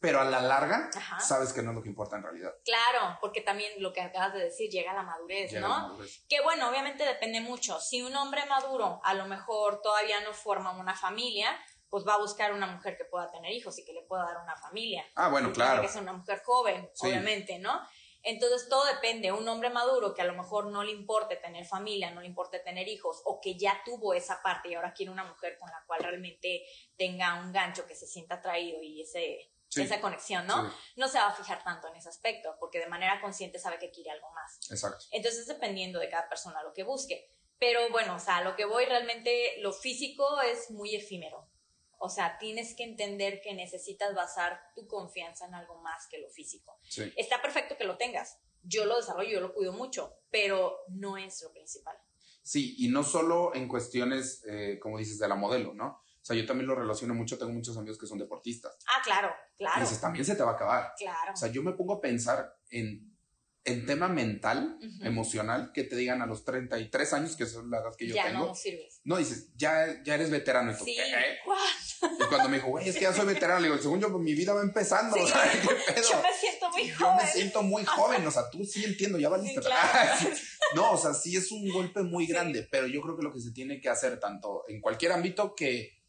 [0.00, 1.20] pero a la larga Ajá.
[1.20, 2.52] sabes que no es lo que importa en realidad.
[2.64, 5.68] Claro, porque también lo que acabas de decir, llega la madurez, Ya ¿no?
[5.68, 6.24] la madurez.
[6.28, 7.78] Que bueno, obviamente depende mucho.
[7.80, 11.56] Si un hombre maduro a lo mejor todavía no forma una familia,
[11.90, 14.38] pues va a buscar una mujer que pueda tener hijos y que le pueda dar
[14.42, 15.04] una familia.
[15.16, 15.72] Ah, bueno, Y claro.
[15.72, 17.06] Tiene que ser una mujer joven, Sí.
[17.08, 17.80] obviamente, ¿no?
[18.22, 19.32] Entonces todo depende.
[19.32, 22.58] Un hombre maduro que a lo mejor no le importe tener familia, no le importe
[22.60, 25.82] tener hijos, o que ya tuvo esa parte y ahora quiere una mujer con la
[25.86, 26.62] cual realmente
[26.96, 29.82] tenga un gancho, que se sienta atraído y ese, Sí.
[29.82, 30.68] esa conexión, ¿no?
[30.68, 33.78] Sí, No se va a fijar tanto en ese aspecto, porque de manera consciente sabe
[33.78, 34.58] que quiere algo más.
[34.70, 35.04] exacto.
[35.12, 37.30] Entonces, dependiendo de cada persona lo que busque.
[37.58, 41.48] Pero bueno, o sea, lo que voy realmente, lo físico es muy efímero.
[41.98, 46.28] O sea, tienes que entender que necesitas basar tu confianza en algo más que lo
[46.30, 46.78] físico.
[46.82, 47.12] Sí.
[47.16, 48.38] Está perfecto que lo tengas.
[48.62, 51.96] Yo lo desarrollo, yo lo cuido mucho, pero no es lo principal.
[52.42, 56.02] Sí, y no solo en cuestiones, eh, como dices, de la modelo, ¿no?
[56.22, 58.76] O sea, yo también lo relaciono mucho, tengo muchos amigos que son deportistas.
[58.86, 60.92] Ah, claro, Y claro, dices, también se te va a acabar.
[60.98, 61.32] claro.
[61.32, 63.16] O sea, yo me pongo a pensar en,
[63.64, 67.90] en tema mental, emocional, que te digan a los 33 años, que son la edad
[67.96, 68.46] que yo ya tengo.
[68.48, 69.00] no sirves.
[69.04, 70.72] No, dices, ya, ya eres veterano.
[70.72, 70.96] Y tú, Sí.
[71.44, 71.58] ¿cuál?
[72.18, 74.22] Y cuando me dijo, güey, es que ya soy veterano, le digo, según yo, pues,
[74.24, 75.14] mi vida va empezando.
[75.16, 75.22] Sí.
[75.22, 75.58] O sea, ¿qué
[75.94, 76.10] pedo?
[76.10, 77.16] Yo me siento muy Yo joven.
[77.16, 79.60] me siento muy joven, o sea, tú sí entiendo, ya valiste.
[79.62, 80.30] Sí, claro.
[80.74, 83.40] No, o sea, sí es un golpe muy grande, pero yo creo que lo que
[83.40, 85.99] se tiene que hacer tanto en cualquier ámbito que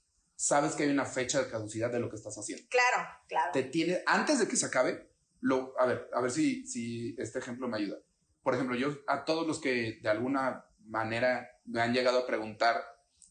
[0.42, 2.66] sabes que hay una fecha de caducidad de lo que estás haciendo.
[2.68, 3.52] Claro, claro.
[3.54, 5.08] Te tiene, antes de que se acabe,
[5.39, 8.00] lo, a ver, a ver si, si este ejemplo me ayuda.
[8.42, 12.84] Por ejemplo, yo a todos los que de alguna manera me han llegado a preguntar,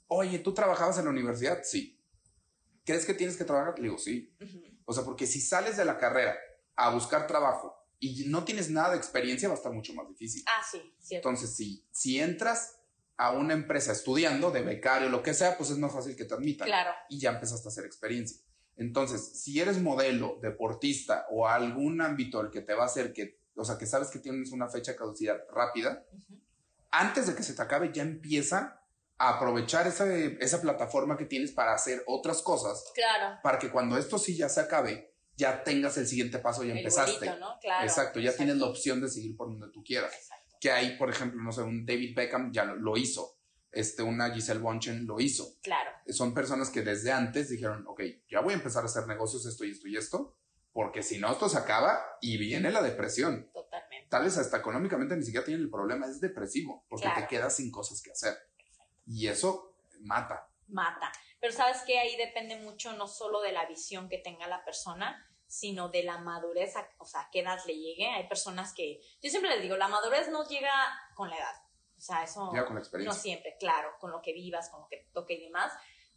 [0.07, 1.63] oye, ¿tú trabajabas en la universidad?
[1.65, 2.01] Sí.
[2.85, 3.77] ¿Crees que tienes que trabajar?
[3.79, 4.33] Le digo, sí.
[4.85, 6.39] O sea, porque si sales de la carrera
[6.77, 10.45] a buscar trabajo y no tienes nada de experiencia, va a estar mucho más difícil.
[10.47, 11.29] Ah, sí, cierto.
[11.29, 12.80] Entonces, si, si entras
[13.21, 16.33] a una empresa estudiando, de becario, lo que sea, pues es más fácil que te
[16.33, 16.67] admitan.
[16.67, 16.91] Claro.
[17.11, 18.41] Y ya empezaste a hacer experiencia.
[18.79, 23.39] Entonces, si eres modelo, deportista o algún ámbito al que te va a hacer que,
[23.57, 26.07] o sea, que sabes que tienes una fecha de caducidad rápida,
[26.91, 28.81] antes de que se te acabe, ya empieza
[29.19, 33.39] a aprovechar esa, esa plataforma que tienes para hacer otras cosas Claro.
[33.43, 36.79] para que cuando esto sí ya se acabe, ya tengas el siguiente paso, ya El
[36.79, 37.27] empezaste.
[37.39, 37.59] ¿no?
[37.61, 37.85] Claro.
[37.85, 40.11] Exacto, ya exacto, tienes la opción de seguir por donde tú quieras.
[40.15, 40.40] Exacto.
[40.61, 43.39] Que hay, por ejemplo, no sé, un David Beckham ya lo, lo hizo,
[43.73, 45.57] este, una Giselle Bonchen lo hizo.
[45.63, 45.91] Claro.
[46.09, 49.65] Son personas que desde antes dijeron, ok, ya voy a empezar a hacer negocios, esto
[49.65, 50.37] y esto y esto,
[50.73, 53.51] porque si no, esto se acaba y viene la depresión.
[53.53, 54.09] Totalmente.
[54.11, 57.21] Tal vez hasta económicamente ni siquiera tienen el problema, es depresivo, porque Claro.
[57.23, 58.37] te quedas sin cosas que hacer.
[59.07, 60.47] Y eso mata.
[60.69, 61.11] Mata.
[61.41, 65.27] Pero sabes que ahí depende mucho no solo de la visión que tenga la persona,
[65.51, 68.07] sino de la madurez, a- o sea, a qué edad le llegue.
[68.09, 70.73] Hay personas que, yo siempre les digo, la madurez no llega
[71.17, 71.63] con la edad.
[71.99, 74.89] O sea, eso Ya con la no siempre, claro, con lo que vivas, con lo
[74.89, 75.73] que toque y demás.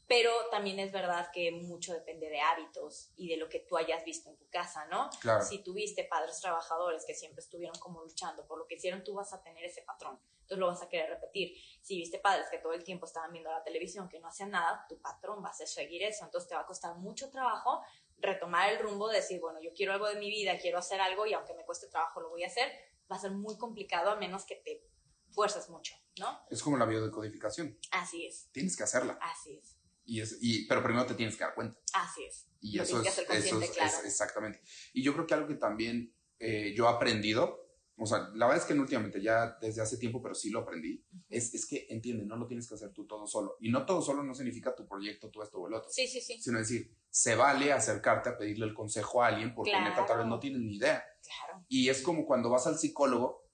[0.07, 4.05] Pero también es verdad que mucho depende de hábitos y de lo que tú hayas
[4.05, 5.09] visto en tu casa, ¿no?
[5.19, 5.43] Claro.
[5.43, 9.33] Si tuviste padres trabajadores que siempre estuvieron como luchando por lo que hicieron, tú vas
[9.33, 10.19] a tener ese patrón.
[10.41, 11.57] entonces lo vas a querer repetir.
[11.81, 14.85] Si viste padres que todo el tiempo estaban viendo la televisión, que no hacían nada,
[14.89, 17.81] tu patrón va a seguir eso, entonces te va a costar mucho trabajo
[18.17, 21.25] retomar el rumbo de decir, bueno, yo quiero algo de mi vida, quiero hacer algo
[21.25, 22.71] y aunque me cueste trabajo lo voy a hacer,
[23.11, 24.87] va a ser muy complicado a menos que te
[25.31, 26.39] fuerzas mucho, ¿no?
[26.49, 27.77] Es como la biodecodificación.
[27.91, 28.49] Así es.
[28.51, 29.17] Tienes que hacerla.
[29.21, 29.75] Así es.
[30.05, 31.79] Y es y, pero primero te tienes que dar cuenta.
[31.93, 32.47] Así es.
[32.61, 33.97] Y Lo eso tienes es, que hacer eso consciente, es- claro.
[33.99, 34.61] es- exactamente.
[34.93, 37.62] Y yo creo que algo que también eh, yo he aprendido,
[38.03, 40.59] o sea, la verdad es que no últimamente, ya desde hace tiempo, pero sí lo
[40.59, 43.57] aprendí, es, es que entiende, no lo tienes que hacer tú todo solo.
[43.61, 45.89] Y no todo solo no significa tu proyecto, tú esto o el otro.
[45.89, 46.41] Sí, sí, sí.
[46.41, 50.07] Sino decir, se vale acercarte a pedirle el consejo a alguien porque neta tal vez
[50.15, 50.25] Claro.
[50.25, 51.03] no tienes ni idea.
[51.23, 51.65] Claro.
[51.69, 53.47] Y es como cuando vas al psicólogo,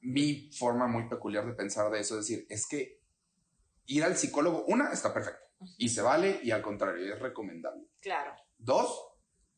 [0.00, 3.00] mi forma muy peculiar de pensar de eso es decir, es que
[3.86, 5.44] ir al psicólogo, una, está perfecto
[5.78, 7.86] y se vale y al contrario, es recomendable.
[8.00, 8.32] Claro.
[8.58, 9.13] Dos,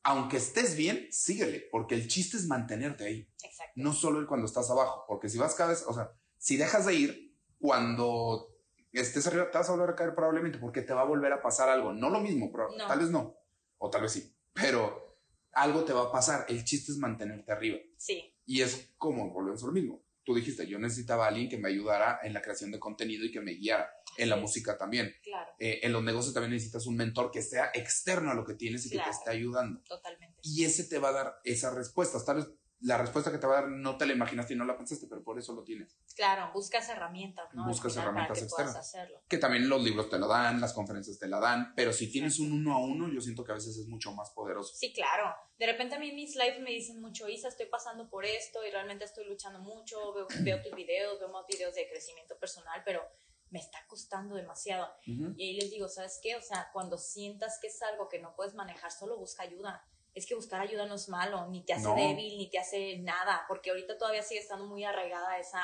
[0.09, 3.73] aunque estés bien, síguele, porque el chiste es mantenerte ahí, Exacto.
[3.75, 6.87] no solo el cuando estás abajo, porque si vas cada vez, o sea, si dejas
[6.87, 8.55] de ir cuando
[8.93, 11.43] estés arriba, te vas a volver a caer probablemente porque te va a volver a
[11.43, 12.87] pasar algo, no lo mismo, pero No.
[12.87, 13.37] tal vez no,
[13.79, 15.19] o tal vez sí, pero
[15.53, 17.79] algo te va a pasar, el chiste es mantenerte arriba.
[17.97, 18.33] Sí.
[18.45, 20.03] Y es como, volvemos a lo mismo.
[20.27, 23.31] Tú dijiste, yo necesitaba a alguien que me ayudara en la creación de contenido y
[23.31, 23.89] que me guiara.
[24.19, 25.15] En la música también.
[25.23, 25.53] Claro.
[25.61, 28.85] Eh, en los negocios también necesitas un mentor que sea externo a lo que tienes
[28.87, 29.81] y que te esté ayudando.
[29.85, 30.37] Totalmente.
[30.43, 32.25] Y ese te va a dar esas respuestas.
[32.25, 32.49] Tal vez
[32.81, 35.07] la respuesta que te va a dar no te la imaginaste y no la pensaste,
[35.09, 35.99] pero por eso lo tienes.
[36.15, 37.67] Claro, buscas herramientas, ¿no?
[37.67, 38.89] Buscas final, herramientas para que puedas externas.
[38.89, 39.23] hacerlo.
[39.29, 42.39] Que también los libros te lo dan, las conferencias te la dan, pero si tienes
[42.39, 44.75] un uno a uno, yo siento que a veces es mucho más poderoso.
[44.75, 45.35] Sí, claro.
[45.59, 48.65] De repente a mí en mis lives me dicen mucho, Isa, estoy pasando por esto
[48.67, 52.83] y realmente estoy luchando mucho, veo, veo tus videos, veo más videos de crecimiento personal,
[52.85, 53.03] pero
[53.51, 54.87] me está costando demasiado.
[55.07, 55.35] Ujú.
[55.37, 56.37] Y ahí les digo, ¿sabes qué?
[56.37, 59.87] O sea, cuando sientas que es algo que no puedes manejar, solo busca ayuda.
[60.17, 61.95] Es que buscar ayuda no es malo, ni te hace No.
[61.95, 65.63] débil, ni te hace nada, porque ahorita todavía sigue estando muy arraigada esa,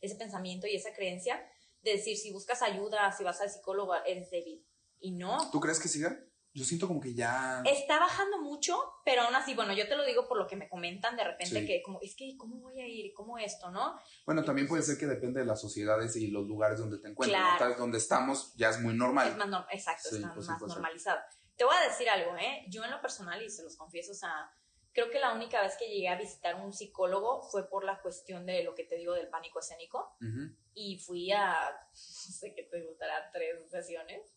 [0.00, 1.40] ese pensamiento y esa creencia
[1.80, 4.66] de decir, si buscas ayuda, si vas al psicólogo, eres débil.
[4.98, 6.18] Y no, ¿Tú crees que siga?
[6.56, 7.62] Yo siento como que ya...
[7.66, 10.68] Está bajando mucho, pero aún así, bueno, yo te lo digo por lo que me
[10.68, 11.66] comentan de repente Sí.
[11.66, 13.12] que como, es que, ¿cómo voy a ir?
[13.12, 13.98] ¿Cómo esto, no?
[14.24, 17.40] Bueno, también puede ser que depende de las sociedades y los lugares donde te encuentres.
[17.40, 17.56] ¿no?
[17.58, 17.74] Claro.
[17.76, 19.28] Donde estamos ya es muy normal.
[19.30, 20.46] Es más, norm- exacto, Sí, está pues
[20.78, 21.14] más ser.
[21.56, 22.64] Te voy a decir algo, ¿eh?
[22.68, 24.50] Yo en lo personal, y se los confieso, o sea,
[24.92, 28.46] creo que la única vez que llegué a visitar un psicólogo fue por la cuestión
[28.46, 30.16] de lo que te digo del pánico escénico.
[30.20, 30.54] Ujú.
[30.74, 31.54] Y fui a,
[31.92, 34.34] no sé qué te gustará, tres sesiones.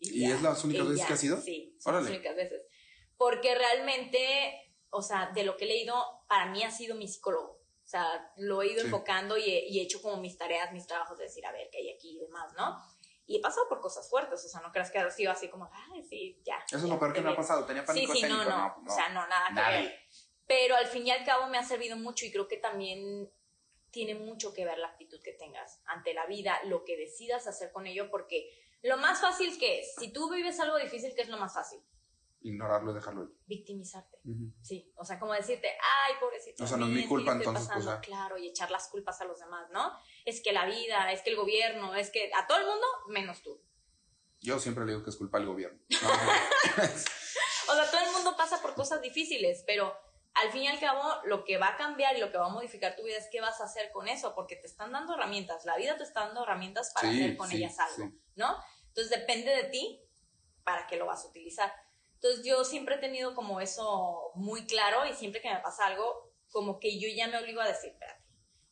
[0.00, 0.34] ¿Y ya.
[0.34, 1.40] es las únicas Y veces ya, que has ido?
[1.40, 2.08] Sí, son Órale.
[2.10, 2.62] las únicas veces.
[3.16, 5.94] Porque realmente, o sea, de lo que he leído,
[6.28, 7.58] para mí ha sido mi psicólogo.
[7.84, 8.86] O sea, lo he ido Sí.
[8.86, 11.68] enfocando y he, y he hecho como mis tareas, mis trabajos de decir, a ver,
[11.72, 12.76] qué hay aquí y demás, ¿no?
[13.28, 15.70] Y he pasado por cosas fuertes, o sea, no creas que ha sido así como,
[15.92, 16.56] ay, sí, ya.
[16.66, 17.36] Eso es lo peor que me ha bien".
[17.36, 17.64] pasado.
[17.66, 18.44] Tenía Sí, pánico sí, escénico.
[18.50, 20.00] no, no, O sea, no, nada que ver.
[20.46, 23.30] Pero al fin y al cabo me ha servido mucho y creo que también
[23.90, 27.70] tiene mucho que ver la actitud que tengas ante la vida, lo que decidas hacer
[27.70, 28.48] con ello, porque
[28.82, 31.80] lo más fácil que es, si tú vives algo difícil, ¿qué es lo más fácil?
[32.40, 33.30] Ignorarlo y dejarlo ir.
[33.46, 34.18] Victimizarte.
[34.24, 34.52] Ujú.
[34.62, 36.62] Sí, o sea, como decirte, ay, pobrecito.
[36.62, 37.94] O sea, no es mi culpa, entonces, pues, pasando".
[37.94, 38.00] ya.
[38.00, 39.92] Claro, y echar las culpas a los demás, ¿no?
[40.24, 43.42] Es que la vida, es que el gobierno, es que a todo el mundo, menos
[43.42, 43.60] tú.
[44.40, 45.80] Yo siempre le digo que es culpa del gobierno.
[45.90, 46.82] No, no.
[47.70, 49.94] O sea, todo el mundo pasa por cosas difíciles, pero
[50.34, 52.50] al fin y al cabo lo que va a cambiar y lo que va a
[52.50, 55.64] modificar tu vida es qué vas a hacer con eso, porque te están dando herramientas,
[55.66, 58.20] la vida te está dando herramientas para Sí, hacer con sí, ellas algo, sí.
[58.36, 58.56] ¿no?
[58.86, 60.00] Entonces depende de ti
[60.64, 61.72] para qué lo vas a utilizar.
[62.20, 66.32] Entonces yo siempre he tenido como eso muy claro y siempre que me pasa algo,
[66.50, 68.24] como que yo ya me obligo a decir, espérate,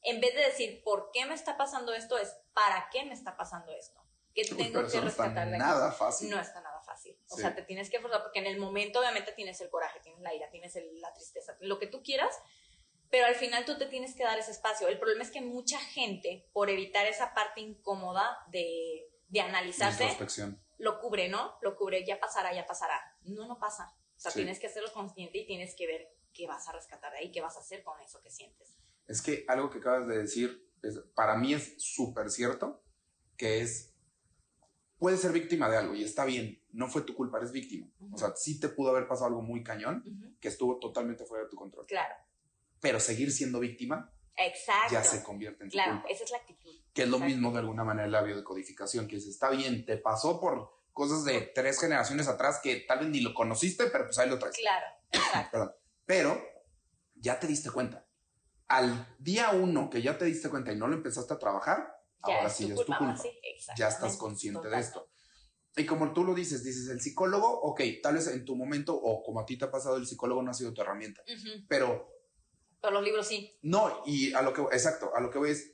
[0.02, 3.36] en vez de decir por qué me está pasando esto, es para qué me está
[3.36, 4.00] pasando esto,
[4.36, 5.58] Uy, tengo que no está rescatar de aquí.
[5.64, 6.30] nada fácil.
[6.30, 7.16] No está nada fácil.
[7.30, 7.42] O Sí.
[7.42, 10.34] sea, te tienes que esforzar porque en el momento obviamente tienes el coraje, tienes la
[10.34, 12.34] ira, tienes el- la tristeza, lo que tú quieras,
[13.10, 14.88] pero al final tú te tienes que dar ese espacio.
[14.88, 20.04] El problema es que mucha gente, por evitar esa parte incómoda de, de analizarse.
[20.78, 21.54] Lo cubre, ¿no?
[21.62, 23.00] Lo cubre, ya pasará, ya pasará.
[23.22, 23.94] No, no pasa.
[24.16, 24.38] O sea, Sí.
[24.40, 27.40] tienes que hacerlo consciente y tienes que ver qué vas a rescatar de ahí, qué
[27.40, 28.76] vas a hacer con eso que sientes.
[29.06, 32.82] Es que algo que acabas de decir, es- para mí es súper cierto,
[33.36, 33.94] que es,
[34.98, 37.88] puedes ser víctima de algo y está bien, no fue tu culpa, eres víctima.
[38.12, 40.02] O sea, sí te pudo haber pasado algo muy cañón
[40.40, 41.86] que estuvo totalmente fuera de tu control.
[41.86, 42.14] Claro.
[42.80, 44.92] Pero seguir siendo víctima Exacto.
[44.92, 46.08] ya se convierte en Claro, culpa.
[46.08, 46.70] esa es la actitud.
[46.92, 47.34] Que es lo Exacto.
[47.34, 51.40] mismo de alguna manera la biodecodificación, que dice, está bien, te pasó por cosas de
[51.54, 54.56] tres generaciones atrás que tal vez ni lo conociste, pero pues ahí lo traes.
[54.56, 54.86] Claro.
[55.50, 55.72] Perdón.
[56.04, 56.42] Pero
[57.14, 58.06] ya te diste cuenta.
[58.68, 62.34] Al día uno que ya te diste cuenta y no lo empezaste a trabajar, Ya
[62.36, 63.30] ahora es sí ya es tu culpa, sí,
[63.76, 64.88] Ya estás consciente de totalmente.
[64.88, 65.08] esto.
[65.78, 69.22] Y como tú lo dices, dices el psicólogo, ok, tal vez en tu momento o
[69.22, 71.22] como a ti te ha pasado, el psicólogo no ha sido tu herramienta.
[71.68, 72.08] Pero
[72.86, 73.58] Pero los libros sí.
[73.62, 75.72] no, y a lo que, exacto, a lo que voy es,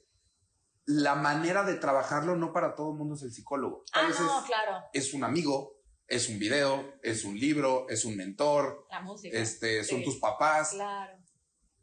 [0.86, 3.84] la manera de trabajarlo no para todo el mundo es el psicólogo.
[3.92, 4.84] A Ah, veces no, claro.
[4.94, 5.76] es un amigo,
[6.08, 9.36] es un video, es un libro, es un mentor, La música.
[9.38, 10.04] este, son Sí.
[10.06, 11.18] tus papás Claro,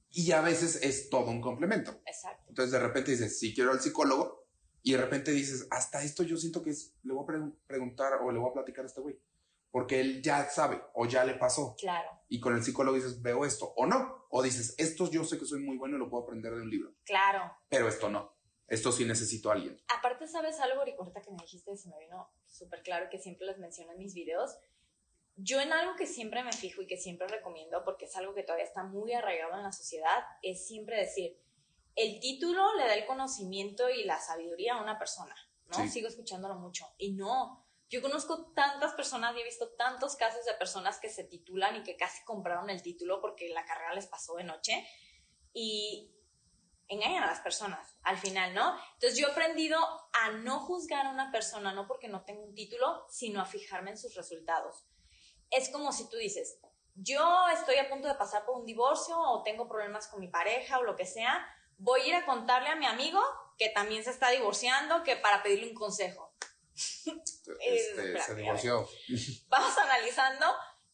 [0.10, 2.02] y a veces es todo un complemento.
[2.08, 2.44] exacto.
[2.48, 4.48] Entonces de repente dices, sí quiero al psicólogo
[4.82, 8.14] y de repente dices, hasta esto yo siento que es, le voy a pre- preguntar
[8.24, 9.18] o le voy a platicar a este güey.
[9.72, 11.76] Porque él ya sabe o ya le pasó.
[11.78, 14.26] Claro, Y con el psicólogo dices, veo esto o no.
[14.30, 16.70] O dices, esto yo sé que soy muy bueno y lo puedo aprender de un
[16.70, 16.94] libro.
[17.06, 17.52] claro.
[17.70, 18.38] Pero esto no.
[18.68, 19.82] Esto sí necesito a alguien.
[19.98, 20.82] Aparte, ¿sabes algo?
[20.82, 24.14] Ahorita que me dijiste, se me vino súper claro que siempre les menciono en mis
[24.14, 24.56] videos.
[25.36, 28.44] Yo en algo que siempre me fijo y que siempre recomiendo, porque es algo que
[28.44, 31.40] todavía está muy arraigado en la sociedad, es siempre decir,
[31.96, 35.36] el título le da el conocimiento y la sabiduría a una persona,
[35.68, 35.78] ¿no?
[35.78, 35.90] Sí.
[35.90, 36.86] Sigo escuchándolo mucho.
[36.98, 41.24] Y no, yo conozco tantas personas y he visto tantos casos de personas que se
[41.24, 44.88] titulan y que casi compraron el título porque la carrera les pasó de noche
[45.54, 46.16] y
[46.88, 48.76] engañan a las personas al final, ¿no?
[48.94, 49.80] Entonces yo he aprendido
[50.14, 53.92] a no juzgar a una persona, no porque no tenga un título, sino a fijarme
[53.92, 54.86] en sus resultados.
[55.50, 56.60] Es como si tú dices,
[56.94, 60.78] yo estoy a punto de pasar por un divorcio o tengo problemas con mi pareja
[60.78, 63.22] o lo que sea, voy a ir a contarle a mi amigo
[63.58, 66.29] que también se está divorciando, que para pedirle un consejo.
[67.62, 68.88] Este, espera, se divorció.
[69.48, 70.46] Vamos analizando,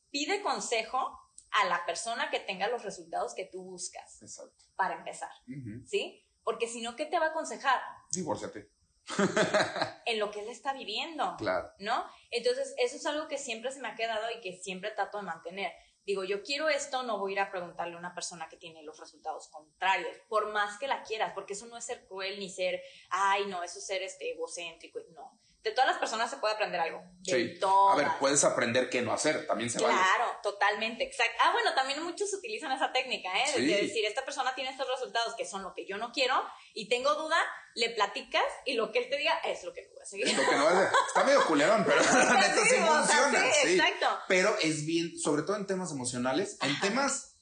[0.10, 1.20] pide consejo
[1.52, 4.66] a la persona que tenga los resultados que tú buscas, Exacto.
[4.76, 5.86] para empezar, Ujú.
[5.86, 6.26] ¿sí?
[6.44, 7.82] Porque si no, ¿qué te va a aconsejar?
[8.12, 8.72] Divórciate.
[10.06, 11.36] En lo que él está viviendo.
[11.38, 11.72] Claro.
[11.80, 12.06] ¿no?
[12.32, 15.24] Entonces, eso es algo que siempre se me ha quedado y que siempre trato de
[15.24, 15.72] mantener.
[16.06, 18.84] Digo, yo quiero esto, no voy a ir a preguntarle a una persona que tiene
[18.84, 22.48] los resultados contrarios, por más que la quieras, porque eso no es ser cruel ni
[22.48, 22.80] ser,
[23.10, 25.40] ay, no, eso es ser este, egocéntrico, no.
[25.66, 27.02] De todas las personas se puede aprender algo.
[27.22, 27.60] De Sí.
[27.60, 27.96] todas.
[27.96, 29.48] A ver, puedes aprender qué no hacer.
[29.48, 29.96] También se vale.
[29.96, 31.34] Claro, totalmente, exacto.
[31.42, 33.52] Ah, bueno, también muchos utilizan esa técnica, ¿eh?
[33.52, 33.66] De, Sí.
[33.66, 36.36] de decir, esta persona tiene estos resultados que son lo que yo no quiero
[36.76, 37.38] y tengo duda,
[37.74, 40.28] le platicas y lo que él te diga es lo que voy a seguir.
[40.28, 40.88] Es lo que no es.
[41.08, 43.40] Está medio culerón, pero la neta sí Sí, o sea, funciona.
[43.54, 43.74] sí, sí.
[43.80, 44.20] exacto.
[44.28, 46.88] Pero es bien, sobre todo en temas emocionales, en Ajá.
[46.88, 47.38] temas,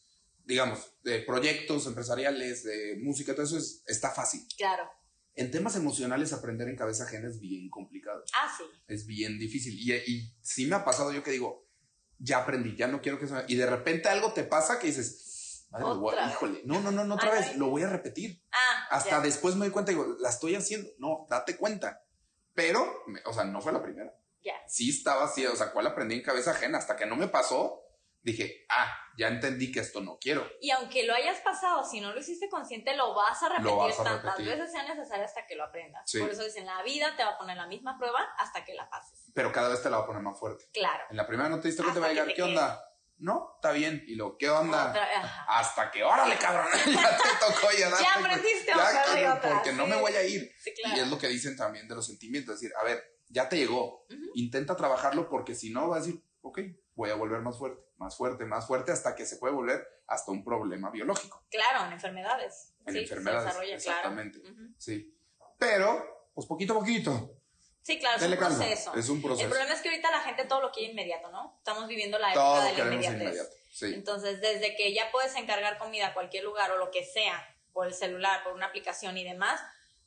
[0.45, 4.47] digamos, de proyectos empresariales, de música, todo eso es- está fácil.
[4.57, 4.89] Claro.
[5.35, 8.23] En temas emocionales, aprender en cabeza ajena es bien complicado.
[8.35, 8.63] Ah, sí.
[8.87, 9.73] Es bien difícil.
[9.79, 11.67] Y, y sí me ha pasado yo que digo,
[12.19, 13.43] ya aprendí, ya no quiero que se me...
[13.47, 17.03] Y de repente algo te pasa que dices, madre, voy a- híjole, no, no, no,
[17.03, 18.43] no, otra vez, lo voy a repetir.
[18.51, 19.21] Ah, Hasta ya.
[19.21, 20.89] después me doy cuenta y digo, la estoy haciendo.
[20.99, 22.03] No, date cuenta.
[22.53, 24.13] Pero, me- o sea, no fue la primera.
[24.43, 24.53] Ya.
[24.67, 26.77] Sí estaba así, o sea, ¿cuál aprendí en cabeza ajena?
[26.77, 27.81] Hasta que no me pasó,
[28.23, 30.49] dije, ah, ya entendí que esto no quiero.
[30.61, 33.99] Y aunque lo hayas pasado, si no lo hiciste consciente, lo vas a repetir vas
[33.99, 34.47] a tantas repetir.
[34.47, 36.09] veces sea necesario hasta que lo aprendas.
[36.09, 36.19] Sí.
[36.19, 38.89] Por eso dicen, la vida te va a poner la misma prueba hasta que la
[38.89, 39.31] pases.
[39.33, 40.65] Pero cada vez te la va a poner más fuerte.
[40.73, 41.03] Claro.
[41.09, 42.89] En la primera no te diste cuenta, Hasta va a llegar, te ¿qué onda?
[43.17, 44.03] No, está bien.
[44.07, 44.89] Y lo, ¿qué onda?
[44.89, 45.45] Otra-.
[45.47, 49.85] Hasta que, órale, cabrón, ya te tocó ya Ya aprendiste Ya, cabrón, otra, porque no
[49.85, 50.51] me voy a ir.
[50.59, 50.97] Sí, claro.
[50.97, 53.57] Y es lo que dicen también de los sentimientos, es decir, a ver, ya te
[53.57, 54.05] llegó,
[54.35, 56.59] intenta trabajarlo porque si no va a decir, ok,
[56.95, 60.31] voy a volver más fuerte, más fuerte, más fuerte, hasta que se puede volver hasta
[60.31, 61.43] un problema biológico.
[61.49, 62.73] Claro, en enfermedades.
[62.85, 64.41] En Sí, enfermedades, Se desarrolla, exactamente.
[64.41, 64.57] claro.
[64.77, 65.17] Sí.
[65.57, 67.39] Pero, pues poquito a poquito.
[67.81, 68.47] Sí, claro, es un calma.
[68.57, 68.93] proceso.
[68.95, 69.43] Es un proceso.
[69.43, 71.55] El problema es que ahorita la gente todo lo quiere inmediato, ¿no?
[71.57, 73.21] Estamos viviendo la época Todo de la inmediatez.
[73.21, 73.49] inmediato.
[73.73, 73.93] Sí.
[73.93, 77.43] Entonces, desde que ya puedes encargar comida a cualquier lugar o lo que sea,
[77.73, 79.59] por el celular, por una aplicación y demás,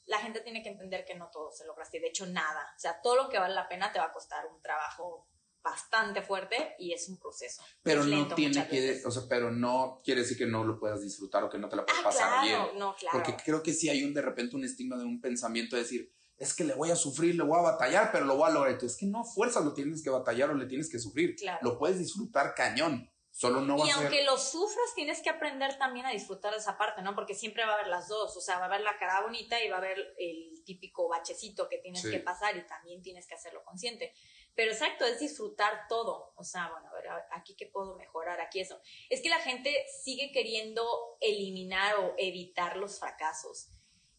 [0.06, 1.98] la gente tiene que entender que no todo se logra así.
[1.98, 2.72] De hecho, nada.
[2.76, 5.26] O sea, todo lo que vale la pena te va a costar un trabajo
[5.70, 7.62] bastante fuerte y es un proceso.
[7.82, 11.02] Pero Es no tiene que, o sea, pero no quiere decir que no lo puedas
[11.02, 12.78] disfrutar o que no te la puedas Ah, pasar claro, bien.
[12.78, 13.18] no, claro.
[13.22, 16.12] Porque creo que sí hay un de repente un estigma de un pensamiento de decir,
[16.38, 18.72] es que le voy a sufrir, le voy a batallar, pero lo voy a lograr.
[18.72, 21.34] Entonces, es que no fuerzas lo tienes que batallar o le tienes que sufrir.
[21.36, 21.58] Claro.
[21.62, 23.10] Lo puedes disfrutar cañón.
[23.30, 24.02] Solo no va y a ser.
[24.06, 27.14] aunque lo sufras, tienes que aprender también a disfrutar de esa parte, ¿no?
[27.14, 29.62] Porque siempre va a haber las dos, o sea, va a haber la cara bonita
[29.62, 32.10] y va a haber el típico bachecito que tienes Sí.
[32.10, 34.14] que pasar y también tienes que hacerlo consciente.
[34.56, 36.32] Pero exacto, es disfrutar todo.
[36.34, 38.80] O sea, bueno, a ver, aquí qué puedo mejorar, aquí eso.
[39.10, 39.70] Es que la gente
[40.02, 40.82] sigue queriendo
[41.20, 43.68] eliminar o evitar los fracasos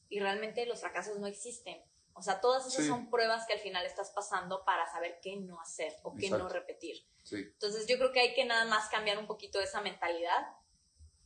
[0.09, 1.83] y realmente los fracasos no existen.
[2.13, 2.87] O sea, todas esas Sí.
[2.87, 6.47] son pruebas que al final estás pasando para saber qué no hacer o qué no
[6.47, 6.97] repetir.
[7.23, 7.37] Sí.
[7.37, 10.47] Entonces yo creo que hay que nada más cambiar un poquito esa mentalidad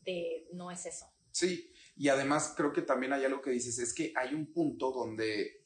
[0.02, 1.06] de no es eso.
[1.32, 4.92] Sí, y además creo que también hay algo que dices, es que hay un punto
[4.92, 5.61] donde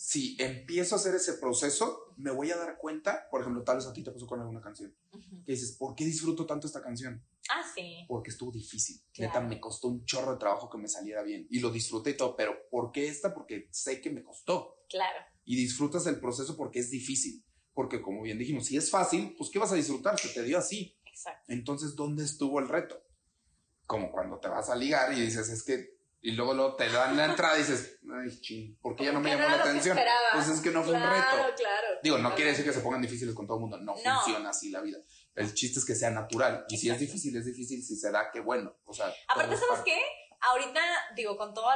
[0.00, 3.86] si empiezo a hacer ese proceso, me voy a dar cuenta, por ejemplo, tal vez
[3.86, 5.42] a ti te pasó con alguna canción, Ujú.
[5.44, 7.20] que dices, ¿por qué disfruto tanto esta canción?
[7.50, 8.04] Ah, sí.
[8.06, 9.02] Porque estuvo difícil.
[9.12, 9.32] Claro.
[9.32, 11.48] Neta, me costó un chorro de trabajo que me saliera bien.
[11.50, 13.34] Y lo disfruté y todo, pero ¿por qué esta?
[13.34, 14.84] Porque sé que me costó.
[14.88, 15.18] Claro.
[15.44, 17.44] Y disfrutas el proceso porque es difícil.
[17.74, 20.16] Porque como bien dijimos, si es fácil, pues ¿qué vas a disfrutar?
[20.20, 20.96] Se te dio así.
[21.06, 21.52] Exacto.
[21.52, 23.02] Entonces, ¿dónde estuvo el reto?
[23.84, 27.16] Como cuando te vas a ligar y dices, es que Y luego, luego te dan
[27.16, 29.96] la entrada y dices, ay, ching, ¿por qué ya no me llamó la atención?
[30.32, 31.16] Pues es que no fue un Claro,
[31.46, 31.54] reto.
[31.56, 31.86] claro.
[32.02, 34.20] Digo, no quiere decir que se pongan difíciles con todo el mundo, no, No.
[34.22, 34.98] funciona así la vida.
[35.36, 36.64] El chiste es que sea natural.
[36.68, 37.04] Y si es Exacto.
[37.06, 37.82] difícil, es difícil.
[37.84, 38.76] Si se da, qué bueno.
[38.84, 39.96] O sea, Aparte, ¿sabes qué?
[40.40, 40.80] Ahorita,
[41.14, 41.68] digo, con todo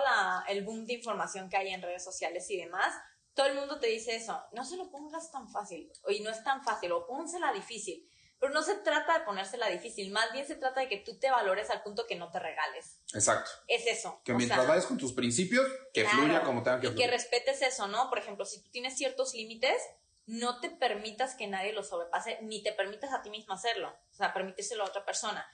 [0.48, 2.92] el boom de información que hay en redes sociales y demás,
[3.34, 4.40] todo el mundo te dice eso.
[4.52, 5.90] No se lo pongas tan fácil.
[6.08, 6.90] Y no es tan fácil.
[6.92, 8.08] O pónsela difícil.
[8.42, 10.10] Pero no se trata de ponérsela difícil.
[10.10, 12.98] Más bien se trata de que tú te valores al punto que no te regales.
[13.14, 13.48] Exacto.
[13.68, 14.20] Es eso.
[14.24, 15.64] Que O mientras sea, vayas con tus principios,
[15.94, 17.10] que Claro, fluya como tenga que y que fluir.
[17.10, 18.08] respetes eso, ¿no?
[18.08, 19.80] Por ejemplo, si tú tienes ciertos límites,
[20.26, 23.96] no te permitas que nadie los sobrepase, ni te permitas a ti mismo hacerlo.
[24.10, 25.46] O sea, permitírselo a otra persona.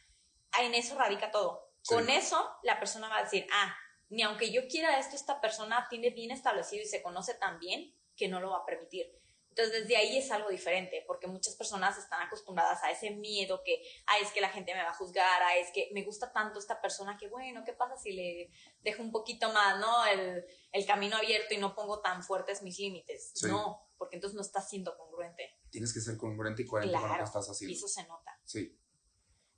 [0.52, 1.70] Ah, En eso radica todo.
[1.82, 1.92] Sí.
[1.94, 3.76] Con eso, la persona va a decir, ah,
[4.08, 7.94] ni aunque yo quiera esto, esta persona tiene bien establecido y se conoce tan bien
[8.16, 9.12] que no lo va a permitir.
[9.58, 13.82] Entonces, desde ahí es algo diferente, porque muchas personas están acostumbradas a ese miedo que,
[14.06, 16.60] ah, es que la gente me va a juzgar, ah, es que me gusta tanto
[16.60, 18.52] esta persona que, bueno, ¿qué pasa si le
[18.82, 20.06] dejo un poquito más, ¿no?
[20.06, 23.32] El, el camino abierto y no pongo tan fuertes mis límites.
[23.34, 23.48] Sí.
[23.48, 25.58] No, porque entonces no estás siendo congruente.
[25.70, 27.76] Tienes que ser congruente y coherente con lo que Claro, estás y haciendo.
[27.76, 28.40] eso se nota.
[28.44, 28.78] Sí.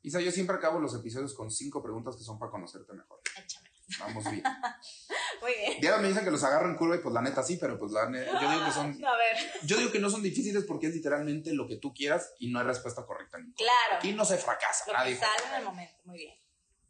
[0.01, 3.21] Isa, yo siempre acabo los episodios con cinco preguntas que son para conocerte mejor.
[3.37, 3.70] Échame.
[3.99, 4.43] Vamos bien.
[5.43, 5.81] Muy bien.
[5.81, 7.93] Diario me dicen que los agarro en curva y pues la neta sí, pero pues
[7.93, 10.87] la ne- yo digo que son A ver, yo digo que no son difíciles porque
[10.89, 13.39] es literalmente lo que tú quieras y no hay respuesta correcta.
[13.57, 13.97] claro.
[13.97, 15.95] Aquí no se fracasa, Lo nadie que sale en el momento.
[16.05, 16.35] Muy bien.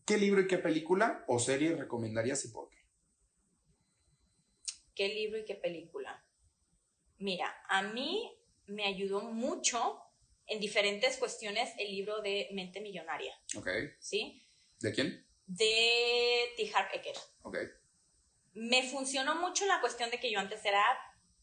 [0.05, 2.78] ¿Qué libro y qué película o serie recomendarías y por qué?
[4.94, 6.24] ¿Qué libro y qué película?
[7.18, 8.31] Mira, a mí
[8.66, 10.01] me ayudó mucho
[10.47, 13.68] en diferentes cuestiones el libro de Mente Millonaria, Ok.
[13.98, 14.43] ¿sí?
[14.81, 15.24] ¿De quién?
[15.56, 16.70] De T.
[16.72, 17.16] Harv Eker.
[17.43, 17.56] Ok.
[18.52, 20.85] Me funcionó mucho la cuestión de que yo antes era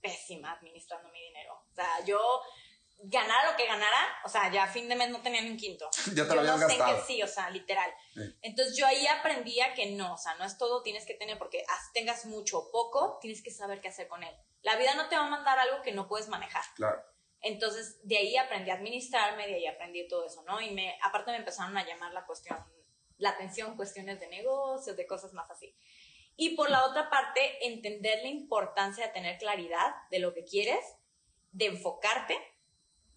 [0.02, 1.54] pésima administrando mi dinero.
[1.72, 2.20] O sea, yo
[3.00, 5.58] ganara lo que ganara, o sea, ya a fin de mes no tenía ni un
[5.58, 5.90] quinto.
[6.16, 6.98] Ya te lo yo habías no sé gastado.
[6.98, 7.94] qué sí, o sea, literal.
[8.14, 8.22] Sí.
[8.42, 11.64] Entonces yo ahí aprendía que no, o sea, no es todo, tienes que tener, porque
[11.68, 14.36] así tengas mucho o poco, tienes que saber qué hacer con él.
[14.62, 16.64] La vida no te va a mandar algo que no puedes manejar.
[16.76, 17.02] Claro.
[17.42, 20.60] Entonces, de ahí aprendí a administrarme, de ahí aprendí todo eso, ¿no?
[20.60, 22.58] Y me, aparte me empezaron a llamar la cuestión,
[23.18, 25.76] la atención, cuestiones de negocios, de cosas más así.
[26.36, 30.84] Y por la otra parte, entender la importancia de tener claridad de lo que quieres,
[31.52, 32.38] de enfocarte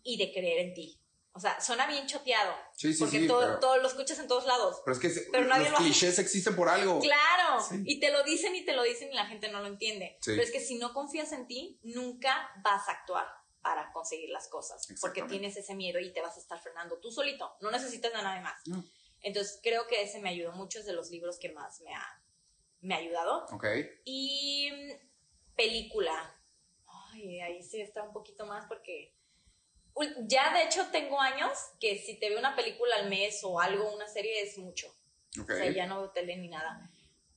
[0.03, 0.97] y de creer en ti.
[1.33, 3.29] O sea, suena bien choteado, Sí, sí, porque sí.
[3.29, 4.81] todo, pero, todo lo escuchas en todos lados.
[4.85, 5.85] pero es que pero nadie los lo hace.
[5.85, 6.99] clichés existen por algo.
[6.99, 10.19] Claro, y te lo dicen y te lo dicen y la gente no lo entiende.
[10.25, 13.27] Pero es que si no confías en ti, nunca vas a actuar
[13.63, 17.13] para conseguir las cosas, porque tienes ese miedo y te vas a estar frenando tú
[17.13, 18.61] solito, no necesitas de nadie más.
[18.67, 18.83] No.
[19.23, 22.23] Entonces creo que ese me ayudó mucho, es de los libros que más me ha,
[22.81, 23.47] me ha ayudado.
[23.53, 23.67] Ok.
[24.05, 24.71] Y
[25.57, 26.37] película,
[26.87, 29.15] ay, ahí sí está un poquito más porque
[30.27, 33.93] ya de hecho tengo años que si te veo una película al mes o algo,
[33.95, 34.89] una serie es mucho.
[35.41, 35.51] Ok.
[35.51, 36.91] O sea, ya no tele ni nada.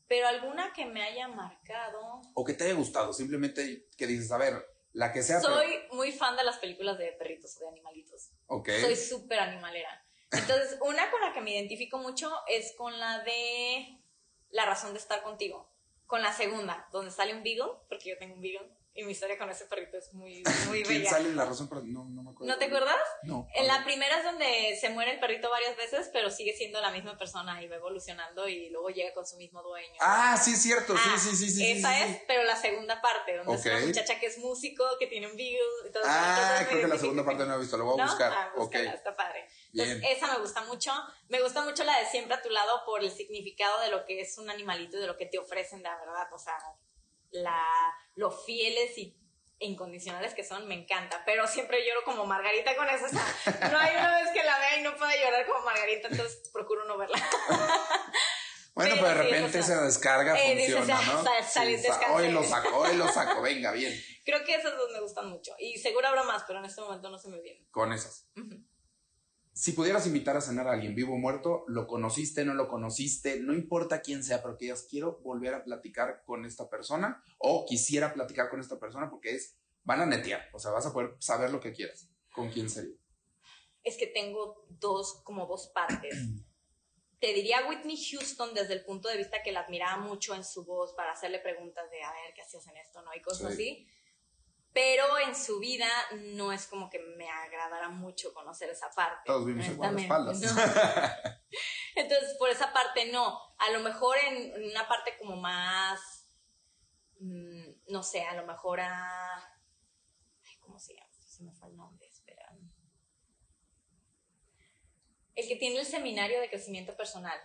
[0.07, 2.22] Pero alguna que me haya marcado.
[2.34, 3.14] O que te haya gustado.
[3.14, 4.53] Simplemente que dices, a ver,
[4.91, 5.39] la que sea.
[5.41, 8.31] Soy muy fan de las películas de perritos o de animalitos.
[8.47, 8.69] Ok.
[8.81, 10.02] Soy súper animalera.
[10.34, 13.99] Entonces, una con la que me identifico mucho es con la de
[14.49, 15.69] La razón de estar contigo.
[16.05, 18.69] Con la segunda, donde sale un beagle, porque yo tengo un beagle.
[18.95, 21.10] Y mi historia con ese perrito es muy, muy ¿Quién bella.
[21.10, 21.68] sale la razón?
[21.86, 22.53] No, no me acuerdo.
[22.53, 22.95] ¿No te acuerdas?
[23.24, 23.48] No.
[23.56, 26.91] En la primera es donde se muere el perrito varias veces, pero sigue siendo la
[26.91, 29.95] misma persona y va evolucionando y luego llega con su mismo dueño.
[29.99, 30.94] Ah, sí, es cierto.
[30.95, 31.72] Ah, sí, sí, sí, sí.
[31.72, 32.22] Esa sí, es, sí.
[32.28, 35.90] pero la segunda parte, donde es una muchacha que es músico, que tiene un beagle
[35.90, 37.78] y todo Ah, creo que la segunda parte no he visto.
[37.78, 38.10] Lo voy a ¿No?
[38.11, 38.32] buscar.
[38.32, 38.60] Ah, ok.
[38.60, 39.48] búscala, está padre.
[39.72, 40.11] Entonces, Bien.
[40.15, 40.91] esa me gusta mucho.
[41.30, 44.22] Me gusta mucho la de siempre a tu lado por el significado de lo que
[44.22, 46.32] es un animalito y de lo que te ofrecen, la verdad.
[46.32, 46.56] O sea,
[47.34, 47.61] la,
[48.15, 49.15] lo fieles y
[49.60, 51.22] incondicionales que son, me encanta.
[51.26, 53.05] Pero siempre lloro como Margarita con eso.
[53.05, 56.07] O sea, no hay una vez que la vea y no pueda llorar como Margarita,
[56.10, 57.18] entonces procuro no verla.
[58.76, 61.23] Bueno, Pero pero de sí, repente sea, esa descarga eh, dices, funciona, ¿no?
[61.23, 62.11] sal- sales, sa- descansé.
[62.15, 63.39] Hoy lo saco, hoy lo saco.
[63.43, 63.93] Venga, bien.
[64.26, 65.53] Creo que esas dos me gustan mucho.
[65.60, 67.64] Y seguro habrá más, pero en este momento no se me vienen.
[67.69, 68.26] Con esas.
[69.55, 73.39] Si pudieras invitar a cenar a alguien vivo o muerto, lo conociste, no lo conociste,
[73.39, 77.65] no importa quién sea, pero que digas, quiero volver a platicar con esta persona o
[77.65, 81.15] quisiera platicar con esta persona porque es, van a netear, o sea, vas a poder
[81.19, 82.09] saber lo que quieras.
[82.34, 82.95] ¿Con quién sería?
[83.84, 86.15] es que tengo dos, como dos partes.
[87.19, 90.65] Te diría Whitney Houston desde el punto de vista que la admiraba mucho en su
[90.65, 93.01] voz para hacerle preguntas de, a ver, ¿qué hacías en esto?
[93.01, 93.13] ¿No?
[93.13, 93.53] Y cosas Sí.
[93.53, 93.88] así.
[94.74, 95.88] Pero en su vida
[96.34, 99.22] no es como que me agradara mucho conocer esa parte.
[99.26, 100.41] Todos vimos el honestamente, guardaespaldas.
[100.41, 101.32] ¿no?
[101.95, 103.40] Entonces, por esa parte no.
[103.60, 106.28] A lo mejor en en una parte como más,
[107.20, 109.36] mm, no sé, a lo mejor a...
[109.38, 111.14] ay, ¿Cómo se llama?
[111.14, 112.50] Se me fue el nombre, espera.
[115.36, 117.40] El que tiene el seminario de crecimiento personal.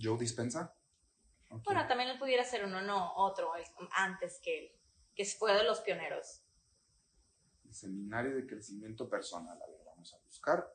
[0.00, 0.74] Joe Dispensa.
[1.62, 3.52] Bueno, también él pudiera ser uno, no otro,
[3.92, 4.72] antes que él,
[5.14, 6.42] que fue de los pioneros.
[7.70, 9.60] Seminario de crecimiento personal.
[9.60, 10.72] A ver, vamos a buscar.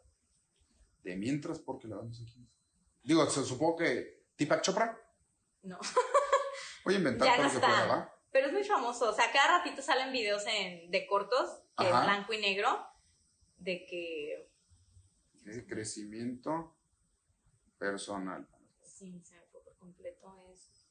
[1.03, 2.45] De mientras, porque la vamos aquí.
[3.03, 4.26] Digo, se supongo que.
[4.36, 4.98] ¿Tipa Chopra?
[5.64, 5.80] No.
[6.86, 7.95] Voy a inventar Ya todo no lo que pueda, está.
[7.95, 8.20] ¿va?
[8.32, 11.91] Pero es muy famoso, o sea, cada ratito salen videos en, de cortos, que es
[11.91, 12.06] Ajá.
[12.06, 12.86] blanco y negro,
[13.57, 14.52] de que...
[15.45, 16.76] De crecimiento
[17.80, 18.48] personal.
[18.82, 20.86] Sí, se me fue por completo, es...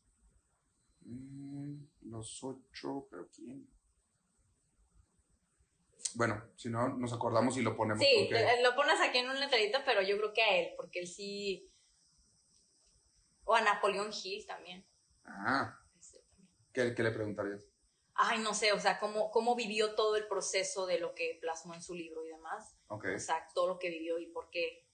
[1.02, 3.68] Mm, los ocho, pero ¿quién?
[6.14, 8.02] Bueno, si no, nos acordamos y lo ponemos.
[8.02, 10.74] Sí, porque- te- lo pones aquí en un letrerito, pero yo creo que a él,
[10.76, 11.70] porque él sí...
[13.44, 14.86] O a Napoleón Hill también.
[15.24, 16.50] Ah, también.
[16.72, 17.64] ¿qué, qué le preguntarías?
[18.14, 21.74] Ay, no sé, o sea, cómo, cómo vivió todo el proceso de lo que plasmó
[21.74, 22.76] en su libro y demás.
[22.88, 23.06] Ok.
[23.14, 24.86] O sea, todo lo que vivió y por qué,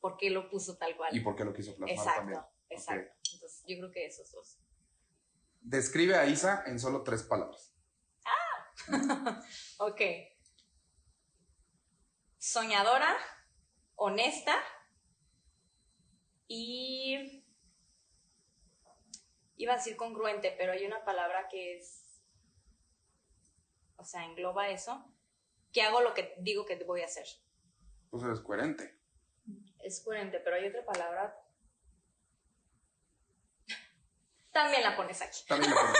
[0.00, 1.16] por qué lo puso tal cual.
[1.16, 2.40] ¿Y por qué lo quiso plasmar exacto, también?
[2.70, 3.12] exacto.
[3.32, 4.58] Entonces, yo creo que esos dos.
[5.60, 7.74] Describe a Isa en solo tres palabras.
[9.78, 10.00] Ok.
[12.38, 13.16] Soñadora,
[13.96, 14.56] honesta
[16.46, 17.44] y...
[19.56, 22.22] Iba a decir congruente, pero hay una palabra que es...
[23.96, 25.04] O sea, engloba eso.
[25.72, 27.26] Que hago lo que digo que voy a hacer.
[28.10, 28.98] Pues eres coherente.
[29.80, 31.36] Es coherente, pero hay otra palabra.
[34.62, 35.40] También la pones aquí.
[35.46, 35.96] También lo pones.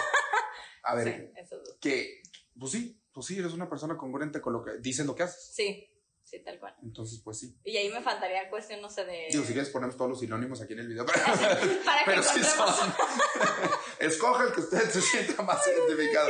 [0.82, 2.22] A ver, Sí, que,
[2.58, 5.54] pues sí, pues sí, eres una persona congruente con lo que dices lo que haces.
[5.54, 5.88] Sí,
[6.24, 6.74] sí, tal cual.
[6.82, 7.56] Entonces, pues sí.
[7.64, 9.28] Y ahí me faltaría cuestión, no sé, de...
[9.30, 11.06] Digo, si quieres ponemos todos los sinónimos aquí en el video.
[11.06, 12.94] para que Pero sí son.
[14.00, 16.28] Escoge el que usted se sienta más identificado.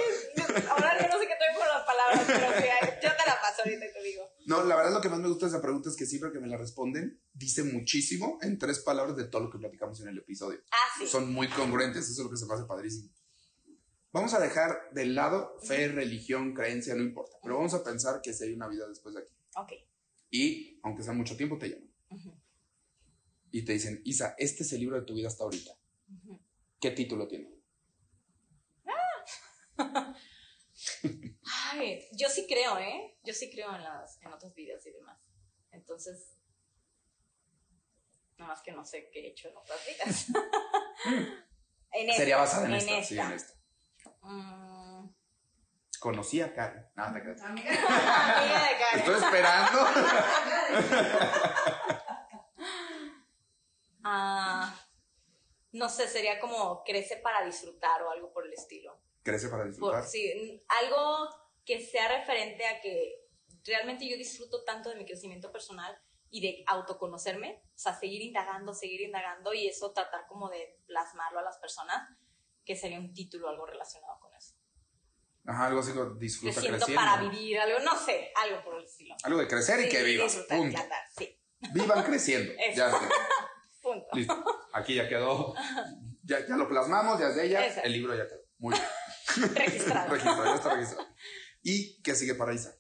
[0.70, 3.40] Ahora yo no sé qué estoy con las palabras, pero sí, ay, yo te la
[3.40, 4.22] paso ahorita y te digo.
[4.47, 6.40] No, la verdad lo que más me gusta de esa pregunta es que siempre que
[6.40, 10.18] me la responden, dice muchísimo en tres palabras de todo lo que platicamos en el
[10.18, 10.60] episodio.
[10.70, 11.06] Ah, sí.
[11.06, 13.10] Son muy congruentes, eso es lo que se me hace padrísimo.
[14.12, 17.36] Vamos a dejar de lado fe, religión, creencia, no importa.
[17.43, 19.35] Pero vamos a pensar que si hay una vida después de aquí.
[19.56, 19.72] Ok.
[20.30, 21.89] Y, aunque sea mucho tiempo, te llaman.
[23.51, 25.72] Y te dicen, Isa, este es el libro de tu vida hasta ahorita.
[26.09, 26.39] ujú.
[26.80, 27.59] ¿Qué título tiene?
[31.73, 33.19] Ay, yo sí creo, ¿eh?
[33.23, 35.19] Yo sí creo en, las, en otros videos y demás.
[35.70, 36.36] Entonces,
[38.36, 40.27] nada más que no sé qué he hecho en otras vidas.
[41.93, 43.05] en Sería esta, basada en, esta, esta.
[43.09, 43.55] sí, en esta.
[44.23, 45.15] Mm,
[46.01, 46.86] Conocí a Karen.
[46.94, 47.43] No, te creas.
[47.43, 48.98] Amiga, amiga de Karen.
[49.01, 49.78] Estoy esperando.
[54.05, 54.74] Ah,
[55.73, 58.98] no sé, sería como crece para disfrutar o algo por el estilo.
[59.28, 60.05] Crece para Por- disfrutar.
[60.05, 61.28] sí, n- algo
[61.64, 63.26] que sea referente a que
[63.64, 65.96] realmente yo disfruto tanto de mi crecimiento personal
[66.30, 71.38] y de autoconocerme, o sea, seguir indagando, seguir indagando y eso tratar como de plasmarlo
[71.40, 72.09] a las personas,
[72.64, 74.55] que sería un título algo relacionado con eso.
[75.46, 79.14] Ajá, algo así como disfruta Creciendo para vivir, algo, no sé, algo por el estilo.
[79.24, 80.34] Algo de crecer y que Sí, vivas.
[80.34, 80.78] y Punto.
[80.78, 81.40] andar, sí,
[81.72, 82.52] Vivan creciendo.
[82.59, 82.76] Eso.
[82.76, 83.09] Ya está.
[83.82, 84.06] punto.
[84.12, 84.44] Listo.
[84.72, 85.55] Aquí ya quedó.
[86.24, 87.66] Ya, ya lo plasmamos, ya es de ella.
[87.82, 88.42] El libro ya quedó.
[88.59, 88.84] Muy bien.
[89.36, 90.10] Registrado.
[90.10, 91.09] registrado, ya está registrado.
[91.62, 92.76] ¿Y qué sigue para Isa?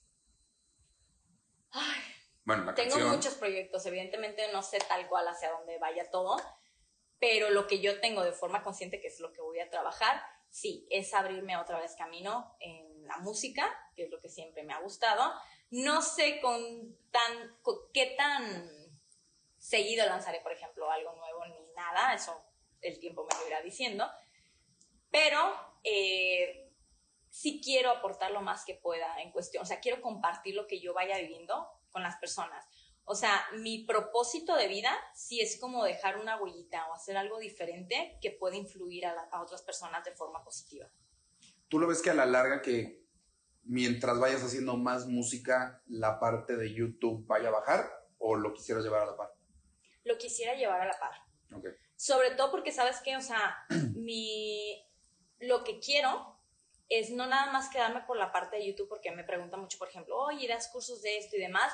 [1.70, 2.00] Ay,
[2.44, 3.10] Bueno, la Tengo canción.
[3.14, 6.36] muchos proyectos, evidentemente no sé tal cual hacia dónde vaya todo,
[7.18, 10.22] pero lo que yo tengo de forma consciente, que es lo que voy a trabajar,
[10.50, 14.72] sí, es abrirme otra vez camino en la música, que es lo que siempre me
[14.72, 15.32] ha gustado.
[15.70, 18.68] No sé con tan, con qué tan
[19.58, 22.40] seguido lanzaré, por ejemplo, algo nuevo ni nada, eso
[22.80, 24.08] el tiempo me lo irá diciendo,
[25.10, 26.72] pero eh,
[27.30, 30.80] sí quiero aportar lo más que pueda en cuestión, o sea, quiero compartir lo que
[30.80, 32.66] yo vaya viviendo con las personas.
[33.04, 37.38] O sea, mi propósito de vida sí es como dejar una huellita o hacer algo
[37.38, 40.86] diferente que pueda influir a, la- a otras personas de forma positiva.
[41.68, 43.06] ¿Tú lo ves que a la larga que
[43.62, 47.90] mientras vayas haciendo más música, la parte de YouTube vaya a bajar?
[48.18, 49.30] ¿O lo quisieras llevar a la par?
[50.04, 51.12] Lo quisiera llevar a la par.
[51.54, 51.66] Ok.
[51.96, 53.16] Sobre todo porque, ¿sabes qué?
[53.16, 53.56] O sea,
[53.94, 54.84] mi,
[55.40, 56.36] lo que quiero
[56.88, 59.88] es no nada más quedarme por la parte de YouTube, porque me preguntan mucho, por
[59.88, 61.72] ejemplo, oye, das cursos de esto y demás.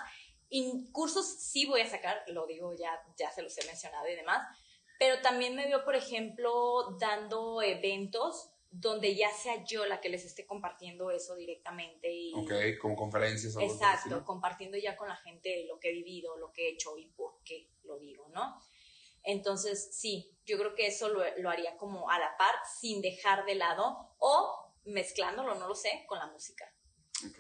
[0.49, 4.17] Y cursos sí voy a sacar, lo digo, ya, ya se los he mencionado y
[4.17, 4.47] demás.
[4.99, 10.25] Pero también me veo, por ejemplo, dando eventos donde ya sea yo la que les
[10.25, 15.65] esté compartiendo eso directamente y, Ok, como conferencias o Exacto, compartiendo ya con la gente
[15.69, 18.61] lo que he vivido, lo que he hecho y por qué lo digo, ¿no?
[19.25, 23.45] Entonces, sí, yo creo que eso lo, lo haría como a la par, sin dejar
[23.47, 26.65] de lado o mezclándolo, no lo sé, con la música.
[27.27, 27.39] Ok.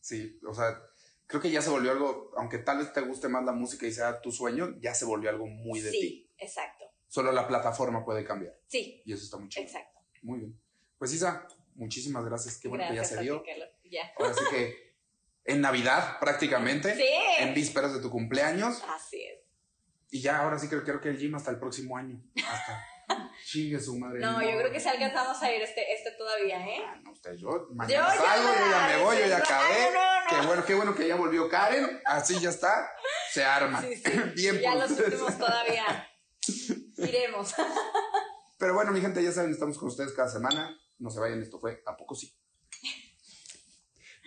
[0.00, 0.80] Sí, o sea,
[1.26, 3.92] creo que ya se volvió algo, aunque tal vez te guste más la música y
[3.92, 6.30] sea tu sueño, ya se volvió algo muy de sí, ti.
[6.38, 6.84] exacto.
[7.08, 8.58] Solo la plataforma puede cambiar.
[8.66, 9.64] Sí, Y eso está muy chido.
[9.66, 10.00] exacto.
[10.22, 10.60] Muy bien.
[10.98, 12.58] Pues Isa, muchísimas gracias.
[12.58, 13.44] Qué bueno Gracias que ya se dio.
[13.84, 14.12] Ya.
[14.18, 14.96] Ahora sí que
[15.44, 16.94] en Navidad prácticamente.
[16.94, 17.08] Sí.
[17.38, 18.82] En vísperas de tu cumpleaños.
[18.88, 19.40] Así es.
[20.10, 22.22] Y ya, ahora sí que creo que el gym hasta el próximo año.
[22.36, 22.84] Hasta.
[23.44, 24.20] Chingue su madre.
[24.20, 26.82] No, yo creo que si alcanzamos a ir este, este todavía, ¿eh?
[26.84, 29.74] Ah, no, usted, yo Yo mañana ya salgo, yo ya me voy, yo ya acabé.
[29.74, 30.26] Ay, no, no.
[30.40, 32.00] Qué bueno, qué bueno que ya volvió Karen.
[32.04, 32.90] Así ya está.
[33.32, 33.80] Se arma.
[33.82, 34.10] Sí, sí.
[34.34, 35.12] Bien ya los ustedes.
[35.20, 36.08] últimos todavía.
[36.96, 37.54] Iremos.
[38.58, 40.76] Pero bueno, mi gente, ya saben, estamos con ustedes cada semana.
[40.98, 42.34] No se vayan, esto fue ¿A poco sí?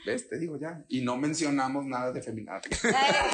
[0.05, 0.29] ¿Ves?
[0.29, 0.85] Te digo ya.
[0.87, 2.69] Y no mencionamos nada de feminazi.
[2.95, 3.31] Ay,